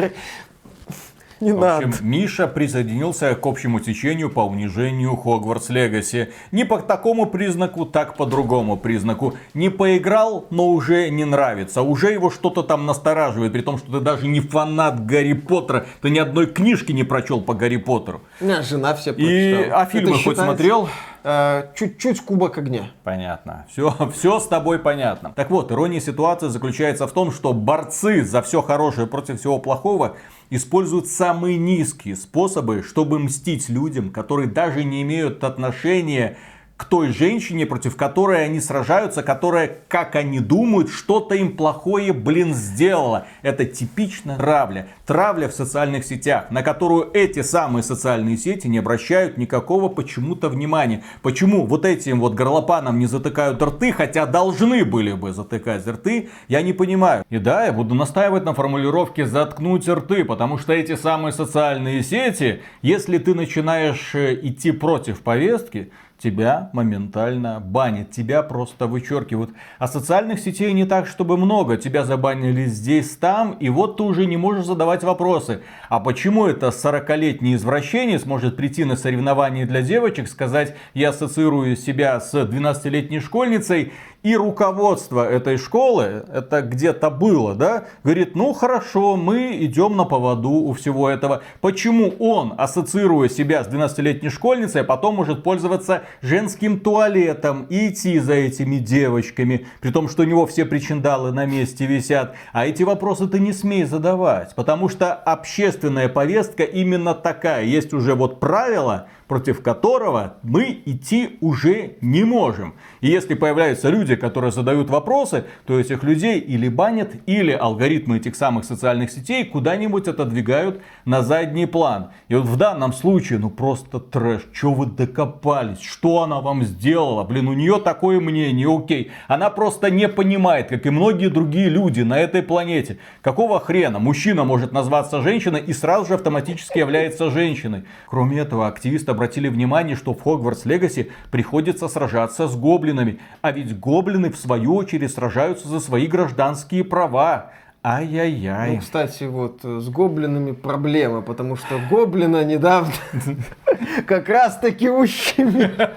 не 1.44 1.52
в 1.52 1.64
общем, 1.64 1.90
надо. 1.90 2.04
Миша 2.04 2.46
присоединился 2.46 3.34
к 3.34 3.46
общему 3.46 3.80
течению 3.80 4.30
по 4.30 4.40
унижению 4.40 5.16
Хогвартс 5.16 5.70
Легаси. 5.70 6.30
Не 6.52 6.64
по 6.64 6.78
такому 6.78 7.26
признаку, 7.26 7.86
так 7.86 8.16
по 8.16 8.26
другому 8.26 8.76
признаку. 8.76 9.34
Не 9.54 9.70
поиграл, 9.70 10.46
но 10.50 10.68
уже 10.68 11.08
не 11.10 11.24
нравится. 11.24 11.82
Уже 11.82 12.12
его 12.12 12.30
что-то 12.30 12.62
там 12.62 12.86
настораживает, 12.86 13.52
при 13.52 13.62
том, 13.62 13.78
что 13.78 13.90
ты 13.92 14.00
даже 14.00 14.26
не 14.26 14.40
фанат 14.40 15.06
Гарри 15.06 15.32
Поттера. 15.32 15.86
Ты 16.02 16.10
ни 16.10 16.18
одной 16.18 16.46
книжки 16.46 16.92
не 16.92 17.04
прочел 17.04 17.40
по 17.40 17.54
Гарри 17.54 17.78
Поттеру. 17.78 18.20
У 18.40 18.44
меня 18.44 18.62
жена 18.62 18.94
все 18.94 19.12
прочитала. 19.12 19.62
И, 19.62 19.68
а 19.68 19.84
фильмы 19.86 20.22
хоть 20.22 20.36
смотрел? 20.36 20.88
Э, 21.22 21.64
чуть-чуть 21.74 22.20
кубок 22.22 22.56
огня. 22.56 22.90
Понятно. 23.04 23.66
Все, 23.70 23.94
все 24.14 24.40
с 24.40 24.46
тобой 24.46 24.78
понятно. 24.78 25.32
Так 25.34 25.50
вот, 25.50 25.70
ирония 25.70 26.00
ситуации 26.00 26.48
заключается 26.48 27.06
в 27.06 27.12
том, 27.12 27.30
что 27.30 27.52
борцы 27.52 28.24
за 28.24 28.42
все 28.42 28.62
хорошее 28.62 29.06
против 29.06 29.38
всего 29.38 29.58
плохого 29.58 30.16
используют 30.50 31.06
самые 31.06 31.56
низкие 31.56 32.16
способы, 32.16 32.82
чтобы 32.82 33.18
мстить 33.18 33.68
людям, 33.68 34.10
которые 34.10 34.48
даже 34.48 34.84
не 34.84 35.02
имеют 35.02 35.44
отношения 35.44 36.36
к 36.80 36.84
той 36.84 37.12
женщине, 37.12 37.66
против 37.66 37.94
которой 37.94 38.42
они 38.42 38.58
сражаются, 38.58 39.22
которая, 39.22 39.80
как 39.88 40.16
они 40.16 40.40
думают, 40.40 40.88
что-то 40.88 41.34
им 41.34 41.54
плохое, 41.54 42.14
блин, 42.14 42.54
сделала. 42.54 43.26
Это 43.42 43.66
типично 43.66 44.36
травля. 44.38 44.88
Травля 45.04 45.50
в 45.50 45.52
социальных 45.52 46.06
сетях, 46.06 46.50
на 46.50 46.62
которую 46.62 47.10
эти 47.12 47.42
самые 47.42 47.82
социальные 47.82 48.38
сети 48.38 48.66
не 48.66 48.78
обращают 48.78 49.36
никакого 49.36 49.90
почему-то 49.90 50.48
внимания. 50.48 51.02
Почему 51.20 51.66
вот 51.66 51.84
этим 51.84 52.18
вот 52.18 52.32
горлопанам 52.32 52.98
не 52.98 53.04
затыкают 53.04 53.60
рты, 53.60 53.92
хотя 53.92 54.24
должны 54.24 54.86
были 54.86 55.12
бы 55.12 55.34
затыкать 55.34 55.86
рты, 55.86 56.30
я 56.48 56.62
не 56.62 56.72
понимаю. 56.72 57.26
И 57.28 57.36
да, 57.36 57.66
я 57.66 57.72
буду 57.72 57.94
настаивать 57.94 58.46
на 58.46 58.54
формулировке 58.54 59.26
«заткнуть 59.26 59.86
рты», 59.86 60.24
потому 60.24 60.56
что 60.56 60.72
эти 60.72 60.96
самые 60.96 61.32
социальные 61.32 62.02
сети, 62.02 62.62
если 62.80 63.18
ты 63.18 63.34
начинаешь 63.34 64.14
э, 64.14 64.38
идти 64.40 64.72
против 64.72 65.20
повестки, 65.20 65.90
тебя 66.22 66.70
моментально 66.72 67.60
банят, 67.60 68.10
тебя 68.10 68.42
просто 68.42 68.86
вычеркивают. 68.86 69.50
А 69.78 69.88
социальных 69.88 70.40
сетей 70.40 70.72
не 70.72 70.84
так, 70.84 71.06
чтобы 71.06 71.36
много, 71.36 71.76
тебя 71.76 72.04
забанили 72.04 72.66
здесь, 72.66 73.16
там, 73.16 73.52
и 73.52 73.68
вот 73.68 73.96
ты 73.96 74.02
уже 74.02 74.26
не 74.26 74.36
можешь 74.36 74.66
задавать 74.66 75.02
вопросы. 75.02 75.62
А 75.88 75.98
почему 76.00 76.46
это 76.46 76.68
40-летний 76.68 77.54
извращенец 77.54 78.26
может 78.26 78.56
прийти 78.56 78.84
на 78.84 78.96
соревнования 78.96 79.66
для 79.66 79.82
девочек, 79.82 80.28
сказать, 80.28 80.76
я 80.94 81.10
ассоциирую 81.10 81.76
себя 81.76 82.20
с 82.20 82.34
12-летней 82.34 83.20
школьницей, 83.20 83.92
и 84.22 84.36
руководство 84.36 85.26
этой 85.28 85.56
школы, 85.56 86.24
это 86.32 86.60
где-то 86.60 87.10
было, 87.10 87.54
да, 87.54 87.84
говорит, 88.04 88.34
ну 88.34 88.52
хорошо, 88.52 89.16
мы 89.16 89.56
идем 89.60 89.96
на 89.96 90.04
поводу 90.04 90.50
у 90.50 90.72
всего 90.74 91.08
этого. 91.08 91.42
Почему 91.60 92.12
он, 92.18 92.54
ассоциируя 92.58 93.28
себя 93.28 93.64
с 93.64 93.68
12-летней 93.68 94.28
школьницей, 94.28 94.82
а 94.82 94.84
потом 94.84 95.16
может 95.16 95.42
пользоваться 95.42 96.02
женским 96.20 96.80
туалетом 96.80 97.66
и 97.70 97.88
идти 97.88 98.18
за 98.18 98.34
этими 98.34 98.76
девочками, 98.76 99.66
при 99.80 99.90
том, 99.90 100.08
что 100.08 100.22
у 100.22 100.26
него 100.26 100.46
все 100.46 100.64
причиндалы 100.66 101.32
на 101.32 101.46
месте 101.46 101.86
висят. 101.86 102.34
А 102.52 102.66
эти 102.66 102.82
вопросы 102.82 103.26
ты 103.26 103.38
не 103.38 103.52
смей 103.52 103.84
задавать, 103.84 104.54
потому 104.54 104.88
что 104.88 105.14
общественная 105.14 106.08
повестка 106.08 106.64
именно 106.64 107.14
такая. 107.14 107.64
Есть 107.64 107.94
уже 107.94 108.14
вот 108.14 108.38
правила, 108.38 109.08
против 109.30 109.62
которого 109.62 110.38
мы 110.42 110.82
идти 110.86 111.38
уже 111.40 111.92
не 112.00 112.24
можем. 112.24 112.74
И 113.00 113.06
если 113.06 113.34
появляются 113.34 113.88
люди, 113.88 114.16
которые 114.16 114.50
задают 114.50 114.90
вопросы, 114.90 115.44
то 115.66 115.78
этих 115.78 116.02
людей 116.02 116.40
или 116.40 116.68
банят, 116.68 117.12
или 117.26 117.52
алгоритмы 117.52 118.16
этих 118.16 118.34
самых 118.34 118.64
социальных 118.64 119.12
сетей 119.12 119.44
куда-нибудь 119.44 120.08
отодвигают 120.08 120.82
на 121.04 121.22
задний 121.22 121.66
план. 121.66 122.10
И 122.26 122.34
вот 122.34 122.46
в 122.46 122.56
данном 122.56 122.92
случае, 122.92 123.38
ну 123.38 123.50
просто 123.50 124.00
трэш. 124.00 124.48
Что 124.52 124.72
вы 124.72 124.86
докопались? 124.86 125.80
Что 125.80 126.24
она 126.24 126.40
вам 126.40 126.64
сделала? 126.64 127.22
Блин, 127.22 127.46
у 127.46 127.52
нее 127.52 127.78
такое 127.78 128.18
мнение, 128.18 128.66
окей. 128.68 129.12
Она 129.28 129.50
просто 129.50 129.92
не 129.92 130.08
понимает, 130.08 130.70
как 130.70 130.86
и 130.86 130.90
многие 130.90 131.28
другие 131.28 131.68
люди 131.68 132.00
на 132.00 132.18
этой 132.18 132.42
планете. 132.42 132.98
Какого 133.22 133.60
хрена 133.60 134.00
мужчина 134.00 134.42
может 134.42 134.72
назваться 134.72 135.22
женщиной 135.22 135.60
и 135.60 135.72
сразу 135.72 136.06
же 136.06 136.14
автоматически 136.14 136.78
является 136.78 137.30
женщиной? 137.30 137.84
Кроме 138.08 138.40
этого, 138.40 138.66
активист 138.66 139.08
обратили 139.20 139.48
внимание, 139.48 139.96
что 139.96 140.14
в 140.14 140.22
Хогвартс 140.22 140.64
Легаси 140.64 141.10
приходится 141.30 141.88
сражаться 141.88 142.48
с 142.48 142.56
гоблинами. 142.56 143.20
А 143.42 143.52
ведь 143.52 143.78
гоблины 143.78 144.30
в 144.30 144.36
свою 144.36 144.74
очередь 144.74 145.12
сражаются 145.12 145.68
за 145.68 145.78
свои 145.78 146.06
гражданские 146.06 146.84
права. 146.84 147.50
Ай-яй-яй. 147.84 148.76
Ну, 148.76 148.80
кстати, 148.80 149.24
вот 149.24 149.60
э, 149.62 149.80
с 149.80 149.90
гоблинами 149.90 150.52
проблема, 150.52 151.20
потому 151.20 151.56
что 151.56 151.78
гоблина 151.90 152.44
недавно 152.44 152.92
как 154.06 154.30
раз 154.30 154.58
таки 154.58 154.88
ущемили. 154.88 155.90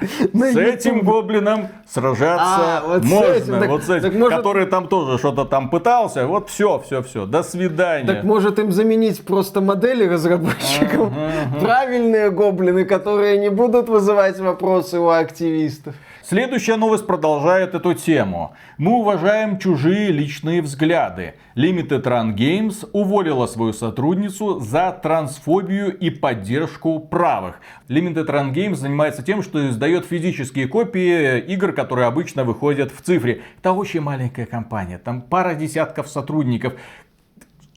С 0.00 0.56
этим 0.56 1.00
гоблином 1.00 1.68
сражаться 1.88 2.44
А, 2.44 2.82
вот 2.86 3.02
с 3.04 3.06
можно. 3.06 3.32
этим, 3.32 3.60
так- 3.60 3.68
вот 3.68 3.82
с 3.82 3.90
этим, 3.90 4.02
так 4.10 4.14
может- 4.14 4.36
который 4.38 4.66
там 4.66 4.88
тоже 4.88 5.18
что-то 5.18 5.44
там 5.44 5.70
пытался. 5.70 6.26
Вот 6.26 6.48
все, 6.50 6.78
все, 6.84 7.02
все. 7.02 7.26
До 7.26 7.42
свидания. 7.42 8.06
Так 8.06 8.24
может 8.24 8.58
им 8.58 8.72
заменить 8.72 9.24
просто 9.24 9.60
модели 9.60 10.06
разработчиков? 10.06 11.12
Правильные 11.60 12.30
гоблины, 12.30 12.84
которые 12.84 13.38
не 13.38 13.48
будут 13.50 13.88
вызывать 13.88 14.38
вопросы 14.38 14.98
у 14.98 15.08
активистов. 15.08 15.94
Следующая 16.28 16.74
новость 16.74 17.06
продолжает 17.06 17.76
эту 17.76 17.94
тему. 17.94 18.56
Мы 18.78 18.94
уважаем 18.94 19.60
чужие 19.60 20.10
личные 20.10 20.60
взгляды. 20.60 21.34
Limited 21.54 22.02
Run 22.02 22.34
Games 22.34 22.84
уволила 22.92 23.46
свою 23.46 23.72
сотрудницу 23.72 24.58
за 24.58 24.90
трансфобию 24.90 25.96
и 25.96 26.10
поддержку 26.10 26.98
правых. 26.98 27.60
Limited 27.88 28.26
Run 28.26 28.52
Games 28.52 28.74
занимается 28.74 29.22
тем, 29.22 29.40
что 29.40 29.68
издает 29.68 30.04
физические 30.04 30.66
копии 30.66 31.38
игр, 31.38 31.72
которые 31.72 32.08
обычно 32.08 32.42
выходят 32.42 32.90
в 32.90 33.02
цифре. 33.02 33.42
Это 33.60 33.70
очень 33.70 34.00
маленькая 34.00 34.46
компания, 34.46 34.98
там 34.98 35.22
пара 35.22 35.54
десятков 35.54 36.08
сотрудников. 36.08 36.72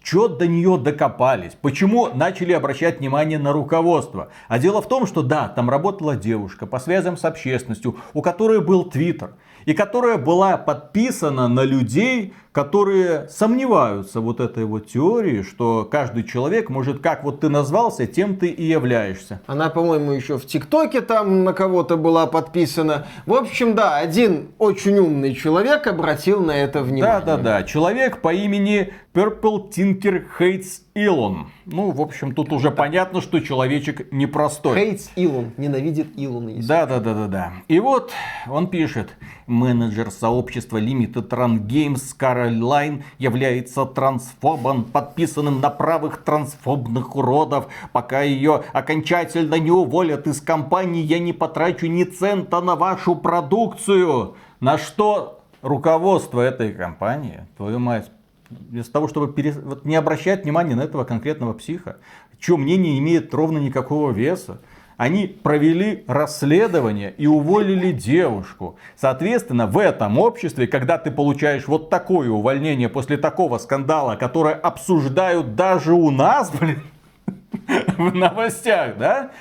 Чё 0.01 0.27
до 0.27 0.47
нее 0.47 0.77
докопались? 0.77 1.57
Почему 1.61 2.07
начали 2.13 2.53
обращать 2.53 2.99
внимание 2.99 3.37
на 3.37 3.51
руководство? 3.51 4.29
А 4.47 4.59
дело 4.59 4.81
в 4.81 4.87
том, 4.87 5.05
что 5.05 5.21
да, 5.21 5.47
там 5.49 5.69
работала 5.69 6.15
девушка 6.15 6.65
по 6.65 6.79
связям 6.79 7.17
с 7.17 7.25
общественностью, 7.25 7.97
у 8.13 8.21
которой 8.21 8.61
был 8.61 8.85
твиттер. 8.85 9.35
И 9.65 9.73
которая 9.73 10.17
была 10.17 10.57
подписана 10.57 11.47
на 11.47 11.63
людей, 11.63 12.33
которые 12.59 13.29
сомневаются 13.29 14.19
вот 14.19 14.41
этой 14.41 14.65
вот 14.65 14.87
теории, 14.87 15.43
что 15.43 15.87
каждый 15.89 16.25
человек 16.25 16.69
может, 16.69 16.99
как 16.99 17.23
вот 17.23 17.39
ты 17.39 17.47
назвался, 17.47 18.05
тем 18.05 18.35
ты 18.35 18.47
и 18.47 18.65
являешься. 18.65 19.39
Она, 19.47 19.69
по-моему, 19.69 20.11
еще 20.11 20.37
в 20.37 20.45
ТикТоке 20.45 20.99
там 20.99 21.45
на 21.45 21.53
кого-то 21.53 21.95
была 21.95 22.27
подписана. 22.27 23.07
В 23.25 23.33
общем, 23.33 23.75
да, 23.75 23.95
один 23.95 24.49
очень 24.57 24.97
умный 24.97 25.35
человек 25.35 25.87
обратил 25.87 26.41
на 26.41 26.51
это 26.51 26.83
внимание. 26.83 27.21
Да-да-да, 27.25 27.63
человек 27.63 28.21
по 28.21 28.33
имени 28.33 28.91
Purple 29.13 29.71
Tinker 29.71 30.23
Hates 30.37 30.81
Elon. 30.95 31.45
Ну, 31.65 31.91
в 31.91 32.01
общем, 32.01 32.35
тут 32.35 32.51
уже 32.51 32.71
понятно, 32.71 33.21
что 33.21 33.39
человечек 33.39 34.11
непростой. 34.11 34.77
Хейтс 34.77 35.09
Илон, 35.15 35.51
ненавидит 35.57 36.07
Илона. 36.15 36.51
Да, 36.61 36.85
да, 36.85 36.99
да, 36.99 37.13
да, 37.13 37.27
да. 37.27 37.53
И 37.67 37.79
вот 37.79 38.11
он 38.47 38.67
пишет, 38.67 39.09
менеджер 39.47 40.11
сообщества 40.11 40.77
Limited 40.77 41.27
Run 41.29 41.65
Games 41.65 42.01
Caroline 42.49 43.03
является 43.17 43.85
трансфобом, 43.85 44.83
подписанным 44.83 45.61
на 45.61 45.69
правых 45.69 46.23
трансфобных 46.23 47.15
уродов. 47.15 47.67
Пока 47.91 48.21
ее 48.21 48.63
окончательно 48.73 49.55
не 49.55 49.71
уволят 49.71 50.27
из 50.27 50.41
компании, 50.41 51.01
я 51.01 51.19
не 51.19 51.33
потрачу 51.33 51.87
ни 51.87 52.03
цента 52.03 52.61
на 52.61 52.75
вашу 52.75 53.15
продукцию. 53.15 54.35
На 54.59 54.77
что 54.77 55.41
руководство 55.61 56.41
этой 56.41 56.73
компании, 56.73 57.47
твою 57.57 57.79
мать, 57.79 58.09
вместо 58.49 58.91
того, 58.91 59.07
чтобы 59.07 59.27
перес- 59.27 59.61
вот 59.61 59.85
не 59.85 59.95
обращать 59.95 60.43
внимания 60.43 60.75
на 60.75 60.81
этого 60.81 61.03
конкретного 61.03 61.53
психа, 61.53 61.97
чье 62.39 62.57
мнение 62.57 62.97
имеет 62.99 63.33
ровно 63.33 63.57
никакого 63.57 64.11
веса, 64.11 64.59
они 64.99 65.27
провели 65.27 66.03
расследование 66.07 67.13
и 67.17 67.25
уволили 67.25 67.93
девушку. 67.93 68.75
Соответственно, 68.97 69.65
в 69.65 69.77
этом 69.77 70.19
обществе, 70.19 70.67
когда 70.67 70.97
ты 70.97 71.09
получаешь 71.09 71.69
вот 71.69 71.89
такое 71.89 72.29
увольнение 72.29 72.89
после 72.89 73.15
такого 73.15 73.59
скандала, 73.59 74.17
которое 74.17 74.55
обсуждают 74.55 75.55
даже 75.55 75.93
у 75.93 76.11
нас, 76.11 76.51
блин, 76.51 76.83
в 77.97 78.13
новостях, 78.13 78.97
да? 78.97 79.31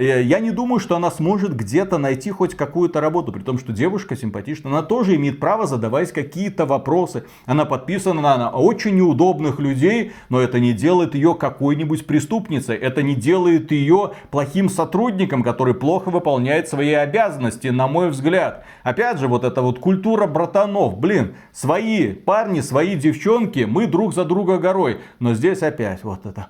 Э, 0.00 0.22
Я 0.22 0.40
не 0.40 0.50
думаю, 0.50 0.80
что 0.80 0.96
она 0.96 1.10
сможет 1.10 1.54
где-то 1.54 1.98
найти 1.98 2.30
хоть 2.30 2.54
какую-то 2.54 3.00
работу, 3.00 3.32
при 3.32 3.42
том, 3.42 3.58
что 3.58 3.72
девушка 3.72 4.16
симпатична. 4.16 4.70
Она 4.70 4.82
тоже 4.82 5.16
имеет 5.16 5.38
право 5.38 5.66
задавать 5.66 6.12
какие-то 6.12 6.64
вопросы. 6.64 7.24
Она 7.44 7.66
подписана 7.66 8.22
на 8.22 8.50
очень 8.50 8.96
неудобных 8.96 9.60
людей, 9.60 10.12
но 10.30 10.40
это 10.40 10.58
не 10.58 10.72
делает 10.72 11.14
ее 11.14 11.34
какой-нибудь 11.34 12.06
преступницей. 12.06 12.76
Это 12.76 13.02
не 13.02 13.14
делает 13.14 13.72
ее 13.72 14.12
плохим 14.30 14.70
сотрудником, 14.70 15.42
который 15.42 15.74
плохо 15.74 16.08
выполняет 16.08 16.68
свои 16.68 16.94
обязанности, 16.94 17.68
на 17.68 17.86
мой 17.86 18.08
взгляд. 18.08 18.64
Опять 18.82 19.18
же, 19.18 19.28
вот 19.28 19.44
эта 19.44 19.60
вот 19.60 19.80
культура 19.80 20.26
братанов. 20.26 20.98
Блин, 20.98 21.34
свои 21.52 22.12
парни, 22.12 22.60
свои 22.60 22.96
девчонки, 22.96 23.66
мы 23.68 23.86
друг 23.86 24.14
за 24.14 24.24
друга 24.24 24.56
горой. 24.56 25.00
Но 25.18 25.34
здесь 25.34 25.62
опять 25.62 26.02
вот 26.04 26.24
это 26.24 26.48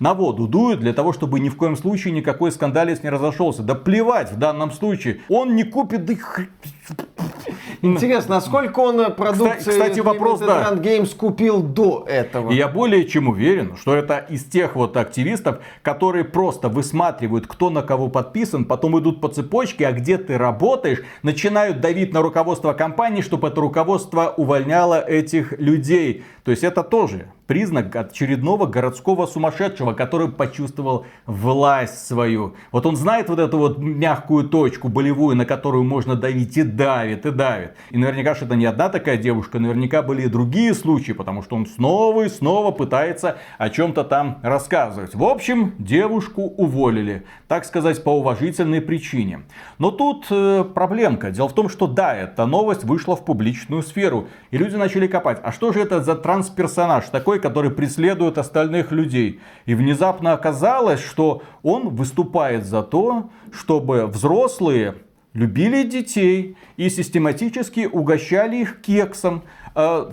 на 0.00 0.14
воду 0.14 0.48
дуют 0.48 0.80
для 0.80 0.92
того, 0.92 1.12
чтобы 1.12 1.38
ни 1.38 1.48
в 1.48 1.56
коем 1.56 1.76
случае 1.76 2.12
никакой 2.12 2.50
скандалец 2.50 3.02
не 3.02 3.10
разошелся. 3.10 3.62
Да 3.62 3.74
плевать 3.74 4.32
в 4.32 4.36
данном 4.36 4.72
случае. 4.72 5.20
Он 5.28 5.54
не 5.54 5.62
купит 5.62 6.10
их. 6.10 6.40
Интересно, 7.82 8.38
а 8.38 8.40
сколько 8.40 8.80
он 8.80 9.14
продукции 9.14 9.70
кстати, 9.70 10.00
вопрос, 10.00 10.40
да. 10.40 10.72
Games 10.72 11.14
купил 11.16 11.62
до 11.62 12.04
этого? 12.08 12.50
И 12.50 12.56
я 12.56 12.68
более 12.68 13.06
чем 13.06 13.28
уверен, 13.28 13.76
что 13.76 13.94
это 13.94 14.18
из 14.18 14.44
тех 14.44 14.74
вот 14.76 14.96
активистов, 14.96 15.60
которые 15.82 16.24
просто 16.24 16.68
высматривают, 16.68 17.46
кто 17.46 17.70
на 17.70 17.82
кого 17.82 18.08
подписан, 18.08 18.64
потом 18.64 18.98
идут 18.98 19.20
по 19.20 19.28
цепочке, 19.28 19.86
а 19.86 19.92
где 19.92 20.18
ты 20.18 20.36
работаешь, 20.36 21.02
начинают 21.22 21.80
давить 21.80 22.12
на 22.12 22.22
руководство 22.22 22.72
компании, 22.72 23.22
чтобы 23.22 23.48
это 23.48 23.60
руководство 23.60 24.34
увольняло 24.36 25.00
этих 25.00 25.58
людей. 25.58 26.24
То 26.44 26.50
есть 26.50 26.64
это 26.64 26.82
тоже 26.82 27.28
признак 27.50 27.96
очередного 27.96 28.66
городского 28.66 29.26
сумасшедшего, 29.26 29.92
который 29.92 30.28
почувствовал 30.28 31.06
власть 31.26 32.06
свою. 32.06 32.54
Вот 32.70 32.86
он 32.86 32.94
знает 32.94 33.28
вот 33.28 33.40
эту 33.40 33.58
вот 33.58 33.78
мягкую 33.78 34.48
точку 34.48 34.88
болевую, 34.88 35.34
на 35.34 35.44
которую 35.44 35.82
можно 35.82 36.14
давить 36.14 36.56
и 36.56 36.62
давит, 36.62 37.26
и 37.26 37.32
давит. 37.32 37.74
И 37.90 37.98
наверняка, 37.98 38.36
что 38.36 38.44
это 38.44 38.54
не 38.54 38.66
одна 38.66 38.88
такая 38.88 39.16
девушка, 39.16 39.58
наверняка 39.58 40.02
были 40.02 40.22
и 40.22 40.28
другие 40.28 40.74
случаи, 40.74 41.10
потому 41.10 41.42
что 41.42 41.56
он 41.56 41.66
снова 41.66 42.22
и 42.22 42.28
снова 42.28 42.70
пытается 42.70 43.38
о 43.58 43.68
чем-то 43.68 44.04
там 44.04 44.38
рассказывать. 44.44 45.16
В 45.16 45.24
общем, 45.24 45.74
девушку 45.80 46.42
уволили, 46.42 47.24
так 47.48 47.64
сказать, 47.64 48.04
по 48.04 48.10
уважительной 48.10 48.80
причине. 48.80 49.40
Но 49.78 49.90
тут 49.90 50.26
э, 50.30 50.64
проблемка. 50.72 51.32
Дело 51.32 51.48
в 51.48 51.54
том, 51.54 51.68
что 51.68 51.88
да, 51.88 52.14
эта 52.14 52.46
новость 52.46 52.84
вышла 52.84 53.16
в 53.16 53.24
публичную 53.24 53.82
сферу, 53.82 54.28
и 54.52 54.56
люди 54.56 54.76
начали 54.76 55.08
копать. 55.08 55.40
А 55.42 55.50
что 55.50 55.72
же 55.72 55.80
это 55.80 56.00
за 56.00 56.14
трансперсонаж 56.14 57.06
такой, 57.06 57.39
который 57.40 57.70
преследует 57.70 58.38
остальных 58.38 58.92
людей? 58.92 59.40
И 59.66 59.74
внезапно 59.74 60.32
оказалось, 60.32 61.00
что 61.00 61.42
он 61.62 61.88
выступает 61.88 62.64
за 62.64 62.82
то, 62.82 63.30
чтобы 63.52 64.06
взрослые 64.06 64.94
любили 65.32 65.84
детей 65.84 66.56
и 66.76 66.88
систематически 66.90 67.88
угощали 67.90 68.56
их 68.56 68.80
кексом. 68.82 69.42
Э, 69.74 70.10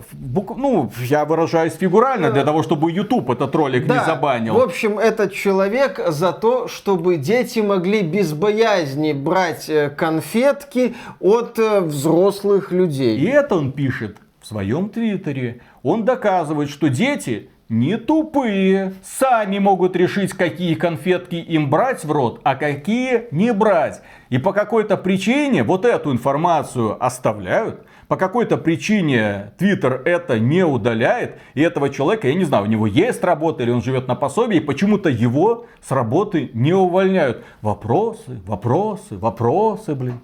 Ну, 0.56 0.90
я 1.00 1.24
выражаюсь 1.24 1.74
фигурально, 1.74 2.30
для 2.30 2.44
того, 2.44 2.62
чтобы 2.62 2.92
YouTube 2.92 3.30
этот 3.30 3.54
ролик 3.54 3.82
не 3.82 3.88
Да, 3.88 4.04
забанил. 4.04 4.54
В 4.54 4.60
общем, 4.60 4.98
этот 4.98 5.32
человек 5.32 6.00
за 6.08 6.32
то, 6.32 6.68
чтобы 6.68 7.16
дети 7.16 7.58
могли 7.60 8.02
без 8.02 8.32
боязни 8.32 9.12
брать 9.12 9.68
э, 9.68 9.90
конфетки 9.90 10.94
от 11.20 11.58
э, 11.58 11.80
взрослых 11.80 12.70
людей. 12.70 13.18
И 13.18 13.26
это 13.26 13.56
он 13.56 13.72
пишет 13.72 14.18
в 14.40 14.46
своем 14.46 14.88
твиттере. 14.88 15.60
Он 15.82 16.04
доказывает, 16.04 16.70
что 16.70 16.88
дети 16.88 17.50
не 17.68 17.98
тупые, 17.98 18.94
сами 19.02 19.58
могут 19.58 19.94
решить, 19.94 20.32
какие 20.32 20.74
конфетки 20.74 21.34
им 21.34 21.68
брать 21.68 22.04
в 22.04 22.10
рот, 22.10 22.40
а 22.42 22.56
какие 22.56 23.28
не 23.30 23.52
брать. 23.52 24.00
И 24.30 24.38
по 24.38 24.52
какой-то 24.52 24.96
причине 24.96 25.64
вот 25.64 25.84
эту 25.84 26.10
информацию 26.10 26.96
оставляют, 27.04 27.84
по 28.08 28.16
какой-то 28.16 28.56
причине 28.56 29.52
Твиттер 29.58 30.00
это 30.06 30.38
не 30.38 30.64
удаляет, 30.64 31.38
и 31.52 31.60
этого 31.60 31.90
человека, 31.90 32.28
я 32.28 32.34
не 32.34 32.44
знаю, 32.44 32.64
у 32.64 32.68
него 32.68 32.86
есть 32.86 33.22
работа 33.22 33.62
или 33.62 33.70
он 33.70 33.82
живет 33.82 34.08
на 34.08 34.14
пособии, 34.14 34.60
почему-то 34.60 35.10
его 35.10 35.66
с 35.86 35.90
работы 35.90 36.50
не 36.54 36.72
увольняют. 36.72 37.44
Вопросы, 37.60 38.40
вопросы, 38.46 39.18
вопросы, 39.18 39.94
блин. 39.94 40.20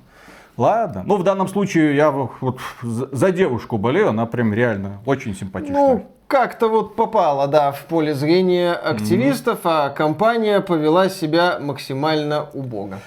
Ладно. 0.56 1.02
Ну, 1.04 1.16
в 1.16 1.24
данном 1.24 1.48
случае 1.48 1.96
я 1.96 2.10
вот 2.10 2.60
за 2.82 3.32
девушку 3.32 3.76
болею, 3.76 4.10
она 4.10 4.26
прям 4.26 4.54
реально 4.54 5.00
очень 5.04 5.34
симпатичная. 5.34 5.76
Ну, 5.76 6.06
как-то 6.26 6.68
вот 6.68 6.96
попала, 6.96 7.46
да, 7.48 7.72
в 7.72 7.84
поле 7.84 8.14
зрения 8.14 8.72
активистов, 8.72 9.60
а 9.64 9.90
компания 9.90 10.60
повела 10.60 11.08
себя 11.08 11.58
максимально 11.60 12.48
убого. 12.52 12.98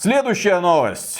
Следующая 0.00 0.60
новость, 0.60 1.18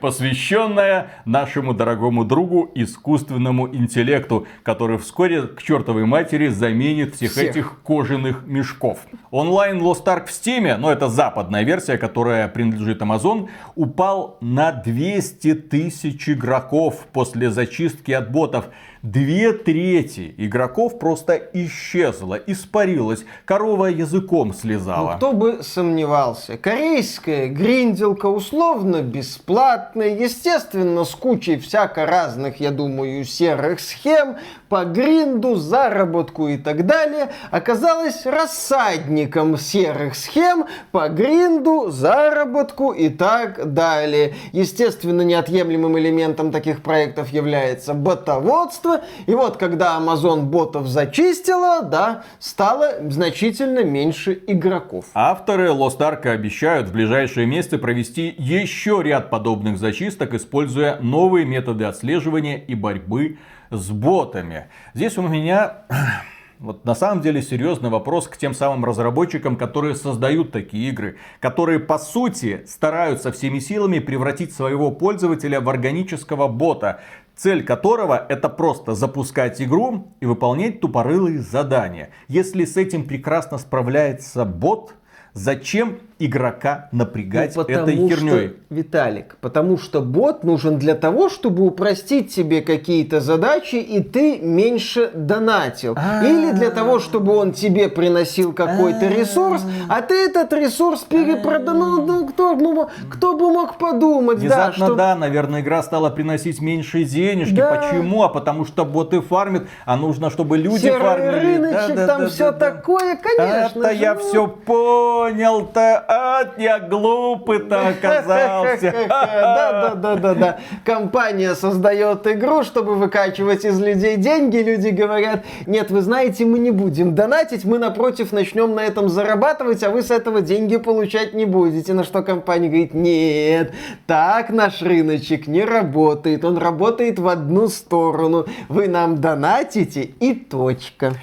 посвященная 0.00 1.10
нашему 1.26 1.74
дорогому 1.74 2.24
другу 2.24 2.70
искусственному 2.74 3.68
интеллекту, 3.68 4.46
который 4.62 4.96
вскоре 4.96 5.42
к 5.42 5.62
чертовой 5.62 6.06
матери 6.06 6.48
заменит 6.48 7.16
всех, 7.16 7.32
Всех. 7.32 7.50
этих 7.50 7.82
кожаных 7.82 8.46
мешков. 8.46 9.00
Онлайн 9.30 9.82
Lost 9.82 10.06
Ark 10.06 10.28
в 10.28 10.30
Steam, 10.30 10.78
ну 10.78 10.88
это 10.88 11.10
западная 11.10 11.62
версия, 11.62 11.98
которая 11.98 12.48
принадлежит 12.48 13.02
Amazon, 13.02 13.50
упал 13.74 14.38
на 14.40 14.72
200 14.72 15.54
тысяч 15.56 16.26
игроков 16.26 17.06
после 17.12 17.50
зачистки 17.50 18.12
от 18.12 18.32
ботов. 18.32 18.70
Две 19.02 19.54
трети 19.54 20.34
игроков 20.36 20.98
просто 20.98 21.40
исчезло, 21.54 22.34
испарилось, 22.34 23.24
корова 23.46 23.86
языком 23.86 24.52
слезала. 24.52 25.12
Ну, 25.12 25.16
кто 25.16 25.32
бы 25.32 25.62
сомневался. 25.62 26.58
Корейская 26.58 27.48
гринделка 27.48 28.26
условно 28.26 29.00
бесплатная, 29.00 30.14
естественно, 30.14 31.04
с 31.04 31.14
кучей 31.14 31.56
всяко 31.56 32.04
разных, 32.04 32.60
я 32.60 32.70
думаю, 32.70 33.24
серых 33.24 33.80
схем, 33.80 34.36
по 34.70 34.84
гринду, 34.84 35.56
заработку 35.56 36.46
и 36.46 36.56
так 36.56 36.86
далее, 36.86 37.32
оказалась 37.50 38.24
рассадником 38.24 39.58
серых 39.58 40.14
схем 40.14 40.64
по 40.92 41.08
гринду, 41.08 41.90
заработку 41.90 42.92
и 42.92 43.08
так 43.08 43.74
далее. 43.74 44.34
Естественно, 44.52 45.22
неотъемлемым 45.22 45.98
элементом 45.98 46.52
таких 46.52 46.82
проектов 46.84 47.30
является 47.30 47.94
ботоводство. 47.94 49.00
И 49.26 49.34
вот, 49.34 49.56
когда 49.56 49.98
Amazon 49.98 50.42
ботов 50.42 50.86
зачистила, 50.86 51.82
да, 51.82 52.22
стало 52.38 52.92
значительно 53.08 53.82
меньше 53.82 54.40
игроков. 54.46 55.06
Авторы 55.14 55.70
Lost 55.70 55.98
Ark 55.98 56.28
обещают 56.28 56.86
в 56.86 56.92
ближайшие 56.92 57.44
месяцы 57.44 57.76
провести 57.76 58.32
еще 58.38 59.00
ряд 59.02 59.30
подобных 59.30 59.78
зачисток, 59.78 60.32
используя 60.34 61.00
новые 61.00 61.44
методы 61.44 61.86
отслеживания 61.86 62.56
и 62.56 62.76
борьбы 62.76 63.38
с 63.70 63.90
ботами. 63.90 64.68
Здесь 64.94 65.16
у 65.18 65.22
меня 65.22 65.84
вот 66.58 66.84
на 66.84 66.94
самом 66.94 67.22
деле 67.22 67.40
серьезный 67.42 67.90
вопрос 67.90 68.28
к 68.28 68.36
тем 68.36 68.54
самым 68.54 68.84
разработчикам, 68.84 69.56
которые 69.56 69.94
создают 69.94 70.52
такие 70.52 70.90
игры, 70.90 71.16
которые 71.40 71.78
по 71.78 71.98
сути 71.98 72.64
стараются 72.66 73.32
всеми 73.32 73.58
силами 73.58 73.98
превратить 73.98 74.52
своего 74.52 74.90
пользователя 74.90 75.60
в 75.60 75.68
органического 75.68 76.48
бота, 76.48 77.00
цель 77.36 77.64
которого 77.64 78.26
это 78.28 78.48
просто 78.48 78.94
запускать 78.94 79.62
игру 79.62 80.08
и 80.20 80.26
выполнять 80.26 80.80
тупорылые 80.80 81.38
задания. 81.38 82.10
Если 82.28 82.64
с 82.64 82.76
этим 82.76 83.06
прекрасно 83.06 83.58
справляется 83.58 84.44
бот, 84.44 84.94
зачем 85.32 86.00
игрока 86.20 86.88
напрягать 86.92 87.56
ну, 87.56 87.62
этой 87.62 87.96
херней. 87.96 88.48
Что, 88.48 88.56
Виталик, 88.70 89.36
потому 89.40 89.78
что 89.78 90.00
бот 90.00 90.44
нужен 90.44 90.78
для 90.78 90.94
того, 90.94 91.28
чтобы 91.28 91.64
упростить 91.66 92.32
тебе 92.32 92.60
какие-то 92.60 93.20
задачи, 93.20 93.76
и 93.76 94.02
ты 94.02 94.38
меньше 94.38 95.10
донатил. 95.14 95.94
А-а-а. 95.96 96.24
Или 96.24 96.52
для 96.52 96.70
того, 96.70 97.00
чтобы 97.00 97.34
он 97.34 97.52
тебе 97.52 97.88
приносил 97.88 98.52
какой-то 98.52 99.08
ресурс, 99.08 99.62
а 99.88 100.02
ты 100.02 100.14
этот 100.26 100.52
ресурс 100.52 101.00
перепродал. 101.00 101.70
Ну, 101.70 102.26
кто, 102.26 102.54
ну, 102.54 102.88
кто 103.10 103.36
бы 103.36 103.50
мог 103.50 103.78
подумать, 103.78 104.38
Внезапно, 104.38 104.78
да, 104.78 104.86
что... 104.86 104.94
да, 104.94 105.16
наверное, 105.16 105.62
игра 105.62 105.82
стала 105.82 106.10
приносить 106.10 106.60
меньше 106.60 107.04
денежки. 107.04 107.54
Да. 107.54 107.74
Почему? 107.74 108.22
А 108.22 108.28
потому 108.28 108.66
что 108.66 108.84
боты 108.84 109.20
фармят, 109.20 109.64
а 109.86 109.96
нужно, 109.96 110.30
чтобы 110.30 110.58
люди 110.58 110.82
Серый 110.82 111.00
фармили. 111.00 111.56
рыночек, 111.56 111.96
да, 111.96 112.06
там 112.06 112.20
да, 112.22 112.28
все 112.28 112.52
да, 112.52 112.58
такое, 112.70 113.16
конечно. 113.16 113.80
Это 113.80 113.90
я 113.90 114.14
все 114.14 114.46
понял-то 114.46 115.98
от 116.10 116.58
я 116.58 116.80
глупый-то 116.80 117.88
оказался. 117.88 118.94
Да, 119.08 119.72
да, 119.72 119.94
да, 119.94 120.16
да, 120.16 120.34
да. 120.34 120.58
Компания 120.84 121.54
создает 121.54 122.26
игру, 122.26 122.64
чтобы 122.64 122.96
выкачивать 122.96 123.64
из 123.64 123.80
людей 123.80 124.16
деньги. 124.16 124.58
Люди 124.58 124.88
говорят, 124.88 125.44
нет, 125.66 125.90
вы 125.90 126.00
знаете, 126.00 126.44
мы 126.44 126.58
не 126.58 126.72
будем 126.72 127.14
донатить, 127.14 127.64
мы 127.64 127.78
напротив 127.78 128.32
начнем 128.32 128.74
на 128.74 128.80
этом 128.80 129.08
зарабатывать, 129.08 129.82
а 129.84 129.90
вы 129.90 130.02
с 130.02 130.10
этого 130.10 130.40
деньги 130.40 130.76
получать 130.76 131.32
не 131.32 131.44
будете. 131.44 131.94
На 131.94 132.02
что 132.02 132.22
компания 132.22 132.68
говорит, 132.68 132.92
нет, 132.92 133.72
так 134.06 134.50
наш 134.50 134.82
рыночек 134.82 135.46
не 135.46 135.64
работает. 135.64 136.44
Он 136.44 136.58
работает 136.58 137.18
в 137.18 137.28
одну 137.28 137.68
сторону. 137.68 138.46
Вы 138.68 138.88
нам 138.88 139.20
донатите 139.20 140.02
и 140.02 140.34
точка. 140.34 141.14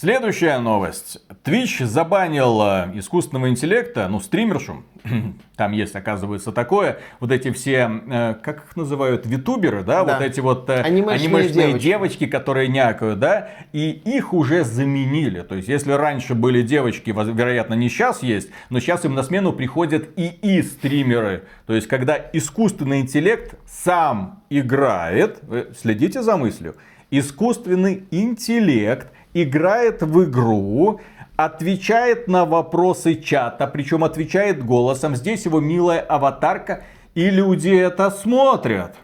Следующая 0.00 0.58
новость. 0.60 1.18
Twitch 1.44 1.84
забанил 1.84 2.58
э, 2.62 2.90
искусственного 2.94 3.50
интеллекта, 3.50 4.08
ну, 4.08 4.18
стримершу. 4.18 4.82
Там 5.56 5.72
есть, 5.72 5.94
оказывается, 5.94 6.52
такое. 6.52 7.00
Вот 7.20 7.30
эти 7.30 7.50
все, 7.50 8.00
э, 8.10 8.34
как 8.42 8.64
их 8.64 8.76
называют, 8.76 9.26
витуберы, 9.26 9.82
да? 9.82 10.02
да. 10.04 10.14
Вот 10.14 10.22
эти 10.24 10.40
вот 10.40 10.70
э, 10.70 10.80
анимешные, 10.80 11.16
анимешные 11.16 11.66
девочки. 11.66 11.84
девочки, 11.84 12.26
которые 12.28 12.68
някают, 12.68 13.18
да? 13.18 13.50
И 13.74 13.90
их 13.90 14.32
уже 14.32 14.64
заменили. 14.64 15.42
То 15.42 15.56
есть, 15.56 15.68
если 15.68 15.92
раньше 15.92 16.34
были 16.34 16.62
девочки, 16.62 17.10
вероятно, 17.10 17.74
не 17.74 17.90
сейчас 17.90 18.22
есть, 18.22 18.48
но 18.70 18.80
сейчас 18.80 19.04
им 19.04 19.14
на 19.14 19.22
смену 19.22 19.52
приходят 19.52 20.08
и 20.16 20.62
стримеры. 20.62 21.44
То 21.66 21.74
есть, 21.74 21.88
когда 21.88 22.16
искусственный 22.32 23.02
интеллект 23.02 23.58
сам 23.66 24.44
играет, 24.48 25.42
следите 25.78 26.22
за 26.22 26.38
мыслью, 26.38 26.76
искусственный 27.10 28.04
интеллект 28.10 29.08
играет 29.34 30.02
в 30.02 30.24
игру, 30.24 31.00
отвечает 31.36 32.28
на 32.28 32.44
вопросы 32.44 33.14
чата, 33.14 33.66
причем 33.66 34.04
отвечает 34.04 34.64
голосом. 34.64 35.16
Здесь 35.16 35.44
его 35.46 35.60
милая 35.60 36.00
аватарка, 36.00 36.82
и 37.14 37.30
люди 37.30 37.70
это 37.70 38.10
смотрят. 38.10 38.96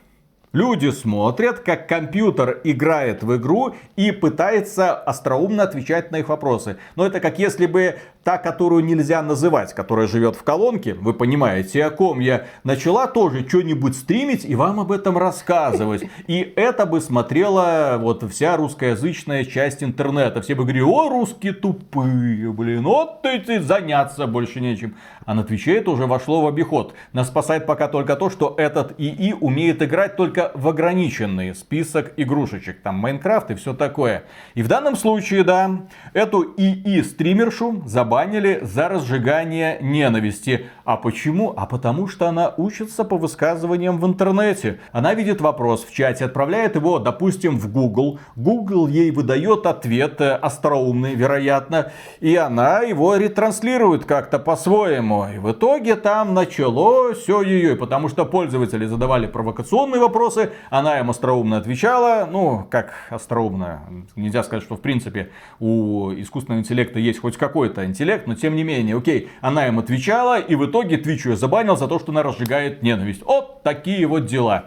Люди 0.57 0.89
смотрят, 0.91 1.59
как 1.59 1.87
компьютер 1.87 2.63
играет 2.65 3.23
в 3.23 3.37
игру 3.37 3.75
и 3.95 4.11
пытается 4.11 4.95
остроумно 4.95 5.65
отвечать 5.65 6.11
на 6.13 6.21
их 6.21 6.31
вопросы. 6.31 6.79
Но 6.95 7.05
это 7.05 7.21
как 7.21 7.39
если 7.39 7.67
бы 7.67 7.97
та, 8.25 8.39
которую 8.39 8.83
нельзя 8.83 9.21
называть, 9.23 9.75
которая 9.75 10.07
живет 10.07 10.35
в 10.35 10.43
колонке, 10.43 10.95
вы 10.95 11.13
понимаете, 11.13 11.85
о 11.85 11.91
ком 11.91 12.21
я, 12.21 12.47
начала 12.65 13.07
тоже 13.07 13.47
что-нибудь 13.47 13.95
стримить 13.95 14.47
и 14.47 14.55
вам 14.55 14.81
об 14.81 14.93
этом 14.93 15.19
рассказывать. 15.19 16.05
И 16.27 16.55
это 16.57 16.87
бы 16.87 17.01
смотрела 17.01 17.99
вот 18.01 18.25
вся 18.33 18.57
русскоязычная 18.57 19.45
часть 19.45 19.83
интернета. 19.85 20.41
Все 20.41 20.55
бы 20.55 20.63
говорили, 20.63 20.83
о, 20.83 21.11
русские 21.11 21.53
тупые, 21.53 22.51
блин, 22.51 22.83
вот 22.83 23.21
ты 23.21 23.61
заняться 23.61 24.27
больше 24.27 24.61
нечем. 24.61 24.97
А 25.27 25.35
на 25.35 25.43
Твиче 25.43 25.77
это 25.77 25.91
уже 25.91 26.07
вошло 26.07 26.41
в 26.41 26.47
обиход. 26.47 26.95
Нас 27.13 27.27
спасает 27.27 27.67
пока 27.67 27.89
только 27.89 28.15
то, 28.15 28.31
что 28.31 28.55
этот 28.57 28.95
ИИ 28.97 29.33
умеет 29.33 29.83
играть 29.83 30.17
только 30.17 30.53
в 30.55 30.69
ограниченный 30.69 31.53
список 31.53 32.13
игрушечек. 32.17 32.81
Там 32.81 32.95
Майнкрафт 32.95 33.51
и 33.51 33.57
все 33.57 33.75
такое. 33.75 34.23
И 34.55 34.63
в 34.63 34.69
данном 34.69 34.95
случае, 34.95 35.43
да, 35.43 35.83
эту 36.13 36.55
ИИ-стримершу 36.57 37.83
забанили 37.87 38.61
за 38.63 38.89
разжигание 38.89 39.79
ненависти. 39.81 40.67
А 40.85 40.97
почему? 40.97 41.53
А 41.57 41.67
потому 41.67 42.07
что 42.07 42.29
она 42.29 42.55
учится 42.57 43.03
по 43.03 43.19
высказываниям 43.19 43.99
в 43.99 44.07
интернете. 44.07 44.79
Она 44.93 45.15
видит 45.15 45.41
вопрос 45.41 45.85
в 45.85 45.93
чате, 45.93 46.27
отправляет 46.27 46.77
его, 46.77 47.01
допустим, 47.01 47.59
в 47.59 47.73
Google. 47.73 48.21
Google 48.37 48.87
ей 48.87 49.11
выдает 49.11 49.67
ответ 49.67 50.21
э, 50.21 50.35
остроумный, 50.35 51.17
вероятно. 51.17 51.91
И 52.21 52.37
она 52.37 52.83
его 52.83 53.17
ретранслирует 53.17 54.05
как-то 54.05 54.39
по-своему. 54.39 55.16
И 55.25 55.39
в 55.39 55.53
итоге 55.53 55.97
там 55.97 56.35
началось 56.35 57.29
ее. 57.29 57.77
Потому 57.77 58.09
что 58.09 58.25
пользователи 58.25 58.87
задавали 58.87 59.27
провокационные 59.27 60.01
вопросы, 60.01 60.53
она 60.71 60.99
им 61.01 61.11
остроумно 61.11 61.59
отвечала. 61.59 62.29
Ну, 62.31 62.67
как 62.71 62.93
остроумно. 63.11 63.83
Нельзя 64.15 64.43
сказать, 64.43 64.63
что 64.63 64.77
в 64.77 64.81
принципе 64.81 65.31
у 65.61 66.13
искусственного 66.13 66.61
интеллекта 66.61 66.99
есть 66.99 67.21
хоть 67.21 67.37
какой-то 67.37 67.85
интеллект 67.85 67.97
интеллект, 67.97 68.27
но 68.27 68.35
тем 68.35 68.57
не 68.57 68.65
менее, 68.65 68.97
окей, 68.97 69.29
она 69.41 69.67
им 69.67 69.79
отвечала, 69.79 70.39
и 70.39 70.55
в 70.55 70.67
итоге 70.67 70.97
Twitch 70.97 71.29
ее 71.29 71.37
забанил 71.37 71.77
за 71.77 71.89
то, 71.89 71.99
что 71.99 72.13
она 72.13 72.23
разжигает 72.23 72.83
ненависть. 72.83 73.23
Вот 73.25 73.63
такие 73.63 74.07
вот 74.07 74.27
дела. 74.27 74.67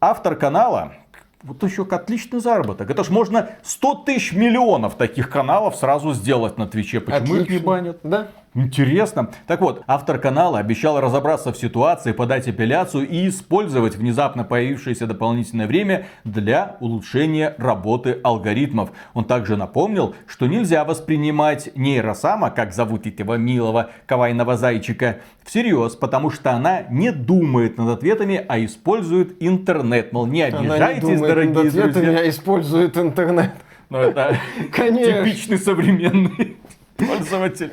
Автор 0.00 0.36
канала, 0.36 0.92
вот 1.42 1.62
еще 1.62 1.86
отличный 1.90 2.40
заработок. 2.40 2.90
Это 2.90 3.04
ж 3.04 3.10
можно 3.10 3.50
100 3.62 3.94
тысяч 4.06 4.32
миллионов 4.32 4.96
таких 4.96 5.30
каналов 5.30 5.76
сразу 5.76 6.12
сделать 6.12 6.58
на 6.58 6.66
Твиче. 6.66 7.00
Почему 7.00 7.34
Отлично. 7.34 7.42
их 7.42 7.50
не 7.50 7.58
банят? 7.58 7.98
Да. 8.02 8.28
Интересно. 8.56 9.30
Так 9.46 9.60
вот, 9.60 9.82
автор 9.86 10.18
канала 10.18 10.58
обещал 10.58 10.98
разобраться 10.98 11.52
в 11.52 11.58
ситуации, 11.58 12.12
подать 12.12 12.48
апелляцию 12.48 13.06
и 13.06 13.28
использовать 13.28 13.96
внезапно 13.96 14.44
появившееся 14.44 15.06
дополнительное 15.06 15.66
время 15.66 16.06
для 16.24 16.78
улучшения 16.80 17.54
работы 17.58 18.18
алгоритмов. 18.24 18.92
Он 19.12 19.26
также 19.26 19.58
напомнил, 19.58 20.14
что 20.26 20.46
нельзя 20.46 20.86
воспринимать 20.86 21.68
нейросама, 21.76 22.48
как 22.50 22.72
зовут 22.72 23.06
этого 23.06 23.34
милого 23.34 23.90
кавайного 24.06 24.56
зайчика, 24.56 25.18
всерьез, 25.44 25.94
потому 25.94 26.30
что 26.30 26.52
она 26.52 26.84
не 26.88 27.12
думает 27.12 27.76
над 27.76 27.90
ответами, 27.90 28.42
а 28.48 28.58
использует 28.64 29.36
интернет. 29.40 30.14
Мол, 30.14 30.26
не 30.26 30.40
обижайтесь, 30.40 30.80
она 30.80 30.92
не 30.94 31.00
думает 31.00 31.20
дорогие 31.20 31.54
над 31.54 31.66
ответами, 31.66 31.92
друзья. 31.92 32.20
а 32.20 32.28
использует 32.30 32.96
интернет. 32.96 33.50
Ну, 33.90 33.98
это 33.98 34.38
типичный 34.74 35.58
современный 35.58 36.56
пользователь. 36.96 37.72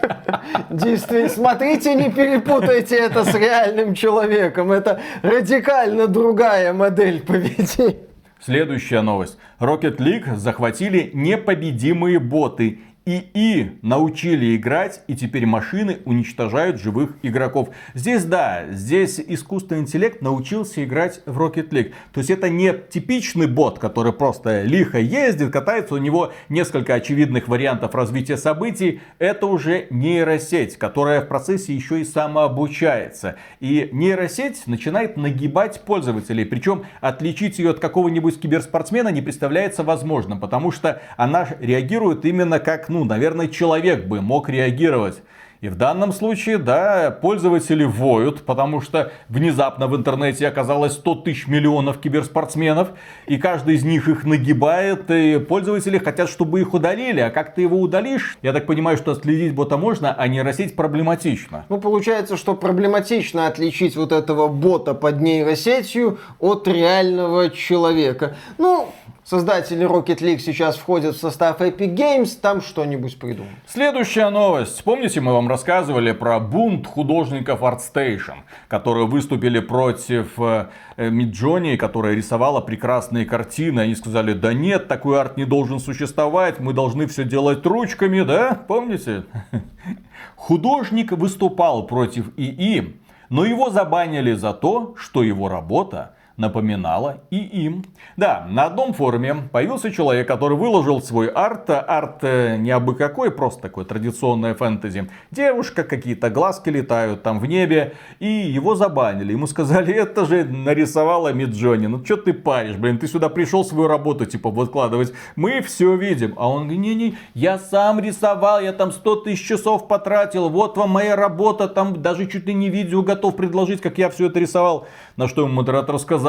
Действительно, 0.70 1.30
смотрите, 1.30 1.96
не 1.96 2.12
перепутайте 2.12 2.98
это 2.98 3.24
с 3.24 3.34
реальным 3.34 3.96
человеком. 3.96 4.72
Это 4.72 5.02
радикально 5.22 6.08
другая 6.08 6.74
модель 6.74 7.22
поведения. 7.22 7.98
Следующая 8.40 9.02
новость. 9.02 9.38
Rocket 9.60 9.98
League 9.98 10.36
захватили 10.36 11.12
непобедимые 11.14 12.20
боты 12.20 12.80
ИИ 13.06 13.80
научили 13.82 14.56
играть, 14.56 15.02
и 15.08 15.16
теперь 15.16 15.46
машины 15.46 15.98
уничтожают 16.06 16.80
живых 16.80 17.18
игроков. 17.22 17.70
Здесь 17.94 18.24
да, 18.24 18.64
здесь 18.72 19.20
искусственный 19.20 19.82
интеллект 19.82 20.22
научился 20.22 20.86
играть 20.86 21.22
в 21.26 21.38
Rocket 21.38 21.70
League. 21.70 21.94
То 22.14 22.22
есть 22.22 22.30
это 22.30 22.50
не 22.50 22.74
типичный 22.74 23.48
бот, 23.48 23.78
который 23.78 24.14
просто 24.14 24.62
лихо 24.62 25.00
ездит, 25.00 25.52
катается, 25.52 25.96
у 25.96 25.98
него 25.98 26.32
несколько 26.48 26.94
очевидных 26.94 27.50
вариантов 27.50 27.94
развития 27.94 28.38
событий. 28.38 29.02
Это 29.20 29.48
уже 29.48 29.88
нейросеть, 29.90 30.78
которая 30.78 31.20
в 31.22 31.28
процессе 31.28 31.76
еще 31.76 32.00
и 32.00 32.06
самообучается. 32.06 33.36
И 33.60 33.90
нейросеть 33.92 34.66
начинает 34.66 35.18
нагибать 35.18 35.82
пользователей. 35.82 36.46
Причем 36.46 36.86
отличить 37.02 37.60
ее 37.60 37.72
от 37.72 37.80
какого-нибудь 37.80 38.40
киберспортсмена 38.40 39.10
не 39.10 39.22
представляется 39.22 39.84
возможным, 39.84 40.40
потому 40.40 40.72
что 40.72 41.02
она 41.18 41.50
реагирует 41.60 42.24
именно 42.24 42.60
как 42.60 42.93
ну, 42.94 43.06
наверное, 43.06 43.48
человек 43.48 44.06
бы 44.06 44.22
мог 44.22 44.50
реагировать. 44.50 45.24
И 45.64 45.70
в 45.70 45.76
данном 45.76 46.12
случае, 46.12 46.58
да, 46.58 47.10
пользователи 47.10 47.86
воют, 47.86 48.46
потому 48.46 48.82
что 48.82 49.14
внезапно 49.30 49.88
в 49.88 49.96
интернете 49.96 50.46
оказалось 50.46 50.92
100 50.92 51.16
тысяч 51.16 51.48
миллионов 51.48 52.02
киберспортсменов, 52.02 52.90
и 53.28 53.38
каждый 53.38 53.76
из 53.76 53.86
них 53.86 54.10
их 54.10 54.26
нагибает, 54.26 55.10
и 55.10 55.40
пользователи 55.40 56.00
хотят, 56.00 56.28
чтобы 56.28 56.60
их 56.60 56.74
удалили. 56.74 57.22
А 57.22 57.30
как 57.30 57.56
ты 57.56 57.62
его 57.62 57.80
удалишь? 57.80 58.38
Я 58.42 58.52
так 58.52 58.66
понимаю, 58.66 58.98
что 58.98 59.14
отследить 59.14 59.56
бота 59.56 59.78
можно, 59.78 60.14
а 60.14 60.28
нейросеть 60.28 60.76
проблематично. 60.76 61.64
Ну, 61.70 61.80
получается, 61.80 62.36
что 62.36 62.56
проблематично 62.56 63.48
отличить 63.48 63.96
вот 63.96 64.12
этого 64.12 64.50
бота 64.50 64.94
под 64.94 65.22
нейросетью 65.22 66.20
от 66.40 66.68
реального 66.68 67.50
человека. 67.50 68.36
Ну, 68.58 68.90
Создатели 69.26 69.88
Rocket 69.88 70.20
League 70.20 70.40
сейчас 70.40 70.76
входят 70.76 71.16
в 71.16 71.20
состав 71.20 71.62
Epic 71.62 71.96
Games, 71.96 72.38
там 72.42 72.60
что-нибудь 72.60 73.18
придумают. 73.18 73.56
Следующая 73.66 74.30
новость. 74.30 74.84
Помните, 74.84 75.22
мы 75.22 75.32
вам 75.32 75.48
рассказывали 75.48 76.12
про 76.12 76.42
бунт 76.42 76.86
художников 76.86 77.62
ArtStation, 77.62 78.40
которые 78.68 79.08
выступили 79.08 79.62
против 79.62 80.38
э, 80.38 80.68
Миджони, 80.98 81.78
которая 81.78 82.16
рисовала 82.16 82.60
прекрасные 82.60 83.26
картины. 83.26 83.80
Они 83.80 83.96
сказали, 83.96 84.34
да 84.34 84.52
нет, 84.52 84.90
такой 84.90 85.22
арт 85.22 85.38
не 85.38 85.46
должен 85.46 85.80
существовать, 85.80 86.60
мы 86.60 86.74
должны 86.74 87.08
все 87.08 87.24
делать 87.24 87.66
ручками, 87.66 88.24
да? 88.24 88.54
Помните? 88.68 89.24
Художник 90.36 91.14
выступал 91.14 91.88
против 91.88 92.26
ИИ, 92.36 92.98
но 93.30 93.46
его 93.46 93.70
забанили 93.70 94.34
за 94.34 94.52
то, 94.52 94.96
что 94.98 95.24
его 95.24 95.48
работа 95.48 96.16
напоминала 96.38 97.22
и 97.30 97.38
им. 97.38 97.86
Да, 98.18 98.48
на 98.50 98.66
одном 98.66 98.94
форуме 98.94 99.36
появился 99.52 99.92
человек, 99.92 100.28
который 100.28 100.58
выложил 100.58 101.02
свой 101.02 101.28
арт. 101.28 101.70
Арт 101.70 102.24
э, 102.24 102.58
не 102.58 102.72
абы 102.72 102.96
какой, 102.96 103.32
просто 103.32 103.62
такой 103.62 103.86
традиционная 103.86 104.56
фэнтези. 104.56 105.10
Девушка, 105.30 105.84
какие-то 105.84 106.30
глазки 106.30 106.70
летают 106.70 107.22
там 107.22 107.40
в 107.40 107.46
небе. 107.46 107.94
И 108.20 108.28
его 108.28 108.74
забанили. 108.76 109.34
Ему 109.34 109.46
сказали, 109.46 109.94
это 109.94 110.26
же 110.26 110.44
нарисовала 110.44 111.32
Миджони. 111.34 111.86
Ну 111.88 112.04
что 112.04 112.18
ты 112.18 112.34
паришь, 112.34 112.78
блин, 112.78 112.98
ты 112.98 113.08
сюда 113.08 113.30
пришел 113.30 113.64
свою 113.64 113.88
работу 113.88 114.26
типа 114.26 114.50
выкладывать. 114.50 115.14
Мы 115.36 115.62
все 115.62 115.96
видим. 115.96 116.34
А 116.38 116.50
он 116.50 116.64
говорит, 116.64 116.80
не-не, 116.80 117.18
я 117.36 117.60
сам 117.60 118.00
рисовал, 118.00 118.60
я 118.60 118.74
там 118.74 118.92
100 118.92 119.16
тысяч 119.18 119.48
часов 119.48 119.88
потратил. 119.88 120.50
Вот 120.50 120.78
вам 120.78 120.90
моя 120.90 121.16
работа, 121.16 121.68
там 121.68 122.02
даже 122.02 122.26
чуть 122.26 122.48
ли 122.48 122.56
не 122.56 122.70
видео 122.70 123.04
готов 123.04 123.36
предложить, 123.36 123.82
как 123.82 124.00
я 124.00 124.10
все 124.10 124.28
это 124.28 124.40
рисовал. 124.40 124.88
На 125.16 125.28
что 125.28 125.44
ему 125.44 125.54
модератор 125.54 126.00
сказал, 126.00 126.23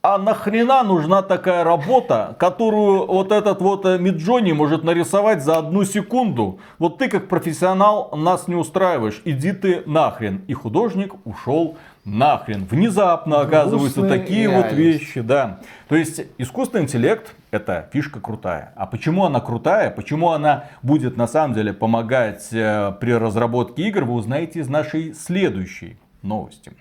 а 0.00 0.16
нахрена 0.16 0.84
нужна 0.84 1.22
такая 1.22 1.64
работа, 1.64 2.36
которую 2.38 3.06
вот 3.06 3.32
этот 3.32 3.60
вот 3.60 3.84
э, 3.84 3.98
Миджони 3.98 4.52
может 4.52 4.84
нарисовать 4.84 5.42
за 5.42 5.58
одну 5.58 5.84
секунду? 5.84 6.60
Вот 6.78 6.98
ты 6.98 7.08
как 7.08 7.28
профессионал 7.28 8.10
нас 8.16 8.46
не 8.46 8.54
устраиваешь, 8.54 9.20
иди 9.24 9.52
ты 9.52 9.82
нахрен. 9.86 10.44
И 10.46 10.54
художник 10.54 11.14
ушел 11.26 11.76
нахрен. 12.04 12.64
Внезапно 12.70 13.40
оказываются 13.40 14.00
Грустная 14.00 14.20
такие 14.20 14.42
реальность. 14.44 14.70
вот 14.70 14.78
вещи, 14.78 15.20
да. 15.20 15.60
То 15.88 15.96
есть 15.96 16.22
искусственный 16.38 16.84
интеллект 16.84 17.34
это 17.50 17.88
фишка 17.92 18.20
крутая. 18.20 18.72
А 18.76 18.86
почему 18.86 19.24
она 19.24 19.40
крутая, 19.40 19.90
почему 19.90 20.30
она 20.30 20.66
будет 20.80 21.16
на 21.16 21.26
самом 21.26 21.54
деле 21.54 21.72
помогать 21.72 22.48
э, 22.52 22.92
при 23.00 23.12
разработке 23.12 23.88
игр, 23.88 24.04
вы 24.04 24.14
узнаете 24.14 24.60
из 24.60 24.68
нашей 24.68 25.12
следующей 25.12 25.98
новости. 26.22 26.72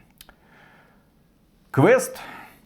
Квест, 1.77 2.17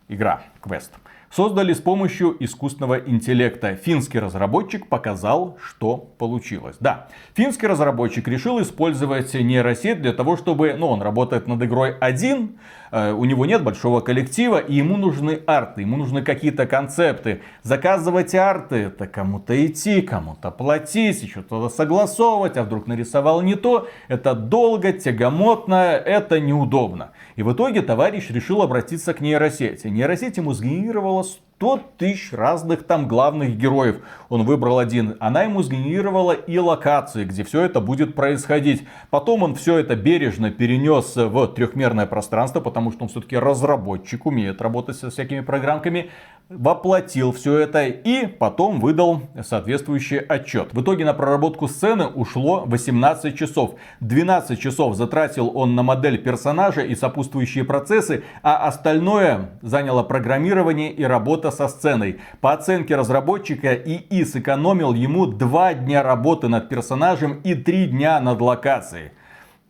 игра 0.07 0.43
Квест, 0.61 0.93
создали 1.29 1.73
с 1.73 1.81
помощью 1.81 2.33
искусственного 2.41 2.97
интеллекта. 2.97 3.75
Финский 3.75 4.19
разработчик 4.19 4.87
показал, 4.87 5.57
что 5.61 5.97
получилось. 5.97 6.77
Да, 6.79 7.09
финский 7.33 7.67
разработчик 7.67 8.25
решил 8.29 8.61
использовать 8.61 9.33
нейросеть 9.33 10.01
для 10.01 10.13
того, 10.13 10.37
чтобы, 10.37 10.75
ну, 10.77 10.87
он 10.87 11.01
работает 11.01 11.45
над 11.45 11.61
игрой 11.61 11.97
один, 11.99 12.57
у 12.91 13.25
него 13.25 13.45
нет 13.45 13.63
большого 13.63 14.01
коллектива, 14.01 14.57
и 14.57 14.75
ему 14.75 14.97
нужны 14.97 15.39
арты, 15.47 15.81
ему 15.81 15.97
нужны 15.97 16.21
какие-то 16.23 16.65
концепты. 16.65 17.41
Заказывать 17.63 18.35
арты, 18.35 18.75
это 18.75 19.07
кому-то 19.07 19.65
идти, 19.65 20.01
кому-то 20.01 20.51
платить, 20.51 21.23
еще 21.23 21.41
что-то 21.41 21.69
согласовывать, 21.69 22.57
а 22.57 22.63
вдруг 22.63 22.87
нарисовал 22.87 23.41
не 23.41 23.55
то. 23.55 23.87
Это 24.07 24.33
долго, 24.33 24.91
тягомотно, 24.91 25.93
это 25.93 26.39
неудобно. 26.39 27.11
И 27.35 27.43
в 27.43 27.53
итоге 27.53 27.81
товарищ 27.81 28.29
решил 28.29 28.61
обратиться 28.61 29.13
к 29.13 29.21
нейросети. 29.21 29.87
Нейросеть 29.87 30.37
ему 30.37 30.53
сгенерировала 30.53 31.23
100 31.61 31.81
тысяч 31.99 32.33
разных 32.33 32.87
там 32.87 33.07
главных 33.07 33.55
героев. 33.55 33.97
Он 34.29 34.45
выбрал 34.45 34.79
один. 34.79 35.15
Она 35.19 35.43
ему 35.43 35.61
сгенерировала 35.61 36.31
и 36.31 36.57
локации, 36.57 37.23
где 37.23 37.43
все 37.43 37.61
это 37.61 37.79
будет 37.79 38.15
происходить. 38.15 38.83
Потом 39.11 39.43
он 39.43 39.53
все 39.53 39.77
это 39.77 39.95
бережно 39.95 40.49
перенес 40.49 41.15
в 41.15 41.47
трехмерное 41.49 42.07
пространство, 42.07 42.61
потому 42.61 42.91
что 42.91 43.03
он 43.03 43.09
все-таки 43.09 43.37
разработчик, 43.37 44.25
умеет 44.25 44.59
работать 44.59 44.97
со 44.97 45.11
всякими 45.11 45.41
программками. 45.41 46.09
Воплотил 46.49 47.31
все 47.31 47.59
это 47.59 47.85
и 47.85 48.25
потом 48.25 48.79
выдал 48.81 49.21
соответствующий 49.41 50.17
отчет. 50.17 50.73
В 50.73 50.81
итоге 50.81 51.05
на 51.05 51.13
проработку 51.13 51.67
сцены 51.67 52.07
ушло 52.07 52.63
18 52.65 53.37
часов. 53.37 53.75
12 53.99 54.59
часов 54.59 54.95
затратил 54.95 55.51
он 55.55 55.75
на 55.75 55.83
модель 55.83 56.17
персонажа 56.17 56.81
и 56.81 56.95
сопутствующие 56.95 57.63
процессы, 57.63 58.23
а 58.41 58.67
остальное 58.67 59.51
заняло 59.61 60.01
программирование 60.03 60.91
и 60.91 61.03
работа 61.03 61.50
со 61.51 61.67
сценой. 61.67 62.19
По 62.39 62.53
оценке 62.53 62.95
разработчика, 62.95 63.73
ИИ 63.73 64.23
сэкономил 64.23 64.93
ему 64.93 65.27
2 65.27 65.73
дня 65.75 66.01
работы 66.03 66.47
над 66.47 66.69
персонажем 66.69 67.41
и 67.43 67.53
3 67.53 67.87
дня 67.87 68.19
над 68.19 68.41
локацией. 68.41 69.11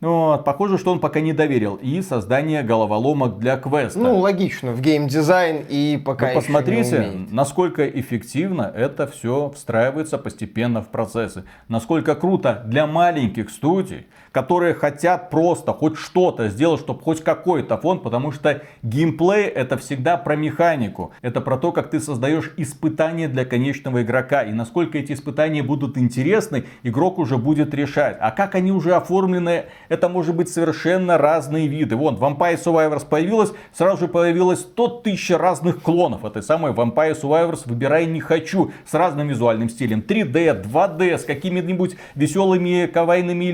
Вот, 0.00 0.44
похоже, 0.44 0.78
что 0.78 0.90
он 0.90 0.98
пока 0.98 1.20
не 1.20 1.32
доверил 1.32 1.76
и 1.76 2.02
создание 2.02 2.64
головоломок 2.64 3.38
для 3.38 3.56
квеста. 3.56 4.00
Ну, 4.00 4.18
логично, 4.18 4.72
в 4.72 4.80
геймдизайн 4.80 5.64
и 5.68 5.96
пока 6.04 6.26
Вы 6.26 6.34
посмотрите, 6.34 7.12
насколько 7.30 7.88
эффективно 7.88 8.62
это 8.62 9.06
все 9.06 9.52
встраивается 9.54 10.18
постепенно 10.18 10.82
в 10.82 10.88
процессы. 10.88 11.44
Насколько 11.68 12.16
круто 12.16 12.64
для 12.66 12.88
маленьких 12.88 13.48
студий, 13.48 14.08
которые 14.32 14.74
хотят 14.74 15.30
просто 15.30 15.72
хоть 15.72 15.96
что-то 15.96 16.48
сделать, 16.48 16.80
чтобы 16.80 17.00
хоть 17.02 17.22
какой-то 17.22 17.76
фон, 17.76 18.00
потому 18.00 18.32
что 18.32 18.62
геймплей 18.82 19.44
это 19.44 19.76
всегда 19.76 20.16
про 20.16 20.34
механику. 20.36 21.12
Это 21.20 21.40
про 21.40 21.58
то, 21.58 21.70
как 21.70 21.90
ты 21.90 22.00
создаешь 22.00 22.52
испытания 22.56 23.28
для 23.28 23.44
конечного 23.44 24.02
игрока. 24.02 24.42
И 24.42 24.52
насколько 24.52 24.98
эти 24.98 25.12
испытания 25.12 25.62
будут 25.62 25.98
интересны, 25.98 26.64
игрок 26.82 27.18
уже 27.18 27.36
будет 27.36 27.74
решать. 27.74 28.16
А 28.20 28.30
как 28.30 28.54
они 28.54 28.72
уже 28.72 28.94
оформлены, 28.94 29.66
это 29.88 30.08
может 30.08 30.34
быть 30.34 30.48
совершенно 30.48 31.18
разные 31.18 31.68
виды. 31.68 31.96
Вон, 31.96 32.16
Vampire 32.16 32.58
Survivors 32.62 33.06
появилась, 33.06 33.52
сразу 33.72 34.06
же 34.06 34.08
появилось 34.08 34.60
100 34.60 34.88
тысяч 35.00 35.30
разных 35.30 35.82
клонов 35.82 36.24
этой 36.24 36.42
самой 36.42 36.72
Vampire 36.72 37.20
Survivors 37.20 37.62
«Выбирай 37.66 38.06
не 38.06 38.20
хочу» 38.20 38.72
с 38.86 38.94
разным 38.94 39.28
визуальным 39.28 39.68
стилем. 39.68 40.00
3D, 40.00 40.62
2D, 40.62 41.18
с 41.18 41.24
какими-нибудь 41.24 41.96
веселыми 42.14 42.86
кавайными 42.86 43.50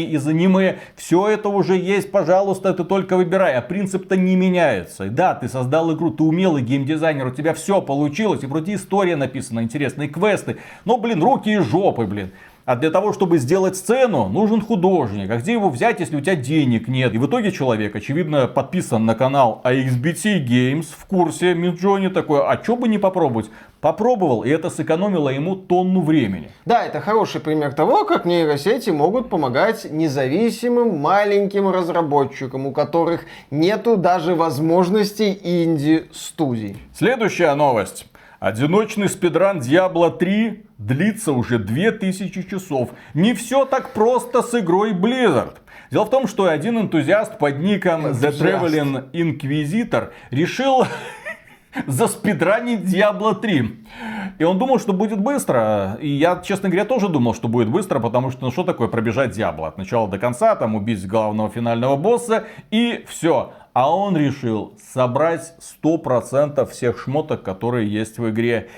эльфичками 0.00 0.14
из 0.14 0.26
аниме. 0.26 0.78
Все 0.96 1.28
это 1.28 1.48
уже 1.48 1.76
есть, 1.76 2.10
пожалуйста, 2.10 2.72
ты 2.74 2.84
только 2.84 3.16
выбирай. 3.16 3.54
А 3.54 3.62
принцип-то 3.62 4.16
не 4.16 4.36
меняется. 4.36 5.06
Да, 5.06 5.34
ты 5.34 5.48
создал 5.48 5.94
игру, 5.94 6.10
ты 6.10 6.22
умелый 6.22 6.62
геймдизайнер, 6.62 7.26
у 7.26 7.30
тебя 7.30 7.54
все 7.54 7.80
получилось. 7.80 8.42
И 8.42 8.46
вроде 8.46 8.74
история 8.74 9.16
написана, 9.16 9.62
интересные 9.62 10.08
квесты. 10.08 10.56
Но, 10.84 10.96
блин, 10.96 11.22
руки 11.22 11.50
и 11.50 11.58
жопы, 11.58 12.04
блин. 12.04 12.30
А 12.70 12.76
для 12.76 12.92
того, 12.92 13.12
чтобы 13.12 13.38
сделать 13.38 13.74
сцену, 13.74 14.28
нужен 14.28 14.60
художник. 14.60 15.28
А 15.28 15.38
где 15.38 15.54
его 15.54 15.70
взять, 15.70 15.98
если 15.98 16.14
у 16.14 16.20
тебя 16.20 16.36
денег 16.36 16.86
нет? 16.86 17.12
И 17.12 17.18
в 17.18 17.26
итоге 17.26 17.50
человек, 17.50 17.96
очевидно, 17.96 18.46
подписан 18.46 19.04
на 19.04 19.16
канал 19.16 19.60
AXBT 19.64 20.46
Games 20.46 20.86
в 20.96 21.04
курсе 21.06 21.54
Миджони 21.54 22.10
такой, 22.10 22.46
а 22.46 22.56
чё 22.58 22.76
бы 22.76 22.86
не 22.86 22.98
попробовать? 22.98 23.50
Попробовал, 23.80 24.44
и 24.44 24.50
это 24.50 24.70
сэкономило 24.70 25.30
ему 25.30 25.56
тонну 25.56 26.00
времени. 26.02 26.52
Да, 26.64 26.84
это 26.84 27.00
хороший 27.00 27.40
пример 27.40 27.72
того, 27.74 28.04
как 28.04 28.24
нейросети 28.24 28.90
могут 28.90 29.30
помогать 29.30 29.90
независимым 29.90 30.96
маленьким 30.96 31.70
разработчикам, 31.70 32.68
у 32.68 32.72
которых 32.72 33.22
нету 33.50 33.96
даже 33.96 34.36
возможностей 34.36 35.36
инди-студий. 35.42 36.76
Следующая 36.94 37.52
новость. 37.56 38.06
Одиночный 38.38 39.08
спидран 39.08 39.58
Diablo 39.58 40.16
3 40.16 40.69
длится 40.80 41.32
уже 41.32 41.58
2000 41.58 42.42
часов. 42.42 42.90
Не 43.14 43.34
все 43.34 43.66
так 43.66 43.92
просто 43.92 44.42
с 44.42 44.58
игрой 44.58 44.92
Blizzard. 44.92 45.56
Дело 45.90 46.04
в 46.04 46.10
том, 46.10 46.26
что 46.26 46.46
один 46.46 46.78
энтузиаст 46.78 47.38
под 47.38 47.58
ником. 47.58 48.06
The 48.06 48.30
Traveling 48.30 49.10
Inquisitor 49.12 50.10
решил 50.30 50.84
заспидранить 51.86 52.80
Diablo 52.80 53.34
3. 53.34 53.84
И 54.38 54.44
он 54.44 54.58
думал, 54.58 54.78
что 54.78 54.94
будет 54.94 55.20
быстро. 55.20 55.98
И 56.00 56.08
я, 56.08 56.40
честно 56.42 56.70
говоря, 56.70 56.86
тоже 56.86 57.08
думал, 57.08 57.34
что 57.34 57.48
будет 57.48 57.68
быстро, 57.68 58.00
потому 58.00 58.30
что 58.30 58.46
ну 58.46 58.50
что 58.50 58.64
такое 58.64 58.88
пробежать 58.88 59.36
Diablo 59.36 59.66
от 59.66 59.76
начала 59.76 60.08
до 60.08 60.18
конца, 60.18 60.56
там 60.56 60.74
убить 60.74 61.06
главного 61.06 61.50
финального 61.50 61.96
босса 61.96 62.44
и 62.70 63.04
все. 63.06 63.52
А 63.74 63.94
он 63.94 64.16
решил 64.16 64.76
собрать 64.92 65.52
100% 65.84 66.68
всех 66.70 66.98
шмоток, 66.98 67.42
которые 67.42 67.86
есть 67.86 68.18
в 68.18 68.30
игре 68.30 68.68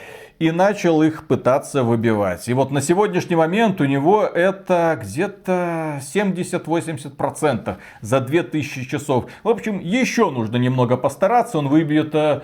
и 0.42 0.50
начал 0.50 1.04
их 1.04 1.28
пытаться 1.28 1.84
выбивать. 1.84 2.48
И 2.48 2.52
вот 2.52 2.72
на 2.72 2.82
сегодняшний 2.82 3.36
момент 3.36 3.80
у 3.80 3.84
него 3.84 4.24
это 4.24 4.98
где-то 5.00 6.00
70-80% 6.02 7.76
за 8.00 8.20
2000 8.20 8.84
часов. 8.90 9.26
В 9.44 9.48
общем, 9.48 9.78
еще 9.78 10.30
нужно 10.30 10.56
немного 10.56 10.96
постараться, 10.96 11.58
он 11.58 11.68
выбьет 11.68 12.12
100% 12.12 12.42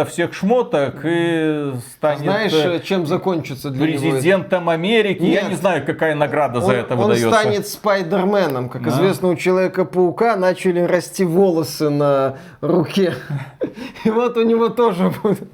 э, 0.00 0.04
всех 0.06 0.32
шмоток 0.32 1.00
и 1.04 1.74
станет 1.94 2.22
Знаешь, 2.22 2.52
э, 2.54 2.80
чем 2.82 3.06
закончится 3.06 3.68
для 3.68 3.84
президентом 3.84 4.62
него? 4.62 4.70
Америки. 4.70 5.20
Нет. 5.20 5.42
Я 5.42 5.48
не 5.50 5.56
знаю, 5.56 5.84
какая 5.84 6.14
награда 6.14 6.60
он, 6.60 6.64
за 6.64 6.72
это 6.72 6.94
он 6.94 7.00
выдается. 7.00 7.28
Он 7.28 7.34
станет 7.34 7.68
Спайдерменом. 7.68 8.70
Как 8.70 8.86
а? 8.86 8.88
известно, 8.88 9.28
у 9.28 9.36
Человека-паука 9.36 10.36
начали 10.36 10.80
расти 10.80 11.24
волосы 11.24 11.90
на 11.90 12.38
руке. 12.62 13.12
И 14.04 14.10
вот 14.10 14.38
у 14.38 14.42
него 14.42 14.70
тоже 14.70 15.12
будет 15.22 15.50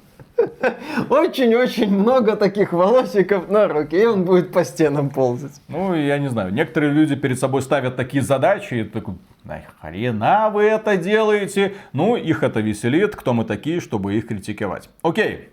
очень-очень 1.09 1.91
много 1.91 2.35
таких 2.35 2.73
волосиков 2.73 3.49
на 3.49 3.67
руке, 3.67 4.03
и 4.03 4.05
он 4.05 4.25
будет 4.25 4.51
по 4.51 4.63
стенам 4.63 5.09
ползать. 5.09 5.53
Ну, 5.67 5.93
я 5.93 6.17
не 6.17 6.29
знаю, 6.29 6.53
некоторые 6.53 6.91
люди 6.91 7.15
перед 7.15 7.39
собой 7.39 7.61
ставят 7.61 7.95
такие 7.95 8.23
задачи, 8.23 8.73
и 8.75 8.83
такой, 8.83 9.15
хрена 9.81 10.49
вы 10.49 10.63
это 10.63 10.97
делаете? 10.97 11.75
Ну, 11.93 12.15
их 12.15 12.43
это 12.43 12.59
веселит, 12.59 13.15
кто 13.15 13.33
мы 13.33 13.45
такие, 13.45 13.79
чтобы 13.79 14.15
их 14.15 14.27
критиковать. 14.27 14.89
Окей, 15.01 15.49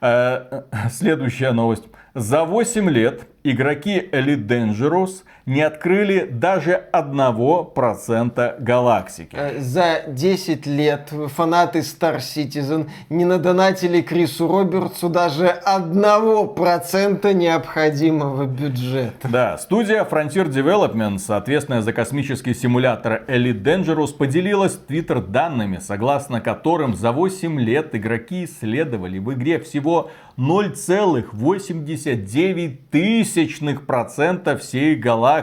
э, 0.00 0.62
следующая 0.90 1.52
новость. 1.52 1.84
За 2.14 2.44
8 2.44 2.90
лет 2.90 3.28
игроки 3.44 4.08
Elite 4.12 4.46
Dangerous 4.46 5.22
не 5.48 5.62
открыли 5.62 6.28
даже 6.30 6.74
одного 6.74 7.64
процента 7.64 8.54
галактики. 8.60 9.34
Э, 9.34 9.58
за 9.58 10.02
10 10.06 10.66
лет 10.66 11.10
фанаты 11.34 11.78
Star 11.78 12.18
Citizen 12.18 12.90
не 13.08 13.24
надонатили 13.24 14.02
Крису 14.02 14.46
Робертсу 14.46 15.08
даже 15.08 15.48
одного 15.48 16.46
процента 16.46 17.32
необходимого 17.32 18.44
бюджета. 18.44 19.28
Да, 19.28 19.56
студия 19.56 20.04
Frontier 20.04 20.50
Development, 20.50 21.18
соответственно 21.18 21.80
за 21.80 21.94
космический 21.94 22.52
симулятор 22.52 23.22
Elite 23.26 23.62
Dangerous, 23.62 24.14
поделилась 24.14 24.74
в 24.74 24.84
Twitter 24.86 25.26
данными, 25.26 25.78
согласно 25.78 26.42
которым 26.42 26.94
за 26.94 27.10
8 27.10 27.58
лет 27.58 27.94
игроки 27.94 28.44
исследовали 28.44 29.18
в 29.18 29.32
игре 29.32 29.58
всего 29.60 30.10
0,89 30.36 32.76
тысячных 32.90 33.86
процента 33.86 34.58
всей 34.58 34.94
галактики. 34.94 35.37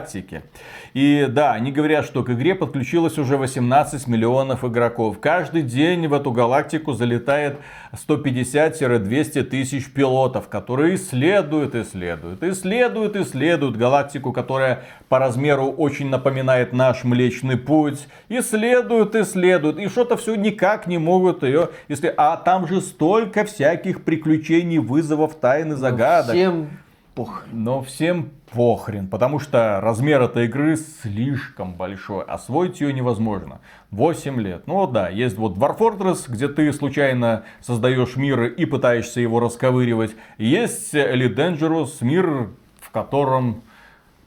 И 0.94 1.26
да, 1.28 1.52
они 1.52 1.72
говорят, 1.72 2.04
что 2.04 2.22
к 2.22 2.30
игре 2.30 2.54
подключилось 2.54 3.18
уже 3.18 3.36
18 3.36 4.06
миллионов 4.06 4.64
игроков. 4.64 5.18
Каждый 5.20 5.62
день 5.62 6.06
в 6.08 6.14
эту 6.14 6.32
галактику 6.32 6.92
залетает 6.92 7.58
150-200 7.92 9.42
тысяч 9.44 9.90
пилотов, 9.92 10.48
которые 10.48 10.96
исследуют, 10.96 11.74
исследуют, 11.74 12.42
исследуют, 12.42 13.16
исследуют 13.16 13.76
галактику, 13.76 14.32
которая 14.32 14.82
по 15.08 15.18
размеру 15.18 15.66
очень 15.66 16.08
напоминает 16.08 16.72
наш 16.72 17.04
Млечный 17.04 17.56
Путь. 17.56 18.08
Исследуют, 18.28 19.14
исследуют, 19.14 19.78
и 19.78 19.88
что-то 19.88 20.16
все 20.16 20.34
никак 20.34 20.86
не 20.86 20.98
могут 20.98 21.42
ее... 21.42 21.70
Если... 21.88 22.12
А 22.16 22.36
там 22.36 22.66
же 22.66 22.80
столько 22.80 23.44
всяких 23.44 24.04
приключений, 24.04 24.78
вызовов, 24.78 25.34
тайны, 25.36 25.76
загадок. 25.76 26.34
Всем 26.34 26.70
похрен. 27.14 27.48
Но 27.52 27.82
всем 27.82 28.30
похрен, 28.52 29.08
потому 29.08 29.38
что 29.38 29.80
размер 29.80 30.22
этой 30.22 30.46
игры 30.46 30.76
слишком 30.76 31.74
большой, 31.74 32.24
освоить 32.24 32.80
ее 32.80 32.92
невозможно. 32.92 33.60
8 33.90 34.40
лет. 34.40 34.66
Ну 34.66 34.86
да, 34.86 35.08
есть 35.08 35.36
вот 35.36 35.56
Dwarf 35.56 35.78
Fortress, 35.78 36.24
где 36.28 36.48
ты 36.48 36.72
случайно 36.72 37.44
создаешь 37.60 38.16
мир 38.16 38.44
и 38.44 38.64
пытаешься 38.64 39.20
его 39.20 39.40
расковыривать. 39.40 40.14
Есть 40.38 40.94
Elite 40.94 41.34
Dangerous, 41.34 41.96
мир, 42.00 42.50
в 42.80 42.90
котором 42.90 43.62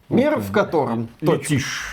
Мир, 0.10 0.40
в 0.40 0.52
котором 0.52 1.08
летишь, 1.22 1.84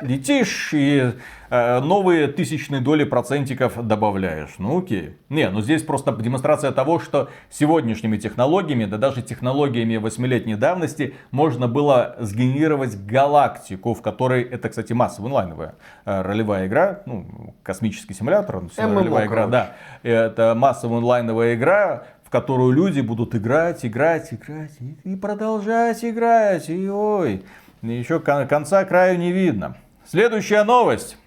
летишь 0.00 0.70
и 0.72 1.12
новые 1.50 2.28
тысячные 2.28 2.80
доли 2.80 3.04
процентиков 3.04 3.86
добавляешь. 3.86 4.54
Ну 4.58 4.78
окей. 4.78 5.16
Не, 5.28 5.48
ну 5.50 5.60
здесь 5.60 5.82
просто 5.82 6.12
демонстрация 6.12 6.72
того, 6.72 6.98
что 7.00 7.28
сегодняшними 7.50 8.16
технологиями, 8.16 8.84
да 8.84 8.96
даже 8.96 9.22
технологиями 9.22 9.96
восьмилетней 9.96 10.56
давности, 10.56 11.14
можно 11.30 11.68
было 11.68 12.16
сгенерировать 12.18 12.96
галактику, 13.06 13.94
в 13.94 14.02
которой, 14.02 14.42
это, 14.42 14.68
кстати, 14.68 14.92
массовая 14.92 15.28
онлайновая 15.28 15.74
э, 16.04 16.22
ролевая 16.22 16.66
игра, 16.66 17.02
ну, 17.06 17.54
космический 17.62 18.14
симулятор, 18.14 18.60
ММО, 18.60 19.00
ролевая 19.00 19.26
игра, 19.26 19.46
да. 19.46 19.76
Это 20.02 20.54
массовая 20.56 20.98
онлайновая 20.98 21.54
игра, 21.54 22.04
в 22.24 22.30
которую 22.30 22.72
люди 22.72 23.00
будут 23.00 23.34
играть, 23.34 23.84
играть, 23.84 24.32
играть 24.32 24.72
и, 24.80 25.12
и 25.12 25.16
продолжать 25.16 26.04
играть. 26.04 26.68
И 26.68 26.88
ой. 26.88 27.44
Еще 27.82 28.18
конца 28.18 28.84
краю 28.84 29.18
не 29.18 29.30
видно. 29.32 29.76
Следующая 30.04 30.64
новость. 30.64 31.18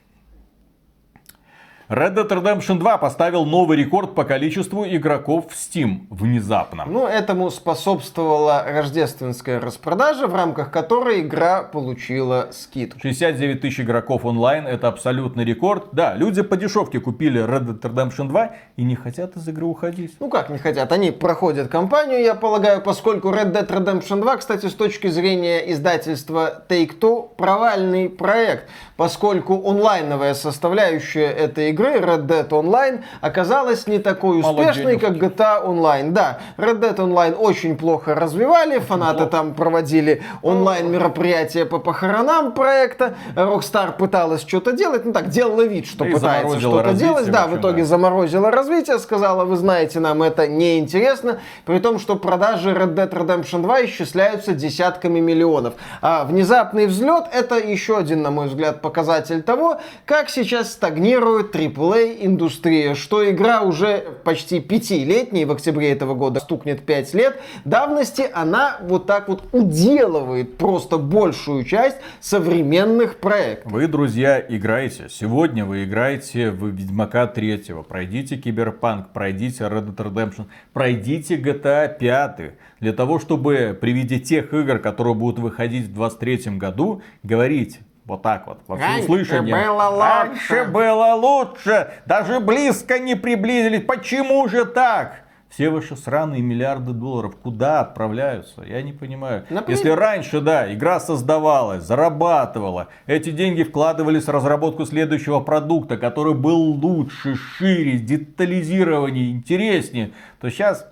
Red 1.90 2.14
Dead 2.14 2.28
Redemption 2.28 2.78
2 2.78 3.00
поставил 3.00 3.46
новый 3.46 3.76
рекорд 3.76 4.14
по 4.14 4.24
количеству 4.24 4.86
игроков 4.86 5.46
в 5.50 5.56
Steam 5.56 6.02
внезапно. 6.12 6.86
Ну, 6.86 7.08
этому 7.08 7.50
способствовала 7.50 8.64
рождественская 8.64 9.60
распродажа, 9.60 10.28
в 10.28 10.36
рамках 10.36 10.70
которой 10.70 11.22
игра 11.22 11.64
получила 11.64 12.50
скидку. 12.52 13.00
69 13.00 13.62
тысяч 13.62 13.80
игроков 13.80 14.24
онлайн, 14.24 14.68
это 14.68 14.88
абсолютный 14.88 15.44
рекорд. 15.44 15.86
Да, 15.92 16.14
люди 16.14 16.44
по 16.44 16.58
дешевке 16.58 17.00
купили 17.00 17.44
Red 17.44 17.66
Dead 17.66 17.82
Redemption 17.82 18.28
2 18.28 18.52
и 18.78 18.84
не 18.84 18.94
хотят 18.96 19.36
из 19.36 19.48
игры 19.48 19.66
уходить. 19.66 20.16
Ну 20.20 20.30
как 20.30 20.52
не 20.52 20.60
хотят, 20.60 20.92
они 20.92 21.10
проходят 21.10 21.70
кампанию, 21.70 22.22
я 22.22 22.36
полагаю, 22.36 22.84
поскольку 22.84 23.30
Red 23.30 23.52
Dead 23.52 23.68
Redemption 23.68 24.22
2, 24.22 24.38
кстати, 24.38 24.68
с 24.68 24.76
точки 24.76 25.08
зрения 25.08 25.72
издательства 25.72 26.66
Take-Two, 26.70 27.30
провальный 27.36 28.10
проект, 28.10 28.70
поскольку 28.96 29.68
онлайновая 29.68 30.36
составляющая 30.36 31.26
этой 31.32 31.72
игры 31.72 31.79
игры 31.80 32.00
Red 32.00 32.26
Dead 32.28 32.48
Online 32.50 33.04
оказалась 33.22 33.88
не 33.88 34.00
такой 34.00 34.42
успешной, 34.42 34.98
как 35.00 35.14
GTA 35.14 35.66
Online. 35.66 36.12
Да, 36.12 36.40
Red 36.58 36.80
Dead 36.80 36.96
Online 36.96 37.36
очень 37.36 37.78
плохо 37.78 38.16
развивали, 38.16 38.80
фанаты 38.80 39.26
там 39.26 39.54
проводили 39.54 40.22
онлайн 40.42 40.92
мероприятия 40.92 41.66
по 41.66 41.80
похоронам 41.80 42.52
проекта, 42.52 43.16
Rockstar 43.36 43.98
пыталась 43.98 44.42
что-то 44.42 44.74
делать, 44.74 45.06
ну 45.06 45.14
так, 45.14 45.30
делала 45.30 45.62
вид, 45.62 45.88
что 45.88 46.06
и 46.06 46.12
пытается 46.12 46.60
что-то 46.60 46.94
делать, 46.94 47.30
да, 47.32 47.48
в 47.48 47.58
итоге 47.58 47.82
да. 47.82 47.88
заморозила 47.88 48.52
развитие, 48.52 49.00
сказала, 49.00 49.46
вы 49.46 49.56
знаете, 49.56 50.00
нам 50.00 50.22
это 50.24 50.48
не 50.48 50.80
интересно, 50.80 51.40
при 51.66 51.80
том, 51.80 52.00
что 52.00 52.16
продажи 52.16 52.72
Red 52.72 52.96
Dead 52.96 53.10
Redemption 53.10 53.62
2 53.62 53.86
исчисляются 53.86 54.54
десятками 54.54 55.20
миллионов. 55.20 55.76
А 56.02 56.26
внезапный 56.26 56.88
взлет 56.88 57.26
это 57.32 57.56
еще 57.58 57.98
один, 57.98 58.22
на 58.22 58.32
мой 58.32 58.48
взгляд, 58.48 58.82
показатель 58.82 59.42
того, 59.42 59.80
как 60.06 60.30
сейчас 60.30 60.72
стагнирует 60.74 61.56
AAA 61.56 61.69
индустрия, 61.78 62.96
что 62.96 63.30
игра 63.30 63.62
уже 63.62 64.04
почти 64.24 64.60
пятилетней, 64.60 65.46
в 65.46 65.52
октябре 65.52 65.92
этого 65.92 66.16
года 66.16 66.40
стукнет 66.40 66.82
5 66.86 67.14
лет 67.14 67.42
давности, 67.66 68.30
она 68.34 68.78
вот 68.82 69.06
так 69.06 69.30
вот 69.30 69.44
уделывает 69.52 70.58
просто 70.58 70.98
большую 70.98 71.64
часть 71.64 71.98
современных 72.20 73.18
проектов. 73.18 73.72
Вы, 73.72 73.88
друзья, 73.88 74.40
играете. 74.40 75.08
Сегодня 75.10 75.66
вы 75.66 75.84
играете 75.84 76.52
в 76.52 76.68
Ведьмака 76.68 77.28
3, 77.28 77.64
пройдите 77.88 78.38
Киберпанк, 78.38 79.10
пройдите 79.10 79.64
Red 79.64 79.96
Dead 79.96 80.14
Redemption, 80.14 80.46
пройдите 80.74 81.36
GTA 81.38 81.98
5 81.98 82.52
для 82.80 82.94
того, 82.94 83.20
чтобы 83.20 83.78
при 83.80 83.92
виде 83.92 84.20
тех 84.20 84.54
игр, 84.54 84.80
которые 84.80 85.16
будут 85.16 85.40
выходить 85.40 85.86
в 85.88 85.94
2023 85.94 86.58
году, 86.58 87.02
говорить, 87.24 87.80
вот 88.10 88.22
так 88.22 88.48
вот, 88.48 88.60
во 88.68 88.78
всеуслышание. 88.78 89.54
Раньше 89.54 89.70
было 89.70 89.90
лучше. 89.90 90.54
Раньше 90.54 90.72
было 90.72 91.14
лучше. 91.14 91.88
Даже 92.06 92.40
близко 92.40 93.00
не 93.00 93.16
приблизились. 93.16 93.86
Почему 93.86 94.48
же 94.50 94.66
так? 94.66 95.22
Все 95.50 95.70
ваши 95.70 95.96
сраные 95.96 96.44
миллиарды 96.44 96.92
долларов 96.92 97.36
куда 97.42 97.80
отправляются? 97.80 98.62
Я 98.62 98.84
не 98.84 98.94
понимаю. 98.94 99.46
Например... 99.50 99.78
Если 99.78 99.90
раньше, 99.90 100.42
да, 100.42 100.72
игра 100.72 101.00
создавалась, 101.00 101.84
зарабатывала, 101.84 102.90
эти 103.08 103.32
деньги 103.32 103.64
вкладывались 103.64 104.26
в 104.26 104.30
разработку 104.30 104.86
следующего 104.86 105.40
продукта, 105.40 105.98
который 105.98 106.36
был 106.36 106.60
лучше, 106.60 107.36
шире, 107.36 107.98
детализированнее, 107.98 109.32
интереснее, 109.32 110.12
то 110.40 110.52
сейчас 110.52 110.88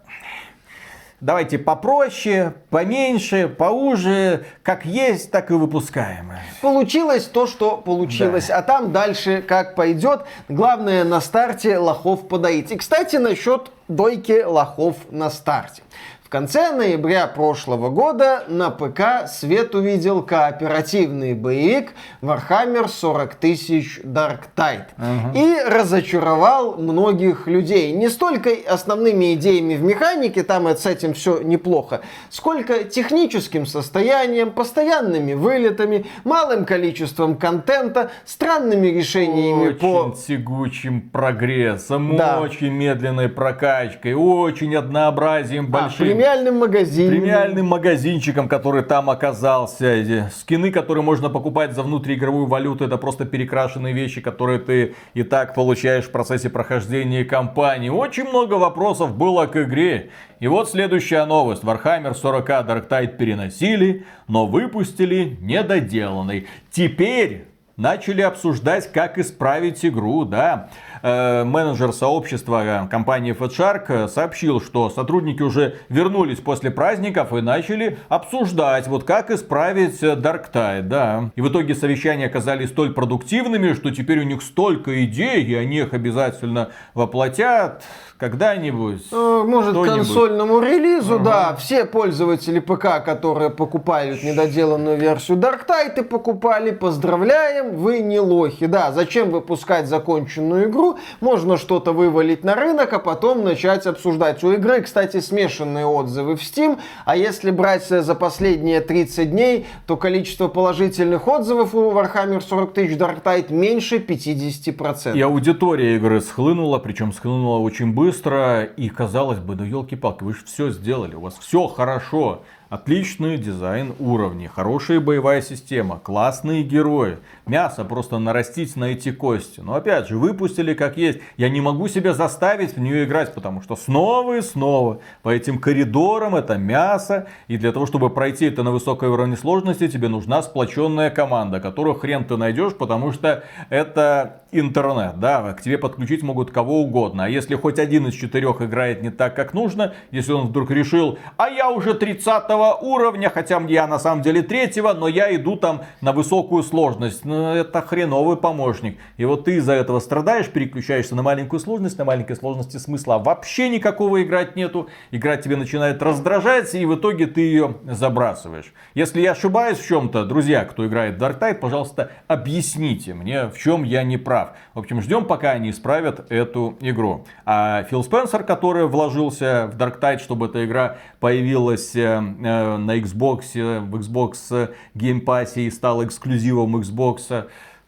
давайте 1.19 1.57
попроще, 1.57 2.53
поменьше, 2.69 3.47
поуже, 3.47 4.45
как 4.63 4.85
есть, 4.85 5.31
так 5.31 5.51
и 5.51 5.53
выпускаем. 5.53 6.31
Получилось 6.61 7.25
то, 7.25 7.47
что 7.47 7.77
получилось, 7.77 8.47
да. 8.47 8.57
а 8.57 8.61
там 8.61 8.91
дальше 8.91 9.41
как 9.41 9.75
пойдет. 9.75 10.21
Главное 10.47 11.03
на 11.03 11.21
старте 11.21 11.77
лохов 11.77 12.27
подоить. 12.27 12.71
И, 12.71 12.77
кстати, 12.77 13.15
насчет 13.15 13.71
дойки 13.87 14.43
лохов 14.43 14.95
на 15.09 15.29
старте. 15.29 15.83
В 16.27 16.29
конце 16.29 16.73
ноября 16.73 17.25
прошлого 17.25 17.89
года 17.89 18.43
на 18.49 18.69
ПК 18.69 19.29
свет 19.29 19.73
увидел 19.73 20.21
кооперативный 20.21 21.33
боевик 21.33 21.93
Warhammer 22.21 22.89
40 22.89 23.35
тысяч 23.35 24.01
Dark 24.03 24.39
Tide. 24.53 24.87
Угу. 24.97 25.37
И 25.37 25.55
разочаровал 25.65 26.75
многих 26.75 27.47
людей. 27.47 27.93
Не 27.93 28.09
столько 28.09 28.49
основными 28.67 29.35
идеями 29.35 29.75
в 29.75 29.83
механике, 29.83 30.43
там 30.43 30.67
с 30.67 30.85
этим 30.85 31.13
все 31.13 31.39
неплохо, 31.39 32.01
сколько 32.29 32.83
техническим 32.83 33.65
состоянием, 33.65 34.51
постоянными 34.51 35.31
вылетами, 35.31 36.07
малым 36.25 36.65
количеством 36.65 37.37
контента, 37.37 38.11
странными 38.25 38.87
решениями 38.87 39.69
очень 39.69 39.79
по... 39.79 40.13
тягучим 40.27 41.09
прогрессом, 41.09 42.17
да. 42.17 42.41
очень 42.41 42.73
медленной 42.73 43.29
прокачкой, 43.29 44.13
очень 44.13 44.75
однообразием 44.75 45.67
большим. 45.67 46.16
А, 46.17 46.19
премиальным 46.19 46.57
магазином. 46.57 47.11
Премиальным 47.11 47.65
магазинчиком, 47.67 48.47
который 48.47 48.83
там 48.83 49.09
оказался. 49.09 50.29
Скины, 50.35 50.71
которые 50.71 51.03
можно 51.03 51.29
покупать 51.29 51.73
за 51.73 51.83
внутриигровую 51.83 52.47
валюту, 52.47 52.85
это 52.85 52.97
просто 52.97 53.25
перекрашенные 53.25 53.93
вещи, 53.93 54.21
которые 54.21 54.59
ты 54.59 54.95
и 55.13 55.23
так 55.23 55.53
получаешь 55.53 56.05
в 56.05 56.11
процессе 56.11 56.49
прохождения 56.49 57.23
кампании. 57.23 57.89
Очень 57.89 58.29
много 58.29 58.55
вопросов 58.55 59.15
было 59.15 59.45
к 59.45 59.55
игре. 59.61 60.09
И 60.39 60.47
вот 60.47 60.69
следующая 60.69 61.25
новость. 61.25 61.63
Warhammer 61.63 62.13
40 62.13 62.49
Dark 62.49 62.89
Tide 62.89 63.17
переносили, 63.17 64.05
но 64.27 64.45
выпустили 64.45 65.37
недоделанный. 65.41 66.47
Теперь 66.71 67.45
начали 67.77 68.21
обсуждать, 68.21 68.91
как 68.91 69.17
исправить 69.17 69.85
игру, 69.85 70.25
да. 70.25 70.69
Э, 71.01 71.43
менеджер 71.43 71.93
сообщества 71.93 72.87
компании 72.89 73.33
FatShark 73.33 74.07
сообщил, 74.07 74.61
что 74.61 74.89
сотрудники 74.89 75.41
уже 75.41 75.77
вернулись 75.89 76.39
после 76.39 76.71
праздников 76.71 77.33
и 77.33 77.41
начали 77.41 77.97
обсуждать, 78.09 78.87
вот 78.87 79.03
как 79.03 79.31
исправить 79.31 80.01
Dark 80.01 80.51
Tide, 80.51 80.83
да. 80.83 81.31
И 81.35 81.41
в 81.41 81.49
итоге 81.49 81.75
совещания 81.75 82.25
оказались 82.25 82.69
столь 82.69 82.93
продуктивными, 82.93 83.73
что 83.73 83.91
теперь 83.91 84.19
у 84.19 84.23
них 84.23 84.41
столько 84.41 85.03
идей, 85.05 85.43
и 85.43 85.53
они 85.55 85.79
их 85.79 85.93
обязательно 85.93 86.69
воплотят 86.93 87.83
когда-нибудь. 88.17 89.03
Э, 89.11 89.43
может, 89.45 89.75
к 89.75 89.85
консольному 89.85 90.59
релизу, 90.59 91.15
ага. 91.15 91.23
да. 91.23 91.55
Все 91.55 91.85
пользователи 91.85 92.59
ПК, 92.59 93.03
которые 93.05 93.49
покупали 93.49 94.17
недоделанную 94.23 94.97
версию 94.97 95.37
Dark 95.37 95.67
Tide 95.67 96.03
покупали, 96.03 96.71
поздравляем, 96.71 97.75
вы 97.75 97.99
не 97.99 98.19
лохи. 98.19 98.65
Да, 98.65 98.91
зачем 98.91 99.29
выпускать 99.29 99.87
законченную 99.87 100.69
игру? 100.69 100.97
Можно 101.21 101.57
что-то 101.57 101.91
вывалить 101.91 102.43
на 102.43 102.55
рынок, 102.55 102.91
а 102.93 102.99
потом 102.99 103.43
начать 103.43 103.85
обсуждать. 103.85 104.43
У 104.43 104.51
игры, 104.51 104.81
кстати, 104.81 105.19
смешанные 105.19 105.85
отзывы 105.85 106.35
в 106.35 106.41
Steam, 106.41 106.79
а 107.05 107.15
если 107.15 107.51
брать 107.51 107.87
за 107.87 108.15
последние 108.15 108.81
30 108.81 109.29
дней, 109.29 109.67
то 109.85 109.95
количество 109.95 110.47
положительных 110.47 111.27
отзывов 111.27 111.75
у 111.75 111.91
Warhammer 111.91 112.41
40 112.41 112.73
тысяч 112.73 112.97
Dark 112.97 113.21
Tide 113.23 113.53
меньше 113.53 113.97
50%. 113.97 115.15
И 115.15 115.21
аудитория 115.21 115.95
игры 115.97 116.19
схлынула, 116.21 116.79
причем 116.79 117.13
схлынула 117.13 117.59
очень 117.59 117.93
быстро 117.93 118.06
быстро, 118.07 118.63
и 118.63 118.87
казалось 118.87 119.39
бы, 119.39 119.57
ну 119.57 119.65
елки-палки, 119.65 120.23
вы 120.23 120.33
же 120.33 120.45
все 120.45 120.71
сделали, 120.71 121.15
у 121.15 121.19
вас 121.19 121.37
все 121.37 121.67
хорошо. 121.67 122.43
Отличный 122.69 123.37
дизайн 123.37 123.93
уровней, 123.99 124.47
хорошая 124.47 125.01
боевая 125.01 125.41
система, 125.41 125.99
классные 125.99 126.63
герои. 126.63 127.17
Мясо 127.47 127.85
просто 127.85 128.19
нарастить 128.19 128.75
на 128.75 128.85
эти 128.85 129.11
кости. 129.11 129.61
Но 129.61 129.75
опять 129.75 130.07
же, 130.07 130.17
выпустили 130.17 130.73
как 130.73 130.97
есть. 130.97 131.19
Я 131.37 131.49
не 131.49 131.61
могу 131.61 131.87
себя 131.87 132.13
заставить 132.13 132.75
в 132.75 132.79
нее 132.79 133.05
играть, 133.05 133.33
потому 133.33 133.61
что 133.61 133.75
снова 133.75 134.37
и 134.37 134.41
снова 134.41 134.99
по 135.21 135.29
этим 135.29 135.59
коридорам 135.59 136.35
это 136.35 136.57
мясо. 136.57 137.27
И 137.47 137.57
для 137.57 137.71
того, 137.71 137.85
чтобы 137.85 138.09
пройти 138.09 138.45
это 138.45 138.63
на 138.63 138.71
высокой 138.71 139.09
уровне 139.09 139.37
сложности, 139.37 139.87
тебе 139.87 140.07
нужна 140.07 140.41
сплоченная 140.41 141.09
команда, 141.09 141.59
которую 141.59 141.95
хрен 141.95 142.25
ты 142.25 142.37
найдешь, 142.37 142.73
потому 142.73 143.11
что 143.13 143.43
это 143.69 144.41
интернет. 144.51 145.19
Да, 145.19 145.53
к 145.53 145.61
тебе 145.61 145.77
подключить 145.77 146.23
могут 146.23 146.51
кого 146.51 146.81
угодно. 146.81 147.25
А 147.25 147.29
если 147.29 147.55
хоть 147.55 147.79
один 147.79 148.07
из 148.07 148.13
четырех 148.13 148.61
играет 148.61 149.01
не 149.01 149.09
так, 149.09 149.35
как 149.35 149.53
нужно, 149.53 149.93
если 150.11 150.33
он 150.33 150.47
вдруг 150.47 150.71
решил, 150.71 151.17
а 151.37 151.49
я 151.49 151.69
уже 151.69 151.93
30 151.93 152.43
уровня, 152.81 153.29
хотя 153.29 153.61
я 153.67 153.87
на 153.87 153.99
самом 153.99 154.21
деле 154.21 154.41
третьего, 154.41 154.93
но 154.93 155.07
я 155.07 155.33
иду 155.35 155.55
там 155.55 155.81
на 156.01 156.11
высокую 156.11 156.63
сложность. 156.63 157.25
Ну, 157.37 157.53
это 157.53 157.81
хреновый 157.81 158.37
помощник. 158.37 158.97
И 159.17 159.25
вот 159.25 159.45
ты 159.45 159.55
из-за 159.57 159.73
этого 159.73 159.99
страдаешь, 159.99 160.47
переключаешься 160.47 161.15
на 161.15 161.21
маленькую 161.21 161.59
сложность, 161.59 161.97
на 161.97 162.05
маленькой 162.05 162.35
сложности 162.35 162.77
смысла 162.77 163.17
вообще 163.17 163.69
никакого 163.69 164.23
играть 164.23 164.55
нету. 164.55 164.87
Игра 165.11 165.37
тебе 165.37 165.55
начинает 165.55 166.01
раздражать, 166.01 166.73
и 166.73 166.85
в 166.85 166.95
итоге 166.95 167.27
ты 167.27 167.41
ее 167.41 167.75
забрасываешь. 167.85 168.73
Если 168.95 169.21
я 169.21 169.31
ошибаюсь 169.31 169.77
в 169.77 169.87
чем-то, 169.87 170.25
друзья, 170.25 170.65
кто 170.65 170.85
играет 170.87 171.17
в 171.19 171.23
Dark 171.23 171.39
Tide, 171.39 171.55
пожалуйста, 171.55 172.11
объясните 172.27 173.13
мне, 173.13 173.47
в 173.47 173.57
чем 173.57 173.83
я 173.83 174.03
не 174.03 174.17
прав. 174.17 174.53
В 174.73 174.79
общем, 174.79 175.01
ждем, 175.01 175.25
пока 175.25 175.51
они 175.51 175.69
исправят 175.69 176.31
эту 176.31 176.77
игру. 176.81 177.25
А 177.45 177.83
Фил 177.83 178.03
Спенсер, 178.03 178.43
который 178.43 178.87
вложился 178.87 179.69
в 179.71 179.77
Dark 179.77 179.99
Tide, 179.99 180.19
чтобы 180.19 180.47
эта 180.47 180.65
игра 180.65 180.97
появилась 181.19 181.95
э, 181.95 182.17
Э, 182.17 182.77
на 182.77 182.97
Xbox, 182.97 183.53
в 183.53 183.95
Xbox 183.95 184.71
Game 184.95 185.23
Pass 185.23 185.53
и 185.55 185.69
стал 185.69 186.03
эксклюзивом 186.05 186.77
Xbox. 186.77 187.26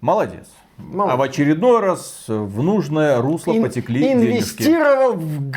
Молодец. 0.01 0.47
Молодец. 0.77 1.13
А 1.13 1.17
в 1.17 1.21
очередной 1.21 1.81
раз 1.81 2.23
в 2.27 2.63
нужное 2.63 3.21
русло 3.21 3.51
Ин- 3.51 3.63
потекли 3.63 4.13
Инвестировал 4.13 5.13
денежки. 5.17 5.35
в 5.35 5.49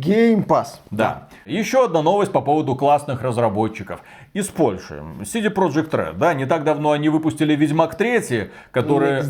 Game 0.00 0.44
Pass. 0.46 0.66
Да. 0.90 1.28
Еще 1.44 1.84
одна 1.84 2.02
новость 2.02 2.32
по 2.32 2.40
поводу 2.40 2.74
классных 2.74 3.22
разработчиков 3.22 4.00
из 4.36 4.48
Польши. 4.48 5.02
CD 5.22 5.50
Projekt 5.50 5.92
Red, 5.92 6.18
да, 6.18 6.34
не 6.34 6.44
так 6.44 6.62
давно 6.62 6.90
они 6.90 7.08
выпустили 7.08 7.56
Ведьмак 7.56 7.94
3, 7.94 8.50
который 8.70 9.22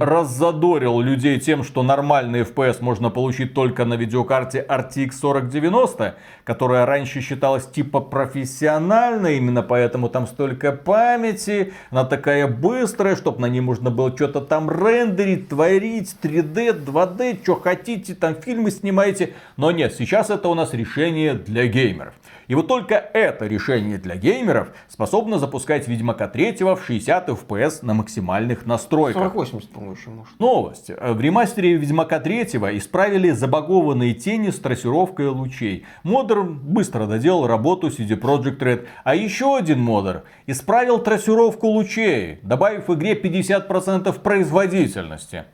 раззадорил 0.00 1.00
людей 1.00 1.38
тем, 1.38 1.64
что 1.64 1.82
нормальный 1.82 2.40
FPS 2.40 2.78
можно 2.80 3.10
получить 3.10 3.52
только 3.52 3.84
на 3.84 3.92
видеокарте 3.92 4.64
RTX 4.66 5.10
4090, 5.20 6.14
которая 6.44 6.86
раньше 6.86 7.20
считалась 7.20 7.66
типа 7.66 8.00
профессиональной, 8.00 9.36
именно 9.36 9.62
поэтому 9.62 10.08
там 10.08 10.26
столько 10.26 10.72
памяти, 10.72 11.74
она 11.90 12.04
такая 12.04 12.48
быстрая, 12.48 13.16
чтобы 13.16 13.42
на 13.42 13.50
ней 13.50 13.60
можно 13.60 13.90
было 13.90 14.16
что-то 14.16 14.40
там 14.40 14.70
рендерить, 14.70 15.50
творить, 15.50 16.16
3D, 16.22 16.86
2D, 16.86 17.42
что 17.42 17.56
хотите, 17.56 18.14
там 18.14 18.34
фильмы 18.34 18.70
снимаете. 18.70 19.34
Но 19.58 19.70
нет, 19.72 19.92
сейчас 19.92 20.30
это 20.30 20.48
у 20.48 20.54
нас 20.54 20.72
решение 20.72 21.34
для 21.34 21.66
геймеров. 21.66 22.14
И 22.46 22.54
вот 22.54 22.66
только 22.66 22.94
это 22.94 23.46
решение 23.46 23.98
для 23.98 24.16
геймеров 24.16 24.53
способно 24.88 25.38
запускать 25.38 25.88
Ведьмака 25.88 26.28
3 26.28 26.56
в 26.60 26.80
60 26.86 27.28
FPS 27.28 27.78
на 27.82 27.94
максимальных 27.94 28.66
настройках. 28.66 29.22
4080, 29.32 29.70
по-моему, 29.70 29.94
еще 29.94 30.10
может. 30.10 30.40
Новость. 30.40 30.90
В 30.90 31.20
ремастере 31.20 31.74
Ведьмака 31.74 32.20
3 32.20 32.42
исправили 32.76 33.30
забагованные 33.30 34.14
тени 34.14 34.50
с 34.50 34.58
трассировкой 34.58 35.28
лучей. 35.28 35.86
Модер 36.02 36.42
быстро 36.42 37.06
доделал 37.06 37.46
работу 37.46 37.88
CD 37.88 38.18
Projekt 38.18 38.58
Red. 38.58 38.86
А 39.04 39.14
еще 39.14 39.56
один 39.56 39.80
модер 39.80 40.24
исправил 40.46 40.98
трассировку 40.98 41.66
лучей, 41.68 42.38
добавив 42.42 42.88
в 42.88 42.94
игре 42.94 43.14
50% 43.20 44.20
производительности. 44.20 45.44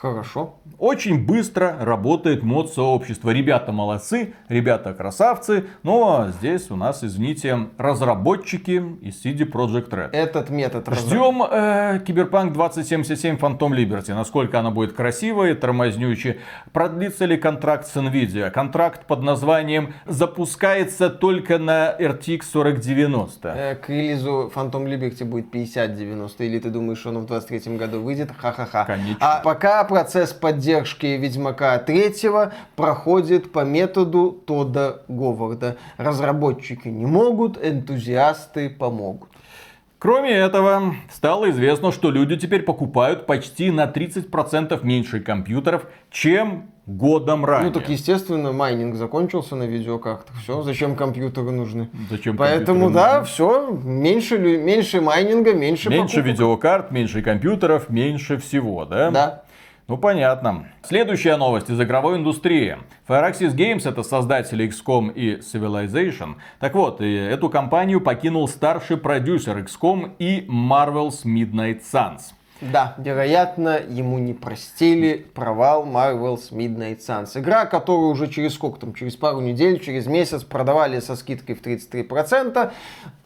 Хорошо. 0.00 0.54
Очень 0.78 1.26
быстро 1.26 1.76
работает 1.80 2.44
мод 2.44 2.72
сообщества. 2.72 3.30
Ребята 3.30 3.72
молодцы, 3.72 4.34
ребята 4.48 4.94
красавцы. 4.94 5.66
Но 5.82 6.28
здесь 6.38 6.70
у 6.70 6.76
нас, 6.76 7.02
извините, 7.02 7.66
разработчики 7.76 8.80
из 9.00 9.24
CD 9.24 9.38
Projekt 9.40 9.90
Red. 9.90 10.10
Этот 10.12 10.50
метод 10.50 10.86
Ждем 10.94 11.42
э, 11.42 11.98
Киберпанк 12.06 12.52
2077 12.52 13.38
Phantom 13.38 13.70
Liberty. 13.70 14.14
Насколько 14.14 14.60
она 14.60 14.70
будет 14.70 14.92
красивая, 14.92 15.56
тормознючая. 15.56 16.38
Продлится 16.72 17.24
ли 17.24 17.36
контракт 17.36 17.88
с 17.88 17.96
Nvidia? 17.96 18.50
Контракт 18.50 19.04
под 19.04 19.24
названием 19.24 19.94
запускается 20.06 21.10
только 21.10 21.58
на 21.58 21.92
RTX 21.98 22.42
4090. 22.52 23.48
Э, 23.48 23.74
к 23.74 23.88
релизу 23.88 24.52
Phantom 24.54 24.84
Liberty 24.84 25.24
будет 25.24 25.50
5090. 25.50 26.44
Или 26.44 26.60
ты 26.60 26.70
думаешь, 26.70 26.98
что 26.98 27.08
он 27.08 27.18
в 27.18 27.26
23 27.26 27.76
году 27.76 28.00
выйдет? 28.00 28.30
Ха-ха-ха. 28.38 28.84
Конечно. 28.84 29.18
А 29.20 29.40
пока 29.40 29.87
процесс 29.88 30.32
поддержки 30.32 31.06
Ведьмака 31.06 31.78
3 31.78 32.12
проходит 32.76 33.50
по 33.50 33.64
методу 33.64 34.30
Тода 34.46 35.02
Говарда. 35.08 35.76
Разработчики 35.96 36.88
не 36.88 37.06
могут, 37.06 37.58
энтузиасты 37.64 38.70
помогут. 38.70 39.30
Кроме 39.98 40.30
этого, 40.30 40.94
стало 41.10 41.50
известно, 41.50 41.90
что 41.90 42.12
люди 42.12 42.36
теперь 42.36 42.62
покупают 42.62 43.26
почти 43.26 43.72
на 43.72 43.86
30% 43.86 44.78
меньше 44.84 45.18
компьютеров, 45.18 45.86
чем 46.08 46.70
годом 46.86 47.44
ранее. 47.44 47.72
Ну 47.72 47.80
так 47.80 47.88
естественно, 47.88 48.52
майнинг 48.52 48.94
закончился 48.94 49.56
на 49.56 49.64
видеокартах. 49.64 50.36
Все, 50.40 50.62
зачем 50.62 50.94
компьютеры 50.94 51.50
нужны? 51.50 51.90
Зачем 52.10 52.36
Поэтому 52.36 52.82
компьютеры 52.92 52.94
да, 52.94 53.18
нужны? 53.18 53.26
все, 53.34 53.70
меньше, 53.84 54.38
меньше 54.38 55.00
майнинга, 55.00 55.52
меньше 55.52 55.90
Меньше 55.90 56.16
покупок. 56.18 56.26
видеокарт, 56.26 56.90
меньше 56.92 57.20
компьютеров, 57.20 57.90
меньше 57.90 58.38
всего, 58.38 58.84
да? 58.84 59.10
Да. 59.10 59.42
Ну, 59.88 59.96
понятно. 59.96 60.66
Следующая 60.82 61.38
новость 61.38 61.70
из 61.70 61.80
игровой 61.80 62.18
индустрии. 62.18 62.76
Firaxis 63.08 63.56
Games, 63.56 63.88
это 63.88 64.02
создатели 64.02 64.68
XCOM 64.68 65.10
и 65.14 65.36
Civilization. 65.38 66.34
Так 66.60 66.74
вот, 66.74 67.00
эту 67.00 67.48
компанию 67.48 68.02
покинул 68.02 68.46
старший 68.48 68.98
продюсер 68.98 69.56
XCOM 69.56 70.12
и 70.18 70.46
Marvel's 70.46 71.24
Midnight 71.24 71.80
Suns. 71.90 72.34
Да, 72.60 72.96
вероятно, 72.98 73.78
ему 73.78 74.18
не 74.18 74.34
простили 74.34 75.26
провал 75.32 75.86
Marvel's 75.86 76.52
Midnight 76.52 76.98
Suns. 76.98 77.40
Игра, 77.40 77.64
которую 77.64 78.10
уже 78.10 78.26
через 78.26 78.52
сколько 78.56 78.80
там, 78.80 78.92
через 78.92 79.16
пару 79.16 79.40
недель, 79.40 79.80
через 79.80 80.06
месяц 80.06 80.44
продавали 80.44 81.00
со 81.00 81.16
скидкой 81.16 81.54
в 81.54 81.62
33%. 81.62 82.72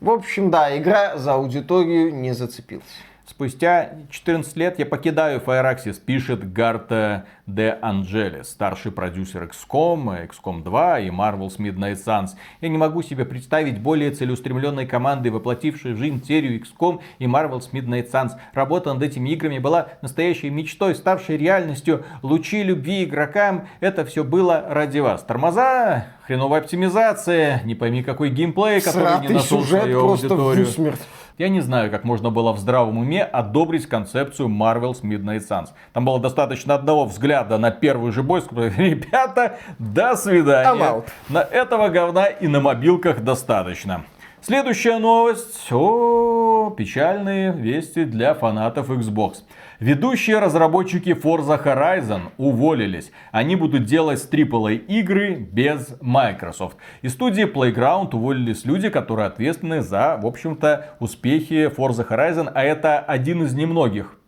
В 0.00 0.10
общем, 0.10 0.52
да, 0.52 0.78
игра 0.78 1.16
за 1.16 1.32
аудиторию 1.32 2.14
не 2.14 2.32
зацепилась. 2.32 2.84
Спустя 3.32 3.92
14 4.10 4.56
лет 4.58 4.78
я 4.78 4.84
покидаю 4.84 5.40
Firaxis, 5.40 5.98
пишет 6.04 6.52
Гарта 6.52 7.24
де 7.46 7.78
Анджелес, 7.80 8.50
старший 8.50 8.92
продюсер 8.92 9.44
XCOM, 9.44 10.28
XCOM 10.28 10.62
2 10.62 11.00
и 11.00 11.08
Marvel's 11.08 11.56
Midnight 11.56 11.96
Suns. 12.04 12.32
Я 12.60 12.68
не 12.68 12.76
могу 12.76 13.00
себе 13.00 13.24
представить 13.24 13.80
более 13.80 14.10
целеустремленной 14.10 14.84
команды, 14.84 15.30
воплотившей 15.30 15.94
в 15.94 15.96
жизнь 15.96 16.22
серию 16.22 16.60
XCOM 16.60 17.00
и 17.18 17.24
Marvel's 17.24 17.70
Midnight 17.72 18.10
Suns. 18.12 18.32
Работа 18.52 18.92
над 18.92 19.02
этими 19.02 19.30
играми 19.30 19.58
была 19.58 19.88
настоящей 20.02 20.50
мечтой, 20.50 20.94
ставшей 20.94 21.38
реальностью. 21.38 22.04
Лучи 22.20 22.62
любви 22.62 23.04
игрокам, 23.04 23.66
это 23.80 24.04
все 24.04 24.24
было 24.24 24.62
ради 24.68 24.98
вас. 24.98 25.22
Тормоза, 25.22 26.08
хреновая 26.26 26.60
оптимизация, 26.60 27.62
не 27.64 27.74
пойми 27.74 28.02
какой 28.02 28.28
геймплей, 28.28 28.82
который 28.82 29.04
не 29.04 29.28
Сратый 29.28 29.34
нашел 29.36 29.62
сюжет 29.62 29.82
свою 29.84 30.00
просто 30.00 30.28
в 30.28 30.32
аудиторию. 30.32 30.68
усмерть. 30.68 31.00
Я 31.38 31.48
не 31.48 31.60
знаю, 31.60 31.90
как 31.90 32.04
можно 32.04 32.30
было 32.30 32.52
в 32.52 32.58
здравом 32.58 32.98
уме 32.98 33.24
одобрить 33.24 33.86
концепцию 33.86 34.48
Marvel's 34.48 35.02
Midnight 35.02 35.42
Suns. 35.48 35.68
Там 35.92 36.04
было 36.04 36.20
достаточно 36.20 36.74
одного 36.74 37.04
взгляда 37.06 37.58
на 37.58 37.70
первый 37.70 38.12
же 38.12 38.22
бой, 38.22 38.42
сказать, 38.42 38.74
ребята, 38.78 39.58
до 39.78 40.16
свидания. 40.16 41.02
На 41.28 41.40
этого 41.42 41.88
говна 41.88 42.26
и 42.26 42.46
на 42.48 42.60
мобилках 42.60 43.22
достаточно. 43.22 44.04
Следующая 44.42 44.98
новость. 44.98 45.70
О, 45.70 46.74
печальные 46.76 47.52
вести 47.52 48.04
для 48.04 48.34
фанатов 48.34 48.90
Xbox. 48.90 49.36
Ведущие 49.82 50.38
разработчики 50.38 51.08
Forza 51.08 51.60
Horizon 51.60 52.20
уволились. 52.38 53.10
Они 53.32 53.56
будут 53.56 53.84
делать 53.84 54.24
AAA 54.30 54.76
игры 54.76 55.34
без 55.34 55.96
Microsoft. 56.00 56.76
Из 57.02 57.14
студии 57.14 57.52
Playground 57.52 58.14
уволились 58.14 58.64
люди, 58.64 58.90
которые 58.90 59.26
ответственны 59.26 59.82
за, 59.82 60.20
в 60.22 60.26
общем-то, 60.26 60.94
успехи 61.00 61.66
Forza 61.66 62.06
Horizon. 62.08 62.48
А 62.54 62.62
это 62.62 63.00
один 63.00 63.42
из 63.42 63.54
немногих, 63.54 64.18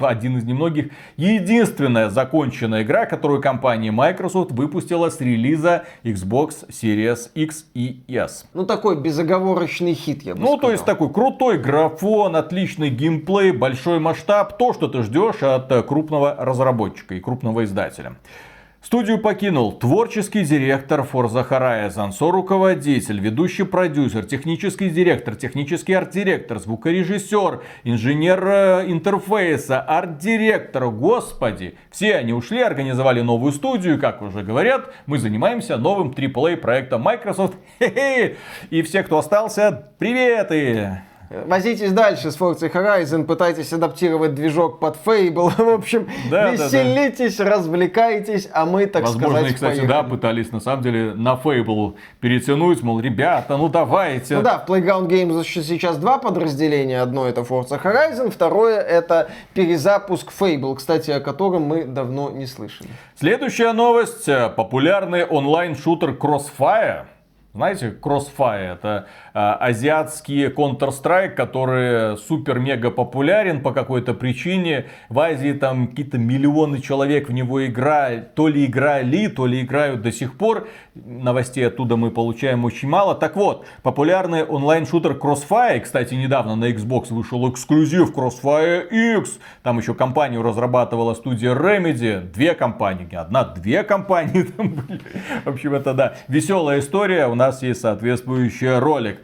один 0.00 0.38
из 0.38 0.42
немногих, 0.42 0.90
единственная 1.16 2.10
законченная 2.10 2.82
игра, 2.82 3.06
которую 3.06 3.40
компания 3.40 3.92
Microsoft 3.92 4.50
выпустила 4.50 5.10
с 5.10 5.20
релиза 5.20 5.84
Xbox 6.02 6.68
Series 6.68 7.30
X 7.36 7.66
и 7.74 8.02
S. 8.08 8.48
Ну, 8.52 8.66
такой 8.66 9.00
безоговорочный 9.00 9.94
хит, 9.94 10.24
я 10.24 10.34
бы 10.34 10.40
Ну, 10.40 10.46
сказал. 10.46 10.60
то 10.60 10.70
есть 10.72 10.84
такой 10.84 11.12
крутой 11.12 11.58
графон, 11.58 12.34
отличный 12.34 12.90
геймплей, 12.90 13.52
большой 13.52 14.00
масштаб, 14.00 14.58
то, 14.58 14.72
что 14.72 14.88
ты 14.88 15.03
ждешь 15.04 15.42
от 15.42 15.70
э, 15.70 15.82
крупного 15.82 16.34
разработчика 16.38 17.14
и 17.14 17.20
крупного 17.20 17.64
издателя. 17.64 18.16
Студию 18.84 19.18
покинул 19.18 19.72
творческий 19.72 20.44
директор 20.44 21.08
Forza 21.10 21.48
Horizon, 21.48 22.12
соруководитель, 22.12 23.18
ведущий 23.18 23.64
продюсер, 23.64 24.26
технический 24.26 24.90
директор, 24.90 25.34
технический 25.36 25.94
арт-директор, 25.94 26.58
звукорежиссер, 26.58 27.62
инженер 27.84 28.46
э, 28.46 28.84
интерфейса, 28.88 29.80
арт-директор. 29.80 30.90
Господи, 30.90 31.78
все 31.90 32.16
они 32.16 32.34
ушли, 32.34 32.60
организовали 32.60 33.22
новую 33.22 33.52
студию, 33.52 33.98
как 33.98 34.20
уже 34.20 34.42
говорят, 34.42 34.92
мы 35.06 35.18
занимаемся 35.18 35.78
новым 35.78 36.10
AAA 36.10 36.58
проектом 36.58 37.00
Microsoft. 37.00 37.54
Хе-хе. 37.78 38.36
И 38.68 38.82
все, 38.82 39.02
кто 39.02 39.16
остался, 39.16 39.88
приветы! 39.98 41.00
Возитесь 41.30 41.90
дальше 41.92 42.30
с 42.30 42.38
Forza 42.38 42.70
Horizon, 42.70 43.24
пытайтесь 43.24 43.72
адаптировать 43.72 44.34
движок 44.34 44.78
под 44.78 44.96
Fable. 45.04 45.50
В 45.56 45.68
общем, 45.70 46.06
Да, 46.30 46.50
да, 46.52 46.56
да. 46.56 46.64
веселитесь, 46.64 47.40
развлекайтесь, 47.40 48.48
а 48.52 48.66
мы, 48.66 48.86
так 48.86 49.02
Возможно, 49.04 49.30
сказать, 49.38 49.50
и, 49.50 49.54
кстати, 49.54 49.78
поехали. 49.78 49.88
да, 49.88 50.02
пытались 50.02 50.52
на 50.52 50.60
самом 50.60 50.82
деле 50.82 51.14
на 51.14 51.34
Fable 51.42 51.94
перетянуть, 52.20 52.82
мол, 52.82 53.00
ребята, 53.00 53.56
ну 53.56 53.68
давайте. 53.68 54.36
Ну 54.36 54.42
да, 54.42 54.58
в 54.58 54.68
Playground 54.70 55.08
Games 55.08 55.42
сейчас 55.44 55.96
два 55.98 56.18
подразделения. 56.18 57.00
Одно 57.00 57.26
это 57.26 57.40
Forza 57.40 57.80
Horizon, 57.82 58.30
второе 58.30 58.80
это 58.80 59.30
перезапуск 59.54 60.30
Fable, 60.38 60.76
кстати, 60.76 61.10
о 61.10 61.20
котором 61.20 61.62
мы 61.62 61.84
давно 61.84 62.30
не 62.30 62.46
слышали. 62.46 62.90
Следующая 63.18 63.72
новость. 63.72 64.28
Популярный 64.56 65.24
онлайн-шутер 65.24 66.10
Crossfire. 66.10 67.04
Знаете, 67.54 67.94
Crossfire 68.02 68.72
это 68.74 69.06
э, 69.34 69.38
азиатский 69.38 70.46
Counter-Strike, 70.46 71.30
который 71.30 72.16
супер-мега 72.16 72.90
популярен 72.90 73.60
по 73.60 73.72
какой-то 73.72 74.14
причине. 74.14 74.86
В 75.08 75.18
Азии 75.18 75.52
там 75.52 75.88
какие-то 75.88 76.18
миллионы 76.18 76.80
человек 76.80 77.28
в 77.28 77.32
него 77.32 77.66
играют. 77.66 78.34
То 78.34 78.48
ли 78.48 78.64
играли, 78.64 79.26
то 79.26 79.46
ли 79.46 79.60
играют 79.60 80.02
до 80.02 80.12
сих 80.12 80.38
пор. 80.38 80.68
Новостей 80.94 81.66
оттуда 81.66 81.96
мы 81.96 82.10
получаем 82.10 82.64
очень 82.64 82.88
мало. 82.88 83.14
Так 83.14 83.36
вот, 83.36 83.66
популярный 83.82 84.44
онлайн-шутер 84.44 85.12
Crossfire, 85.12 85.80
кстати, 85.80 86.14
недавно 86.14 86.54
на 86.54 86.70
Xbox 86.70 87.12
вышел 87.12 87.50
эксклюзив 87.50 88.12
Crossfire 88.16 88.88
X. 89.18 89.38
Там 89.62 89.78
еще 89.78 89.94
компанию 89.94 90.42
разрабатывала 90.42 91.14
студия 91.14 91.54
Remedy. 91.54 92.20
Две 92.20 92.54
компании, 92.54 93.08
не 93.10 93.16
одна, 93.16 93.44
две 93.44 93.82
компании 93.82 94.42
там 94.56 94.68
были. 94.68 95.00
В 95.44 95.48
общем, 95.48 95.74
это 95.74 95.94
да, 95.94 96.14
веселая 96.28 96.78
история. 96.78 97.26
У 97.26 97.34
нас 97.34 97.62
есть 97.62 97.80
соответствующий 97.80 98.78
ролик. 98.78 99.23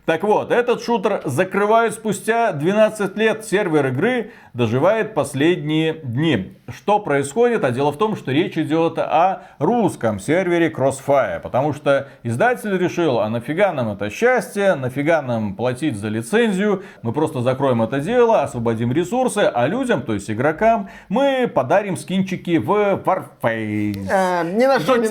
Так 0.05 0.23
вот, 0.23 0.51
этот 0.51 0.83
шутер 0.83 1.21
закрывают 1.25 1.93
спустя 1.93 2.51
12 2.53 3.15
лет. 3.17 3.45
Сервер 3.45 3.85
игры 3.87 4.31
доживает 4.55 5.13
последние 5.13 5.93
дни. 5.93 6.57
Что 6.73 6.99
происходит? 6.99 7.63
А 7.63 7.71
дело 7.71 7.91
в 7.91 7.97
том, 7.97 8.15
что 8.15 8.31
речь 8.31 8.57
идет 8.57 8.97
о 8.97 9.43
русском 9.59 10.19
сервере 10.19 10.69
Crossfire. 10.69 11.39
Потому 11.39 11.73
что 11.73 12.07
издатель 12.23 12.75
решил, 12.77 13.19
а 13.19 13.29
нафига 13.29 13.71
нам 13.73 13.91
это 13.91 14.09
счастье, 14.09 14.73
нафига 14.73 15.21
нам 15.21 15.55
платить 15.55 15.95
за 15.97 16.07
лицензию. 16.07 16.83
Мы 17.03 17.13
просто 17.13 17.41
закроем 17.41 17.81
это 17.83 17.99
дело, 17.99 18.41
освободим 18.41 18.91
ресурсы, 18.91 19.39
а 19.53 19.67
людям, 19.67 20.01
то 20.01 20.13
есть 20.13 20.31
игрокам, 20.31 20.89
мы 21.09 21.47
подарим 21.53 21.95
скинчики 21.95 22.57
в 22.57 22.71
Warface. 22.71 24.07
Э, 24.09 24.43
ни 24.51 24.65
на 24.65 24.79
что 24.79 24.97
не, 24.97 25.07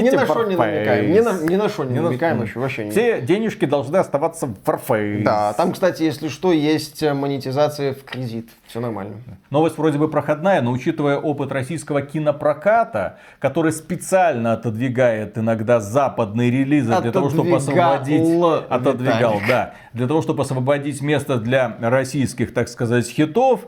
ни 0.00 0.10
на 0.10 0.26
что 0.26 0.44
не 0.44 0.54
намекаем. 0.56 1.12
Ни 1.12 1.20
на, 1.20 1.32
ни 1.42 1.56
на 1.56 1.68
что 1.68 1.84
не 1.84 1.94
Не 1.94 2.00
на- 2.00 2.08
намекаем 2.10 2.42
еще 2.42 2.60
вообще. 2.60 2.88
Все 2.90 3.20
денежки 3.20 3.64
должны 3.64 3.96
оставаться 3.96 4.37
в 4.46 4.54
Warface. 4.64 5.22
Да, 5.22 5.52
там, 5.52 5.72
кстати, 5.72 6.02
если 6.02 6.28
что, 6.28 6.52
есть 6.52 7.02
э, 7.02 7.14
монетизация 7.14 7.94
в 7.94 8.04
кредит. 8.04 8.48
Все 8.66 8.80
нормально. 8.80 9.16
Новость 9.50 9.78
вроде 9.78 9.98
бы 9.98 10.08
проходная, 10.08 10.60
но 10.62 10.70
учитывая 10.70 11.18
опыт 11.18 11.52
российского 11.52 12.02
кинопроката, 12.02 13.18
который 13.38 13.72
специально 13.72 14.52
отодвигает 14.52 15.38
иногда 15.38 15.80
западные 15.80 16.50
релизы 16.50 16.94
для 17.00 17.12
того, 17.12 17.30
чтобы 17.30 17.56
Отодвигал, 17.56 17.94
освободить... 17.94 18.70
Отодвигал, 18.70 19.34
Виталик. 19.34 19.48
да. 19.48 19.74
Для 19.92 20.06
того, 20.06 20.22
чтобы 20.22 20.42
освободить 20.42 21.00
место 21.00 21.38
для 21.38 21.76
российских, 21.80 22.54
так 22.54 22.68
сказать, 22.68 23.08
хитов, 23.08 23.66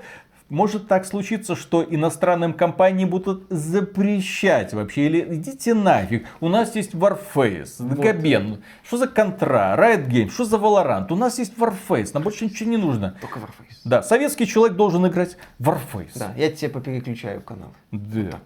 может 0.50 0.88
так 0.88 1.06
случиться, 1.06 1.56
что 1.56 1.82
иностранным 1.82 2.52
компаниям 2.52 3.08
будут 3.08 3.46
запрещать 3.48 4.74
вообще, 4.74 5.06
или 5.06 5.36
идите 5.36 5.72
нафиг, 5.72 6.26
у 6.40 6.48
нас 6.48 6.76
есть 6.76 6.92
Warface, 6.92 7.96
Габен, 7.96 8.62
что 8.84 8.98
за 8.98 9.06
Контра, 9.06 9.74
Riot 9.78 10.08
Games, 10.08 10.30
что 10.30 10.44
за 10.44 10.56
Valorant, 10.56 11.10
у 11.10 11.16
нас 11.16 11.38
есть 11.38 11.56
Warface, 11.56 12.10
нам 12.12 12.22
больше 12.22 12.44
ничего 12.44 12.68
не 12.68 12.76
нужно. 12.76 13.16
Только 13.20 13.38
Warface. 13.38 13.80
Да, 13.84 14.02
советский 14.02 14.46
человек 14.46 14.76
должен 14.76 15.06
играть 15.06 15.36
Warface. 15.58 16.12
Да, 16.16 16.34
я 16.36 16.50
тебе 16.50 16.68
попереключаю 16.68 17.40
канал. 17.40 17.72
Да. 17.92 18.40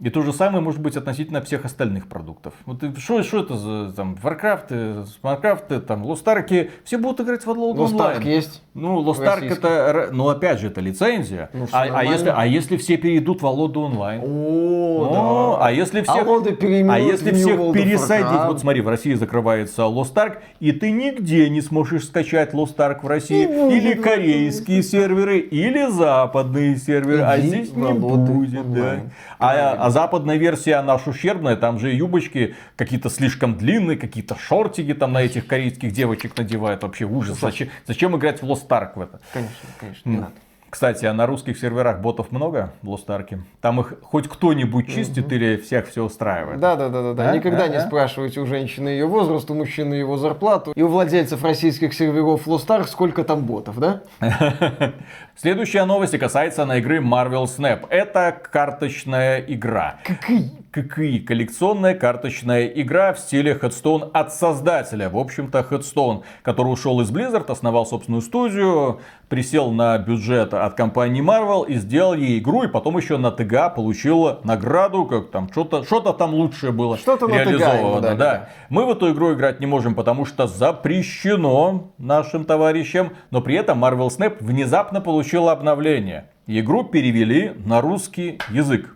И 0.00 0.10
то 0.10 0.22
же 0.22 0.32
самое 0.32 0.62
может 0.62 0.80
быть 0.80 0.96
относительно 0.96 1.40
всех 1.42 1.64
остальных 1.64 2.06
продуктов. 2.06 2.54
Вот 2.66 2.82
что, 2.98 3.40
это 3.40 3.56
за 3.56 3.92
там, 3.92 4.16
Warcraft, 4.22 5.08
Warcraft, 5.22 5.80
там, 5.80 6.04
Lost 6.04 6.24
Ark, 6.24 6.70
все 6.84 6.98
будут 6.98 7.20
играть 7.20 7.44
в 7.44 7.48
Lost 7.50 7.76
Lost 7.76 7.96
Ark 7.96 8.24
есть. 8.24 8.62
Ну, 8.74 9.02
Lost 9.02 9.24
Ark 9.24 9.44
это, 9.44 10.10
ну, 10.12 10.28
опять 10.28 10.60
же, 10.60 10.68
это 10.68 10.80
лицензия. 10.80 11.50
Ну, 11.52 11.66
а, 11.72 11.82
а, 11.82 12.04
если, 12.04 12.32
а 12.34 12.46
если 12.46 12.76
все 12.76 12.96
перейдут 12.96 13.42
в 13.42 13.46
Алоду 13.46 13.80
онлайн? 13.80 14.22
О, 14.24 15.56
да. 15.58 15.66
А 15.66 15.72
если 15.72 16.02
всех, 16.02 16.28
а 16.28 16.98
если 17.00 17.32
всех 17.32 17.72
пересадить, 17.72 18.46
вот 18.46 18.60
смотри, 18.60 18.82
в 18.82 18.88
России 18.88 19.14
закрывается 19.14 19.82
Lost 19.82 20.14
Ark, 20.14 20.38
и 20.60 20.70
ты 20.70 20.92
нигде 20.92 21.50
не 21.50 21.60
сможешь 21.60 22.06
скачать 22.06 22.54
Lost 22.54 22.76
Ark 22.76 23.00
в 23.02 23.08
России. 23.08 23.48
Или 23.76 23.94
корейские 23.94 24.84
серверы, 24.84 25.40
или 25.40 25.90
западные 25.90 26.76
серверы, 26.76 27.22
а 27.22 27.38
здесь 27.38 27.74
не 27.74 27.92
будет, 27.92 28.72
да. 28.72 29.00
А, 29.40 29.87
а 29.88 29.90
западная 29.90 30.36
версия, 30.36 30.74
она 30.74 30.96
уж 30.96 31.06
ущербная, 31.06 31.56
там 31.56 31.78
же 31.78 31.90
юбочки 31.90 32.54
какие-то 32.76 33.08
слишком 33.08 33.56
длинные, 33.56 33.96
какие-то 33.96 34.36
шортики 34.38 34.92
там 34.92 35.14
на 35.14 35.22
этих 35.22 35.46
корейских 35.46 35.92
девочек 35.92 36.36
надевают. 36.36 36.82
Вообще 36.82 37.06
ужас. 37.06 37.38
Зачем, 37.40 37.68
зачем 37.86 38.14
играть 38.14 38.42
в 38.42 38.44
Lost 38.44 38.68
Ark 38.68 38.92
в 38.96 39.00
это? 39.00 39.18
Конечно, 39.32 39.68
конечно, 39.80 40.10
не 40.10 40.16
надо. 40.18 40.32
Кстати, 40.70 41.06
а 41.06 41.14
на 41.14 41.24
русских 41.26 41.58
серверах 41.58 42.00
ботов 42.00 42.30
много 42.30 42.74
в 42.82 42.90
Ark? 42.90 43.38
Там 43.62 43.80
их 43.80 43.94
хоть 44.02 44.28
кто-нибудь 44.28 44.88
чистит 44.88 45.26
угу. 45.26 45.34
или 45.34 45.56
всех 45.56 45.88
все 45.88 46.04
устраивает? 46.04 46.60
Да, 46.60 46.76
да, 46.76 46.90
да, 46.90 47.02
да, 47.02 47.14
да. 47.14 47.34
Никогда 47.34 47.64
а, 47.64 47.68
не 47.68 47.76
а? 47.76 47.86
спрашивайте 47.86 48.40
у 48.40 48.46
женщины 48.46 48.90
ее 48.90 49.06
возраст, 49.06 49.50
у 49.50 49.54
мужчины 49.54 49.94
его 49.94 50.18
зарплату. 50.18 50.72
И 50.74 50.82
у 50.82 50.88
владельцев 50.88 51.42
российских 51.42 51.94
серверов 51.94 52.46
Ark 52.46 52.86
сколько 52.86 53.24
там 53.24 53.44
ботов, 53.44 53.78
да? 53.78 54.02
Следующая 55.40 55.84
новость 55.84 56.18
касается 56.18 56.64
на 56.64 56.78
игры 56.78 56.98
Marvel 56.98 57.44
Snap. 57.44 57.86
Это 57.90 58.36
карточная 58.50 59.38
игра. 59.38 60.00
Какие? 60.02 60.50
ККИ. 60.72 61.20
Коллекционная 61.20 61.94
карточная 61.94 62.66
игра 62.66 63.12
в 63.12 63.18
стиле 63.18 63.52
Headstone 63.60 64.10
от 64.12 64.34
создателя. 64.34 65.08
В 65.08 65.16
общем-то, 65.16 65.66
Headstone, 65.70 66.24
который 66.42 66.68
ушел 66.68 67.00
из 67.00 67.10
Blizzard, 67.10 67.50
основал 67.50 67.86
собственную 67.86 68.20
студию, 68.20 69.00
присел 69.28 69.70
на 69.70 69.96
бюджет 69.98 70.54
от 70.54 70.74
компании 70.74 71.22
Marvel 71.22 71.66
и 71.66 71.76
сделал 71.76 72.14
ей 72.14 72.38
игру, 72.38 72.64
и 72.64 72.68
потом 72.68 72.98
еще 72.98 73.16
на 73.16 73.30
ТГА 73.30 73.70
получил 73.70 74.40
награду, 74.44 75.06
как 75.06 75.30
там 75.30 75.50
что-то 75.50 75.84
что 75.84 76.00
там 76.12 76.34
лучшее 76.34 76.72
было 76.72 76.96
что-то 76.98 77.26
реализовано. 77.28 78.00
Да, 78.00 78.14
да. 78.14 78.48
Мы 78.68 78.84
в 78.84 78.90
эту 78.90 79.12
игру 79.12 79.34
играть 79.34 79.60
не 79.60 79.66
можем, 79.66 79.94
потому 79.94 80.24
что 80.24 80.46
запрещено 80.46 81.92
нашим 81.98 82.44
товарищам, 82.44 83.10
но 83.30 83.40
при 83.40 83.56
этом 83.56 83.82
Marvel 83.84 84.08
Snap 84.08 84.36
внезапно 84.40 85.00
получила 85.28 85.52
обновление. 85.52 86.24
Игру 86.46 86.84
перевели 86.84 87.52
на 87.66 87.82
русский 87.82 88.38
язык. 88.48 88.94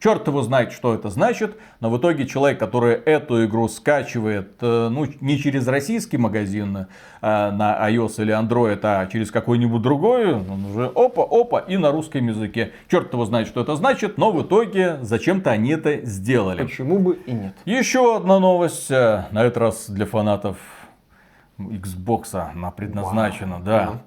Черт 0.00 0.26
его 0.26 0.42
знает, 0.42 0.72
что 0.72 0.94
это 0.94 1.10
значит, 1.10 1.56
но 1.78 1.90
в 1.90 1.98
итоге 1.98 2.26
человек, 2.26 2.58
который 2.58 2.94
эту 2.94 3.44
игру 3.44 3.68
скачивает, 3.68 4.54
э, 4.62 4.88
ну, 4.90 5.06
не 5.20 5.38
через 5.38 5.68
российский 5.68 6.16
магазин 6.16 6.86
а 7.22 7.52
на 7.52 7.88
iOS 7.88 8.20
или 8.20 8.34
Android, 8.34 8.80
а 8.82 9.06
через 9.06 9.30
какой-нибудь 9.30 9.80
другой, 9.80 10.34
он 10.34 10.64
уже 10.64 10.86
опа-опа 10.86 11.60
и 11.60 11.76
на 11.76 11.92
русском 11.92 12.26
языке. 12.26 12.72
Черт 12.88 13.12
его 13.12 13.24
знает, 13.24 13.46
что 13.46 13.60
это 13.60 13.76
значит, 13.76 14.18
но 14.18 14.32
в 14.32 14.42
итоге 14.42 14.98
зачем-то 15.02 15.52
они 15.52 15.70
это 15.70 16.04
сделали. 16.04 16.64
Почему 16.64 16.98
бы 16.98 17.20
и 17.26 17.30
нет. 17.30 17.54
Еще 17.64 18.16
одна 18.16 18.40
новость, 18.40 18.90
э, 18.90 19.26
на 19.30 19.44
этот 19.44 19.58
раз 19.58 19.88
для 19.88 20.06
фанатов 20.06 20.56
Xbox 21.68 22.34
она 22.34 22.70
предназначена, 22.70 23.56
Вау. 23.56 23.62
да. 23.62 24.00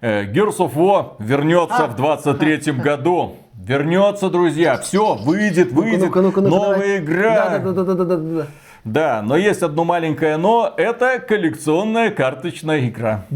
Gears 0.00 0.58
of 0.58 0.74
War 0.74 1.16
вернется 1.18 1.84
а, 1.84 1.86
в 1.88 1.96
23 1.96 2.72
году. 2.72 3.36
Вернется, 3.54 4.30
друзья. 4.30 4.78
Все, 4.78 5.14
выйдет, 5.16 5.72
выйдет. 5.72 6.00
Ну-ка, 6.00 6.22
ну-ка, 6.22 6.40
ну-ка, 6.40 6.54
новая 6.54 6.78
давай. 6.78 6.98
игра. 6.98 7.58
Да, 7.58 7.58
да, 7.58 7.72
да, 7.72 7.94
да, 7.94 8.04
да, 8.04 8.16
да. 8.16 8.46
Да, 8.84 9.22
но 9.22 9.36
есть 9.36 9.62
одно 9.62 9.84
маленькое 9.84 10.36
но. 10.36 10.72
Это 10.76 11.18
коллекционная 11.18 12.10
карточная 12.10 12.88
игра. 12.88 13.24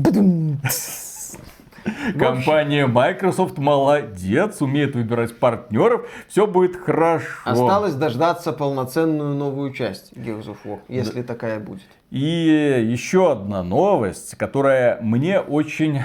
Компания 2.18 2.86
Microsoft 2.86 3.58
молодец, 3.58 4.62
умеет 4.62 4.94
выбирать 4.94 5.36
партнеров, 5.36 6.08
все 6.28 6.46
будет 6.46 6.76
хорошо. 6.76 7.26
Осталось 7.44 7.94
дождаться 7.94 8.52
полноценную 8.52 9.34
новую 9.34 9.72
часть 9.72 10.12
Gears 10.12 10.46
of 10.46 10.58
War, 10.64 10.78
если 10.88 11.22
да. 11.22 11.26
такая 11.26 11.58
будет. 11.58 11.82
И 12.12 12.90
еще 12.92 13.32
одна 13.32 13.62
новость, 13.62 14.36
которая 14.36 15.00
мне 15.00 15.40
очень 15.40 16.00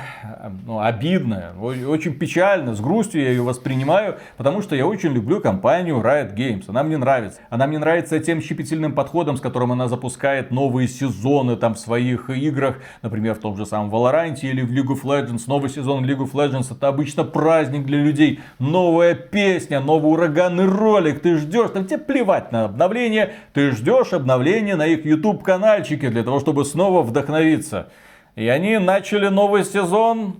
ну, 0.66 0.80
обидная, 0.80 1.52
очень 1.54 2.14
печально, 2.14 2.76
с 2.76 2.80
грустью 2.80 3.22
я 3.24 3.32
ее 3.32 3.42
воспринимаю, 3.42 4.16
потому 4.38 4.62
что 4.62 4.74
я 4.74 4.88
очень 4.88 5.12
люблю 5.12 5.42
компанию 5.42 5.98
Riot 5.98 6.34
Games. 6.34 6.64
Она 6.70 6.84
мне 6.84 6.96
нравится. 6.96 7.42
Она 7.50 7.68
мне 7.68 7.78
нравится 7.78 8.22
тем 8.22 8.42
щепетильным 8.42 8.94
подходом, 8.94 9.36
с 9.36 9.42
которым 9.42 9.74
она 9.74 9.90
запускает 9.90 10.50
новые 10.50 10.88
сезоны 10.88 11.58
там 11.58 11.74
в 11.74 11.80
своих 11.80 12.30
играх, 12.30 12.78
например, 13.02 13.36
в 13.36 13.40
том 13.40 13.58
же 13.58 13.66
самом 13.66 13.94
Valorant 13.94 14.40
или 14.44 14.62
в 14.62 14.72
League 14.72 14.88
of 14.88 15.04
Legends. 15.04 15.44
Новый 15.48 15.70
сезон 15.70 16.06
League 16.06 16.26
of 16.26 16.32
Legends 16.32 16.74
это 16.74 16.88
обычно 16.88 17.26
праздник 17.26 17.86
для 17.86 17.98
людей. 17.98 18.40
Новая 18.60 19.14
песня, 19.14 19.82
новый 19.82 20.14
ураганный 20.14 20.68
ролик. 20.68 21.20
Ты 21.20 21.36
ждешь, 21.36 21.72
там 21.72 21.84
тебе 21.84 21.98
плевать 21.98 22.54
на 22.54 22.64
обновление, 22.64 23.34
ты 23.52 23.72
ждешь 23.72 24.14
обновления 24.14 24.78
на 24.78 24.88
их 24.88 25.06
YouTube 25.06 25.44
каналчик 25.44 25.97
подписчики 25.98 26.10
для 26.10 26.24
того, 26.24 26.40
чтобы 26.40 26.66
снова 26.66 27.04
вдохновиться. 27.04 27.90
И 28.36 28.48
они 28.48 28.78
начали 28.78 29.30
новый 29.30 29.64
сезон 29.64 30.36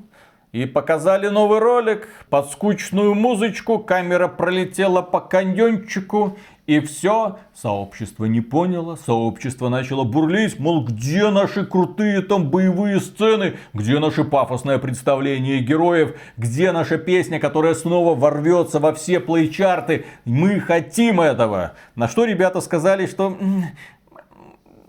и 0.52 0.66
показали 0.66 1.30
новый 1.30 1.60
ролик 1.60 2.08
под 2.30 2.50
скучную 2.52 3.16
музычку. 3.16 3.80
Камера 3.80 4.28
пролетела 4.28 5.02
по 5.02 5.20
каньончику. 5.20 6.38
И 6.68 6.82
все, 6.82 7.38
сообщество 7.54 8.26
не 8.26 8.42
поняло, 8.42 8.98
сообщество 8.98 9.70
начало 9.70 10.04
бурлить, 10.04 10.60
мол, 10.60 10.84
где 10.84 11.30
наши 11.30 11.66
крутые 11.66 12.22
там 12.22 12.50
боевые 12.50 13.00
сцены, 13.00 13.54
где 13.74 14.00
наше 14.00 14.26
пафосное 14.26 14.78
представление 14.78 15.60
героев, 15.60 16.18
где 16.36 16.74
наша 16.74 16.98
песня, 16.98 17.40
которая 17.40 17.74
снова 17.74 18.20
ворвется 18.20 18.80
во 18.82 18.94
все 18.94 19.22
плейчарты, 19.22 20.06
мы 20.26 20.60
хотим 20.60 21.22
этого. 21.22 21.72
На 21.96 22.10
что 22.10 22.26
ребята 22.26 22.60
сказали, 22.60 23.06
что 23.06 23.38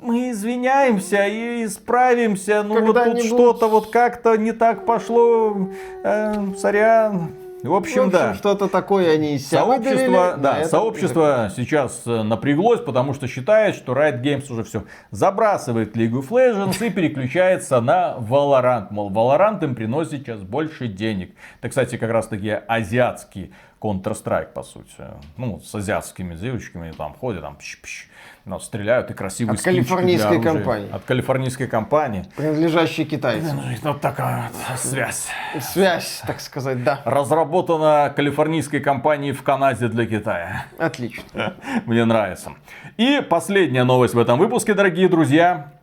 мы 0.00 0.30
извиняемся 0.30 1.26
и 1.26 1.64
исправимся. 1.64 2.62
Ну 2.62 2.84
вот 2.84 3.04
тут 3.04 3.22
что-то 3.22 3.68
вот 3.68 3.90
как-то 3.90 4.36
не 4.36 4.52
так 4.52 4.86
пошло. 4.86 5.68
Э, 6.04 6.34
сорян. 6.56 7.32
В 7.62 7.74
общем, 7.74 8.04
в 8.04 8.06
общем 8.06 8.10
да. 8.10 8.34
Что-то 8.34 8.68
такое 8.68 9.12
они 9.12 9.34
из 9.34 9.48
себя 9.48 9.64
Сообщество, 9.64 10.36
да, 10.38 10.64
сообщество 10.64 11.52
сейчас 11.56 12.02
э, 12.06 12.22
напряглось, 12.22 12.80
потому 12.80 13.14
что 13.14 13.26
считает, 13.26 13.74
что 13.74 13.94
Riot 13.94 14.22
Games 14.22 14.52
уже 14.52 14.62
все 14.62 14.84
забрасывает 15.10 15.96
League 15.96 16.12
of 16.12 16.28
Legends 16.28 16.86
и 16.86 16.90
переключается 16.90 17.80
на 17.80 18.16
Valorant. 18.20 18.86
Мол, 18.90 19.10
Valorant 19.10 19.64
им 19.64 19.74
приносит 19.74 20.20
сейчас 20.20 20.40
больше 20.42 20.86
денег. 20.86 21.34
Это, 21.58 21.70
кстати, 21.70 21.96
как 21.96 22.10
раз 22.10 22.28
таки 22.28 22.50
азиатский 22.50 23.52
Counter-Strike, 23.80 24.52
по 24.52 24.62
сути. 24.62 25.04
Ну, 25.36 25.60
с 25.60 25.74
азиатскими 25.74 26.34
девочками 26.34 26.92
там 26.96 27.14
ходят, 27.14 27.42
там 27.42 27.56
пш 27.56 27.78
-пш, 27.82 28.06
но 28.44 28.58
стреляют 28.58 29.10
и 29.10 29.14
красивые 29.14 29.54
От 29.54 29.62
калифорнийской 29.62 30.42
компании. 30.42 30.90
От 30.90 31.02
калифорнийской 31.04 31.66
компании. 31.66 32.24
Принадлежащей 32.36 33.04
китайцам. 33.04 33.60
Вот 33.82 34.00
такая 34.00 34.50
вот 34.68 34.78
связь. 34.78 35.28
Связь, 35.60 36.22
так 36.26 36.40
сказать, 36.40 36.82
да. 36.82 37.00
Разработана 37.04 38.12
калифорнийской 38.14 38.80
компанией 38.80 39.32
в 39.32 39.42
Канаде 39.42 39.88
для 39.88 40.06
Китая. 40.06 40.66
Отлично. 40.78 41.54
Мне 41.86 42.04
нравится. 42.04 42.52
И 42.96 43.20
последняя 43.20 43.84
новость 43.84 44.14
в 44.14 44.18
этом 44.18 44.38
выпуске, 44.38 44.74
дорогие 44.74 45.08
друзья. 45.08 45.77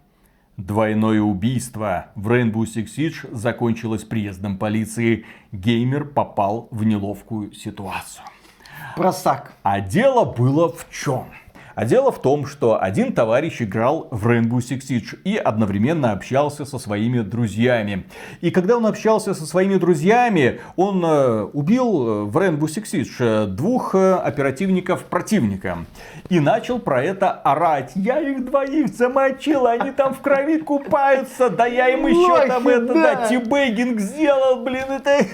Двойное 0.58 1.22
убийство 1.22 2.08
в 2.16 2.30
Rainbow 2.32 2.64
Six 2.64 2.86
Siege 2.98 3.36
закончилось 3.36 4.06
приездом 4.06 4.58
полиции. 4.58 5.26
Геймер 5.52 6.06
попал 6.06 6.70
в 6.72 6.86
неловкую 6.86 7.52
ситуацию. 7.52 8.26
Просак. 8.96 9.54
А 9.64 9.82
дело 9.82 10.24
было 10.24 10.72
в 10.72 10.88
чем? 10.90 11.26
А 11.76 11.86
дело 11.86 12.12
в 12.12 12.22
том, 12.22 12.46
что 12.46 12.82
один 12.82 13.14
товарищ 13.14 13.62
играл 13.62 14.08
в 14.10 14.28
Rainbow 14.28 14.60
Six 14.60 14.80
Siege 14.90 15.18
и 15.26 15.36
одновременно 15.36 16.14
общался 16.14 16.66
со 16.66 16.80
своими 16.80 17.20
друзьями. 17.20 18.06
И 18.40 18.50
когда 18.50 18.78
он 18.78 18.86
общался 18.86 19.34
со 19.34 19.46
своими 19.46 19.76
друзьями, 19.76 20.62
он 20.78 21.04
э, 21.06 21.44
убил 21.52 22.08
э, 22.08 22.24
в 22.24 22.38
Rainbow 22.38 22.68
Six 22.68 22.84
Siege 22.94 23.16
э, 23.20 23.46
двух 23.48 23.94
оперативников 23.94 25.04
противника. 25.06 25.80
И 26.30 26.40
начал 26.40 26.80
про 26.80 27.04
это 27.04 27.32
орать. 27.32 27.92
Я 27.96 28.20
их 28.20 28.46
двоих 28.46 28.88
замочил, 28.88 29.68
они 29.68 29.92
там 29.92 30.14
в 30.14 30.22
крови 30.22 30.60
купаются, 30.60 31.50
да 31.50 31.66
я 31.66 31.90
им 31.90 32.08
еще 32.08 32.48
там 32.48 32.68
это, 32.68 32.94
да, 32.94 33.28
тибейгинг 33.28 34.00
сделал, 34.00 34.64
блин, 34.64 34.86
это, 34.90 35.26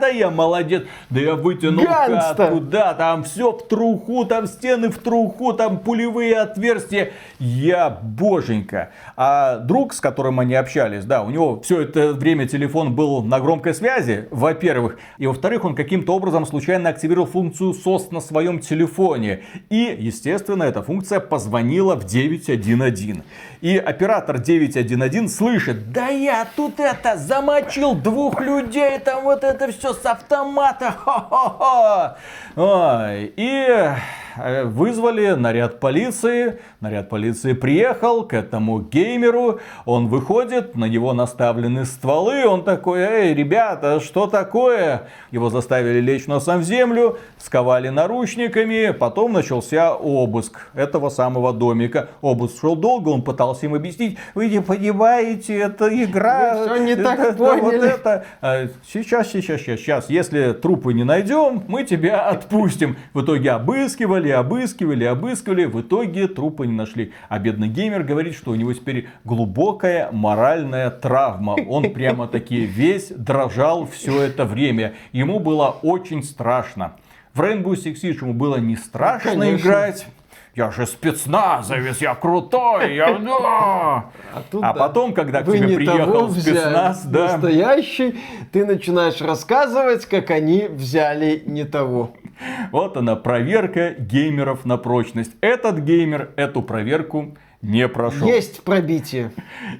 да 0.00 0.08
я 0.08 0.30
молодец, 0.30 0.84
да 1.10 1.20
я 1.20 1.34
вытянул 1.34 1.84
катку, 1.84 2.60
да, 2.60 2.94
там 2.94 3.24
все 3.24 3.52
в 3.52 3.68
труху, 3.68 4.24
там 4.24 4.46
стены 4.46 4.90
в 4.90 4.98
труху, 4.98 5.52
там 5.52 5.78
пулевые 5.90 6.36
отверстия. 6.36 7.10
Я 7.40 7.90
боженька. 7.90 8.90
А 9.16 9.56
друг, 9.56 9.92
с 9.92 10.00
которым 10.00 10.38
они 10.38 10.54
общались, 10.54 11.04
да, 11.04 11.24
у 11.24 11.30
него 11.30 11.60
все 11.62 11.80
это 11.80 12.12
время 12.12 12.46
телефон 12.46 12.94
был 12.94 13.24
на 13.24 13.40
громкой 13.40 13.74
связи, 13.74 14.28
во-первых. 14.30 14.98
И 15.18 15.26
во-вторых, 15.26 15.64
он 15.64 15.74
каким-то 15.74 16.14
образом 16.14 16.46
случайно 16.46 16.90
активировал 16.90 17.26
функцию 17.26 17.72
SOS 17.72 18.12
на 18.12 18.20
своем 18.20 18.60
телефоне. 18.60 19.40
И, 19.68 19.96
естественно, 19.98 20.62
эта 20.62 20.80
функция 20.80 21.18
позвонила 21.18 21.96
в 21.96 22.04
911. 22.04 23.24
И 23.60 23.76
оператор 23.76 24.38
911 24.38 25.28
слышит, 25.34 25.90
да 25.90 26.06
я 26.06 26.46
тут 26.54 26.78
это 26.78 27.16
замочил 27.16 27.96
двух 27.96 28.40
людей, 28.40 28.96
там 29.00 29.24
вот 29.24 29.42
это 29.42 29.72
все 29.72 29.92
с 29.92 30.06
автомата. 30.06 30.92
Хо-хо-хо. 31.04 32.16
Ой, 32.54 33.32
и 33.36 33.90
вызвали 34.36 35.30
наряд 35.30 35.80
полиции. 35.80 36.58
Наряд 36.80 37.08
полиции 37.08 37.52
приехал 37.52 38.24
к 38.24 38.34
этому 38.34 38.80
геймеру. 38.80 39.60
Он 39.84 40.08
выходит, 40.08 40.74
на 40.74 40.86
него 40.86 41.12
наставлены 41.12 41.84
стволы. 41.84 42.46
Он 42.46 42.64
такой, 42.64 43.00
эй, 43.00 43.34
ребята, 43.34 44.00
что 44.00 44.26
такое? 44.26 45.08
Его 45.30 45.50
заставили 45.50 46.00
лечь 46.00 46.26
носом 46.26 46.60
в 46.60 46.64
землю, 46.64 47.18
сковали 47.38 47.88
наручниками. 47.88 48.90
Потом 48.92 49.32
начался 49.32 49.94
обыск 49.94 50.68
этого 50.74 51.08
самого 51.08 51.52
домика. 51.52 52.08
Обыск 52.20 52.60
шел 52.60 52.76
долго, 52.76 53.08
он 53.08 53.22
пытался 53.22 53.66
им 53.66 53.74
объяснить. 53.74 54.18
Вы 54.34 54.48
не 54.48 54.60
понимаете, 54.60 55.58
это 55.58 55.88
игра. 56.02 56.56
Вы 56.58 56.64
все 56.66 56.84
не 56.84 56.92
это, 56.92 57.02
так 57.02 57.18
это, 57.20 57.32
поняли. 57.38 57.60
Вот 57.60 57.74
это. 57.74 58.24
А, 58.40 58.68
Сейчас, 58.86 59.28
сейчас, 59.28 59.60
сейчас, 59.60 59.80
сейчас. 59.80 60.10
Если 60.10 60.52
трупы 60.52 60.92
не 60.92 61.04
найдем, 61.04 61.62
мы 61.68 61.84
тебя 61.84 62.28
отпустим. 62.28 62.96
В 63.14 63.22
итоге 63.22 63.52
обыскивали, 63.52 64.19
обыскивали, 64.28 65.04
обыскивали. 65.04 65.64
В 65.64 65.80
итоге 65.80 66.28
трупы 66.28 66.66
не 66.66 66.74
нашли. 66.74 67.12
А 67.28 67.38
бедный 67.38 67.68
геймер 67.68 68.02
говорит, 68.02 68.34
что 68.34 68.50
у 68.50 68.54
него 68.54 68.72
теперь 68.74 69.08
глубокая 69.24 70.10
моральная 70.12 70.90
травма. 70.90 71.56
Он 71.68 71.90
прямо 71.92 72.28
таки 72.28 72.60
весь 72.60 73.08
дрожал 73.08 73.86
все 73.86 74.22
это 74.22 74.44
время. 74.44 74.94
Ему 75.12 75.40
было 75.40 75.76
очень 75.82 76.22
страшно. 76.22 76.92
В 77.32 77.40
Rainbow 77.40 77.72
Six 77.72 77.94
Siege 78.02 78.18
ему 78.22 78.34
было 78.34 78.56
не 78.56 78.76
страшно 78.76 79.30
Конечно. 79.30 79.66
играть. 79.68 80.06
Я 80.56 80.72
же 80.72 80.84
спецназовец, 80.84 81.98
я 82.00 82.14
крутой, 82.16 82.96
я 82.96 83.16
да. 83.18 84.06
тут 84.50 84.64
А 84.64 84.72
да. 84.72 84.74
потом, 84.74 85.14
когда 85.14 85.42
к 85.42 85.46
Вы 85.46 85.58
тебе 85.58 85.76
не 85.76 85.84
того 85.86 85.98
приехал 85.98 86.26
взяли, 86.26 86.56
спецназ, 86.56 87.04
да, 87.04 87.32
настоящий, 87.32 88.20
ты 88.50 88.66
начинаешь 88.66 89.20
рассказывать, 89.20 90.06
как 90.06 90.30
они 90.30 90.66
взяли 90.68 91.42
не 91.46 91.64
того. 91.64 92.10
Вот 92.72 92.96
она 92.96 93.16
проверка 93.16 93.94
геймеров 93.98 94.64
на 94.64 94.76
прочность. 94.76 95.32
Этот 95.40 95.80
геймер 95.80 96.32
эту 96.36 96.62
проверку 96.62 97.36
не 97.62 97.88
прошел. 97.88 98.26
Есть 98.26 98.62
пробитие. 98.62 99.32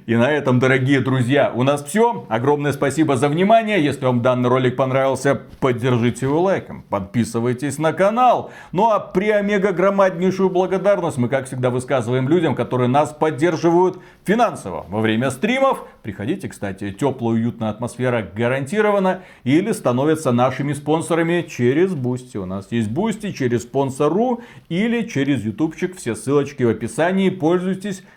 И 0.05 0.15
на 0.15 0.31
этом, 0.31 0.59
дорогие 0.59 1.01
друзья, 1.01 1.51
у 1.55 1.63
нас 1.63 1.83
все. 1.83 2.27
Огромное 2.29 2.73
спасибо 2.73 3.17
за 3.17 3.29
внимание. 3.29 3.83
Если 3.83 4.05
вам 4.05 4.21
данный 4.21 4.51
ролик 4.51 4.77
понравился, 4.77 5.41
поддержите 5.61 6.27
его 6.27 6.43
лайком. 6.43 6.83
Подписывайтесь 6.91 7.79
на 7.79 7.95
канал. 7.95 8.51
Ну 8.73 8.91
а 8.91 9.01
преомегагромаднейшую 9.01 10.51
благодарность 10.51 11.17
мы, 11.17 11.31
как 11.31 11.47
всегда, 11.47 11.71
высказываем 11.71 12.29
людям, 12.29 12.55
которые 12.55 12.89
нас 12.89 13.15
поддерживают 13.15 13.99
финансово 14.25 14.85
во 14.89 15.01
время 15.01 15.31
стримов. 15.31 15.85
Приходите, 16.03 16.49
кстати, 16.49 16.91
теплая, 16.91 17.35
уютная 17.35 17.71
атмосфера 17.71 18.23
гарантирована. 18.23 19.23
Или 19.45 19.73
становитесь 19.73 20.33
нашими 20.33 20.75
спонсорами 20.75 21.47
через 21.49 21.95
Boosty. 21.95 22.37
У 22.37 22.45
нас 22.45 22.69
есть 22.71 22.91
Boosty 22.91 23.33
через 23.33 23.63
спонсору 23.63 24.43
или 24.69 25.03
через 25.09 25.43
ютубчик. 25.45 25.97
Все 25.97 26.15
ссылочки 26.15 26.63
в 26.63 26.69
описании. 26.69 27.31
Пользуйтесь, 27.31 27.70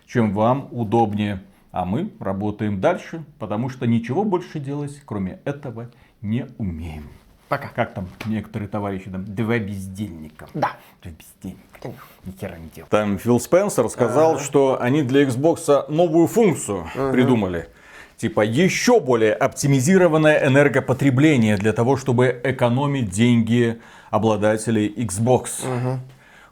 чем 0.06 0.34
вам 0.34 0.68
удобнее. 0.72 1.42
А 1.72 1.86
мы 1.86 2.12
работаем 2.20 2.80
дальше, 2.80 3.24
потому 3.40 3.70
что 3.70 3.88
ничего 3.88 4.24
больше 4.24 4.60
делать, 4.60 5.02
кроме 5.06 5.40
этого, 5.44 5.90
не 6.22 6.48
умеем. 6.58 7.08
Пока. 7.50 7.68
Как 7.70 7.94
там 7.94 8.08
некоторые 8.26 8.68
товарищи 8.68 9.10
там, 9.10 9.26
два 9.26 9.60
бездельника. 9.60 10.48
Да. 10.54 10.72
Два 11.02 11.12
бездельника. 11.12 12.04
Ни 12.26 12.32
хера 12.32 12.58
не 12.58 12.70
делают. 12.70 12.90
Там 12.90 13.18
Фил 13.18 13.40
Спенсер 13.40 13.90
сказал, 13.90 14.40
что 14.40 14.82
они 14.82 15.04
для 15.04 15.24
Xbox 15.24 15.92
новую 15.92 16.28
функцию 16.28 16.88
придумали. 17.12 17.70
Типа 18.18 18.42
еще 18.42 19.00
более 19.00 19.34
оптимизированное 19.34 20.48
энергопотребление 20.48 21.58
для 21.58 21.74
того, 21.74 21.98
чтобы 21.98 22.40
экономить 22.44 23.10
деньги 23.10 23.82
обладателей 24.12 24.94
Xbox. 24.96 26.00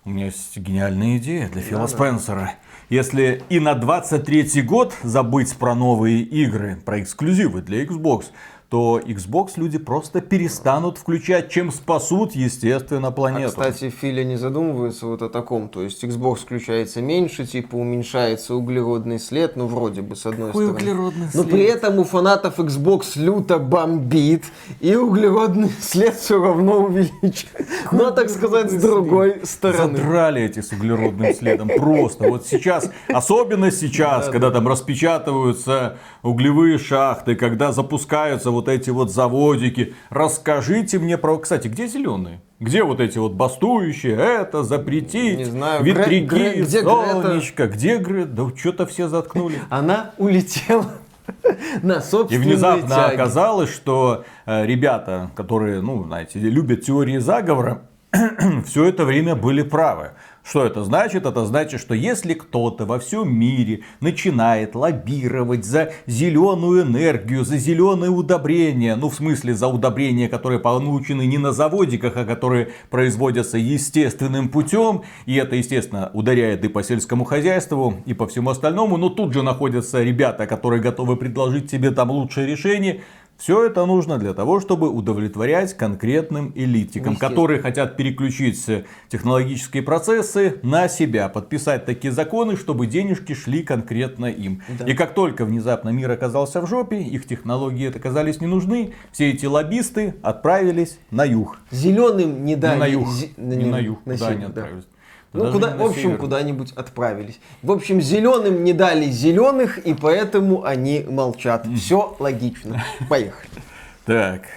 У 0.03 0.09
меня 0.09 0.25
есть 0.25 0.57
гениальная 0.57 1.17
идея 1.17 1.47
для 1.47 1.61
Фила 1.61 1.87
Спенсера. 1.87 2.53
Если 2.91 3.41
и 3.47 3.61
на 3.61 3.73
23 3.73 4.63
год 4.63 4.93
забыть 5.01 5.55
про 5.55 5.73
новые 5.75 6.23
игры, 6.23 6.77
про 6.83 6.99
эксклюзивы 6.99 7.61
для 7.61 7.85
Xbox, 7.85 8.25
то 8.71 9.01
Xbox 9.05 9.49
люди 9.57 9.77
просто 9.77 10.21
перестанут 10.21 10.97
включать, 10.97 11.49
чем 11.49 11.73
спасут, 11.73 12.31
естественно, 12.35 13.09
А, 13.09 13.11
планету. 13.11 13.49
кстати, 13.49 13.89
Филя 13.89 14.23
не 14.23 14.37
задумывается 14.37 15.07
вот 15.07 15.21
о 15.21 15.27
таком. 15.27 15.67
То 15.67 15.81
есть 15.81 16.01
Xbox 16.05 16.37
включается 16.37 17.01
меньше, 17.01 17.45
типа 17.45 17.75
уменьшается 17.75 18.55
углеродный 18.55 19.19
след, 19.19 19.57
ну 19.57 19.67
вроде 19.67 20.01
бы 20.01 20.15
с 20.15 20.25
одной 20.25 20.51
Какой 20.51 20.67
стороны. 20.67 20.83
углеродный 20.89 21.25
Но 21.33 21.41
след? 21.43 21.49
при 21.49 21.63
этом 21.63 21.99
у 21.99 22.05
фанатов 22.05 22.59
Xbox 22.59 23.07
люто 23.17 23.59
бомбит, 23.59 24.45
и 24.79 24.95
углеродный 24.95 25.69
след 25.81 26.15
все 26.15 26.41
равно 26.41 26.77
увеличивается. 26.85 27.47
Но, 27.91 28.11
так 28.11 28.29
сказать, 28.29 28.71
с 28.71 28.81
другой 28.81 29.41
стороны. 29.43 29.97
Задрали 29.97 30.43
эти 30.43 30.61
с 30.61 30.71
углеродным 30.71 31.33
следом. 31.33 31.67
Просто 31.67 32.29
вот 32.29 32.47
сейчас, 32.47 32.89
особенно 33.09 33.69
сейчас, 33.69 34.29
когда 34.29 34.49
там 34.49 34.65
распечатываются 34.65 35.97
углевые 36.23 36.77
шахты, 36.77 37.35
когда 37.35 37.73
запускаются 37.73 38.49
вот 38.51 38.60
эти 38.67 38.89
вот 38.89 39.11
заводики. 39.11 39.93
Расскажите 40.09 40.99
мне 40.99 41.17
про... 41.17 41.37
Кстати, 41.37 41.67
где 41.67 41.87
зеленые? 41.87 42.41
Где 42.59 42.83
вот 42.83 42.99
эти 42.99 43.17
вот 43.17 43.33
бастующие? 43.33 44.15
Это 44.15 44.63
запретить. 44.63 45.37
Не 45.39 45.45
знаю, 45.45 45.83
Ветряки, 45.83 46.25
Гре- 46.25 46.53
Гре- 46.53 46.61
где 46.63 46.81
Грета? 46.81 47.11
солнечко. 47.23 47.67
Где 47.67 47.97
Грета? 47.97 48.29
Да 48.31 48.47
что-то 48.55 48.85
все 48.85 49.07
заткнули. 49.07 49.59
Она 49.69 50.11
улетела 50.17 50.85
на 51.81 51.93
И 51.97 52.01
собственной 52.01 52.45
внезапно 52.45 52.87
тяге. 52.87 53.15
оказалось, 53.15 53.69
что 53.73 54.25
э, 54.45 54.65
ребята, 54.65 55.31
которые, 55.35 55.81
ну, 55.81 56.03
знаете, 56.05 56.39
любят 56.39 56.81
теории 56.81 57.17
заговора, 57.17 57.81
все 58.65 58.85
это 58.85 59.05
время 59.05 59.35
были 59.35 59.61
правы. 59.63 60.11
Что 60.43 60.65
это 60.65 60.83
значит? 60.83 61.25
Это 61.25 61.45
значит, 61.45 61.79
что 61.79 61.93
если 61.93 62.33
кто-то 62.33 62.85
во 62.85 62.99
всем 62.99 63.33
мире 63.33 63.81
начинает 63.99 64.73
лоббировать 64.73 65.65
за 65.65 65.93
зеленую 66.07 66.81
энергию, 66.81 67.45
за 67.45 67.57
зеленые 67.57 68.09
удобрения, 68.09 68.95
ну 68.95 69.09
в 69.09 69.15
смысле 69.15 69.53
за 69.53 69.67
удобрения, 69.67 70.27
которые 70.27 70.59
получены 70.59 71.27
не 71.27 71.37
на 71.37 71.51
заводиках, 71.51 72.17
а 72.17 72.25
которые 72.25 72.69
производятся 72.89 73.59
естественным 73.59 74.49
путем, 74.49 75.03
и 75.27 75.35
это, 75.35 75.55
естественно, 75.55 76.09
ударяет 76.13 76.65
и 76.65 76.69
по 76.69 76.83
сельскому 76.83 77.23
хозяйству, 77.23 78.01
и 78.05 78.15
по 78.15 78.27
всему 78.27 78.49
остальному, 78.49 78.97
но 78.97 79.09
тут 79.09 79.33
же 79.33 79.43
находятся 79.43 80.01
ребята, 80.01 80.47
которые 80.47 80.81
готовы 80.81 81.17
предложить 81.17 81.69
тебе 81.69 81.91
там 81.91 82.09
лучшее 82.09 82.47
решение, 82.47 83.01
все 83.41 83.65
это 83.65 83.87
нужно 83.87 84.19
для 84.19 84.35
того, 84.35 84.59
чтобы 84.59 84.89
удовлетворять 84.89 85.73
конкретным 85.75 86.51
элитикам, 86.53 87.15
которые 87.15 87.59
хотят 87.59 87.97
переключить 87.97 88.63
технологические 89.09 89.81
процессы 89.81 90.59
на 90.61 90.87
себя, 90.87 91.27
подписать 91.27 91.85
такие 91.87 92.11
законы, 92.11 92.55
чтобы 92.55 92.85
денежки 92.85 93.33
шли 93.33 93.63
конкретно 93.63 94.27
им. 94.27 94.61
Да. 94.77 94.85
И 94.85 94.93
как 94.93 95.15
только 95.15 95.43
внезапно 95.45 95.89
мир 95.89 96.11
оказался 96.11 96.61
в 96.61 96.67
жопе, 96.67 97.01
их 97.01 97.25
технологии 97.25 97.89
оказались 97.89 98.41
не 98.41 98.47
нужны, 98.47 98.93
все 99.11 99.31
эти 99.31 99.47
лоббисты 99.47 100.13
отправились 100.21 100.99
на 101.09 101.25
юг. 101.25 101.57
Зеленым 101.71 102.45
не 102.45 102.55
дали. 102.55 102.75
не 102.75 102.79
на 102.79 102.85
юг, 102.85 103.07
зе- 103.07 103.31
не 103.37 103.65
на 103.65 103.79
юг, 103.79 104.05
на 104.05 104.13
куда 104.13 104.27
север, 104.27 104.37
они 104.37 104.53
да. 104.53 104.61
отправились. 104.61 104.83
Да 104.83 105.00
Ну, 105.33 105.43
даже 105.45 105.53
куда, 105.53 105.77
в 105.77 105.81
общем, 105.83 106.17
куда-нибудь 106.17 106.73
отправились. 106.73 107.39
В 107.63 107.71
общем, 107.71 108.01
зеленым 108.01 108.63
не 108.63 108.73
дали 108.73 109.05
зеленых, 109.09 109.77
и 109.77 109.93
поэтому 109.93 110.63
они 110.65 111.05
молчат. 111.07 111.65
Все 111.75 112.15
логично. 112.19 112.83
Поехали. 113.09 113.49
Так, 114.03 114.47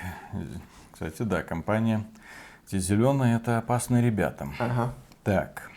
кстати, 0.90 1.20
да, 1.22 1.42
компания. 1.42 2.02
Эти 2.66 2.78
зеленые 2.78 3.36
это 3.36 3.58
опасные 3.58 4.02
ребята. 4.02 4.48
Ага, 4.58 4.94
Так. 5.22 5.70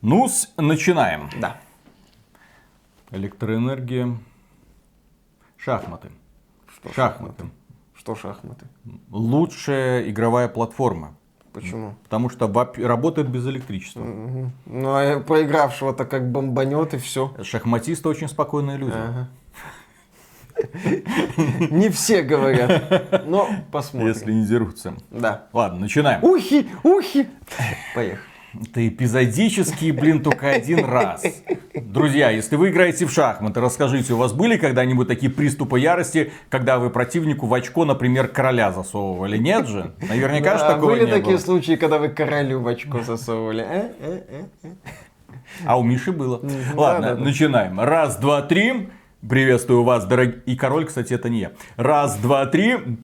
ну 0.00 0.28
начинаем. 0.56 1.28
да. 1.40 1.56
Электроэнергия. 3.10 4.16
Шахматы. 5.58 6.10
Что 6.72 6.92
Шахматы. 6.92 7.44
Что 7.94 8.14
шахматы? 8.14 8.66
Лучшая 9.10 10.08
игровая 10.08 10.48
платформа. 10.48 11.14
Почему? 11.52 11.94
Потому 12.04 12.30
что 12.30 12.46
воп- 12.46 12.82
работает 12.84 13.28
без 13.28 13.46
электричества. 13.46 14.00
Мгм. 14.00 14.52
Ну, 14.66 14.88
а 14.94 15.20
проигравшего-то 15.20 16.04
как 16.06 16.30
бомбанет 16.32 16.94
и 16.94 16.98
все. 16.98 17.34
Шахматисты 17.42 18.08
очень 18.08 18.28
спокойные 18.28 18.78
люди. 18.78 18.96
Не 21.70 21.88
все 21.90 22.22
говорят. 22.22 23.24
Но 23.26 23.48
посмотрим. 23.70 24.08
Если 24.08 24.32
не 24.32 24.46
дерутся. 24.46 24.94
Да. 25.10 25.46
Ладно, 25.52 25.80
начинаем. 25.80 26.22
Ухи, 26.24 26.68
ухи. 26.84 27.28
Поехали. 27.94 28.26
Это 28.54 28.86
эпизодический, 28.86 29.92
блин, 29.92 30.22
только 30.22 30.50
один 30.50 30.84
раз. 30.84 31.24
Друзья, 31.74 32.30
если 32.30 32.56
вы 32.56 32.68
играете 32.70 33.06
в 33.06 33.10
шахматы, 33.10 33.60
расскажите, 33.60 34.12
у 34.12 34.18
вас 34.18 34.32
были 34.32 34.56
когда-нибудь 34.56 35.08
такие 35.08 35.32
приступы 35.32 35.80
ярости, 35.80 36.32
когда 36.50 36.78
вы 36.78 36.90
противнику 36.90 37.46
в 37.46 37.54
очко, 37.54 37.84
например, 37.84 38.28
короля 38.28 38.70
засовывали? 38.72 39.38
Нет 39.38 39.66
же? 39.68 39.94
Наверняка 40.06 40.58
же 40.58 40.64
А 40.64 40.74
такого 40.74 40.90
были 40.90 41.06
не 41.06 41.10
такие 41.10 41.36
было. 41.36 41.44
случаи, 41.44 41.76
когда 41.76 41.98
вы 41.98 42.10
королю 42.10 42.60
в 42.60 42.68
очко 42.68 43.00
засовывали? 43.00 43.64
э? 43.66 43.90
Э, 44.00 44.44
э. 44.62 44.68
А 45.64 45.78
у 45.78 45.82
Миши 45.82 46.12
было. 46.12 46.40
Ладно, 46.74 47.16
начинаем. 47.16 47.80
Раз, 47.80 48.16
два, 48.16 48.42
три. 48.42 48.88
Приветствую 49.28 49.84
вас, 49.84 50.04
дорогие... 50.04 50.42
И 50.46 50.56
король, 50.56 50.84
кстати, 50.84 51.14
это 51.14 51.28
не 51.28 51.38
я. 51.40 51.52
Раз, 51.76 52.16
два, 52.16 52.44
три. 52.46 52.76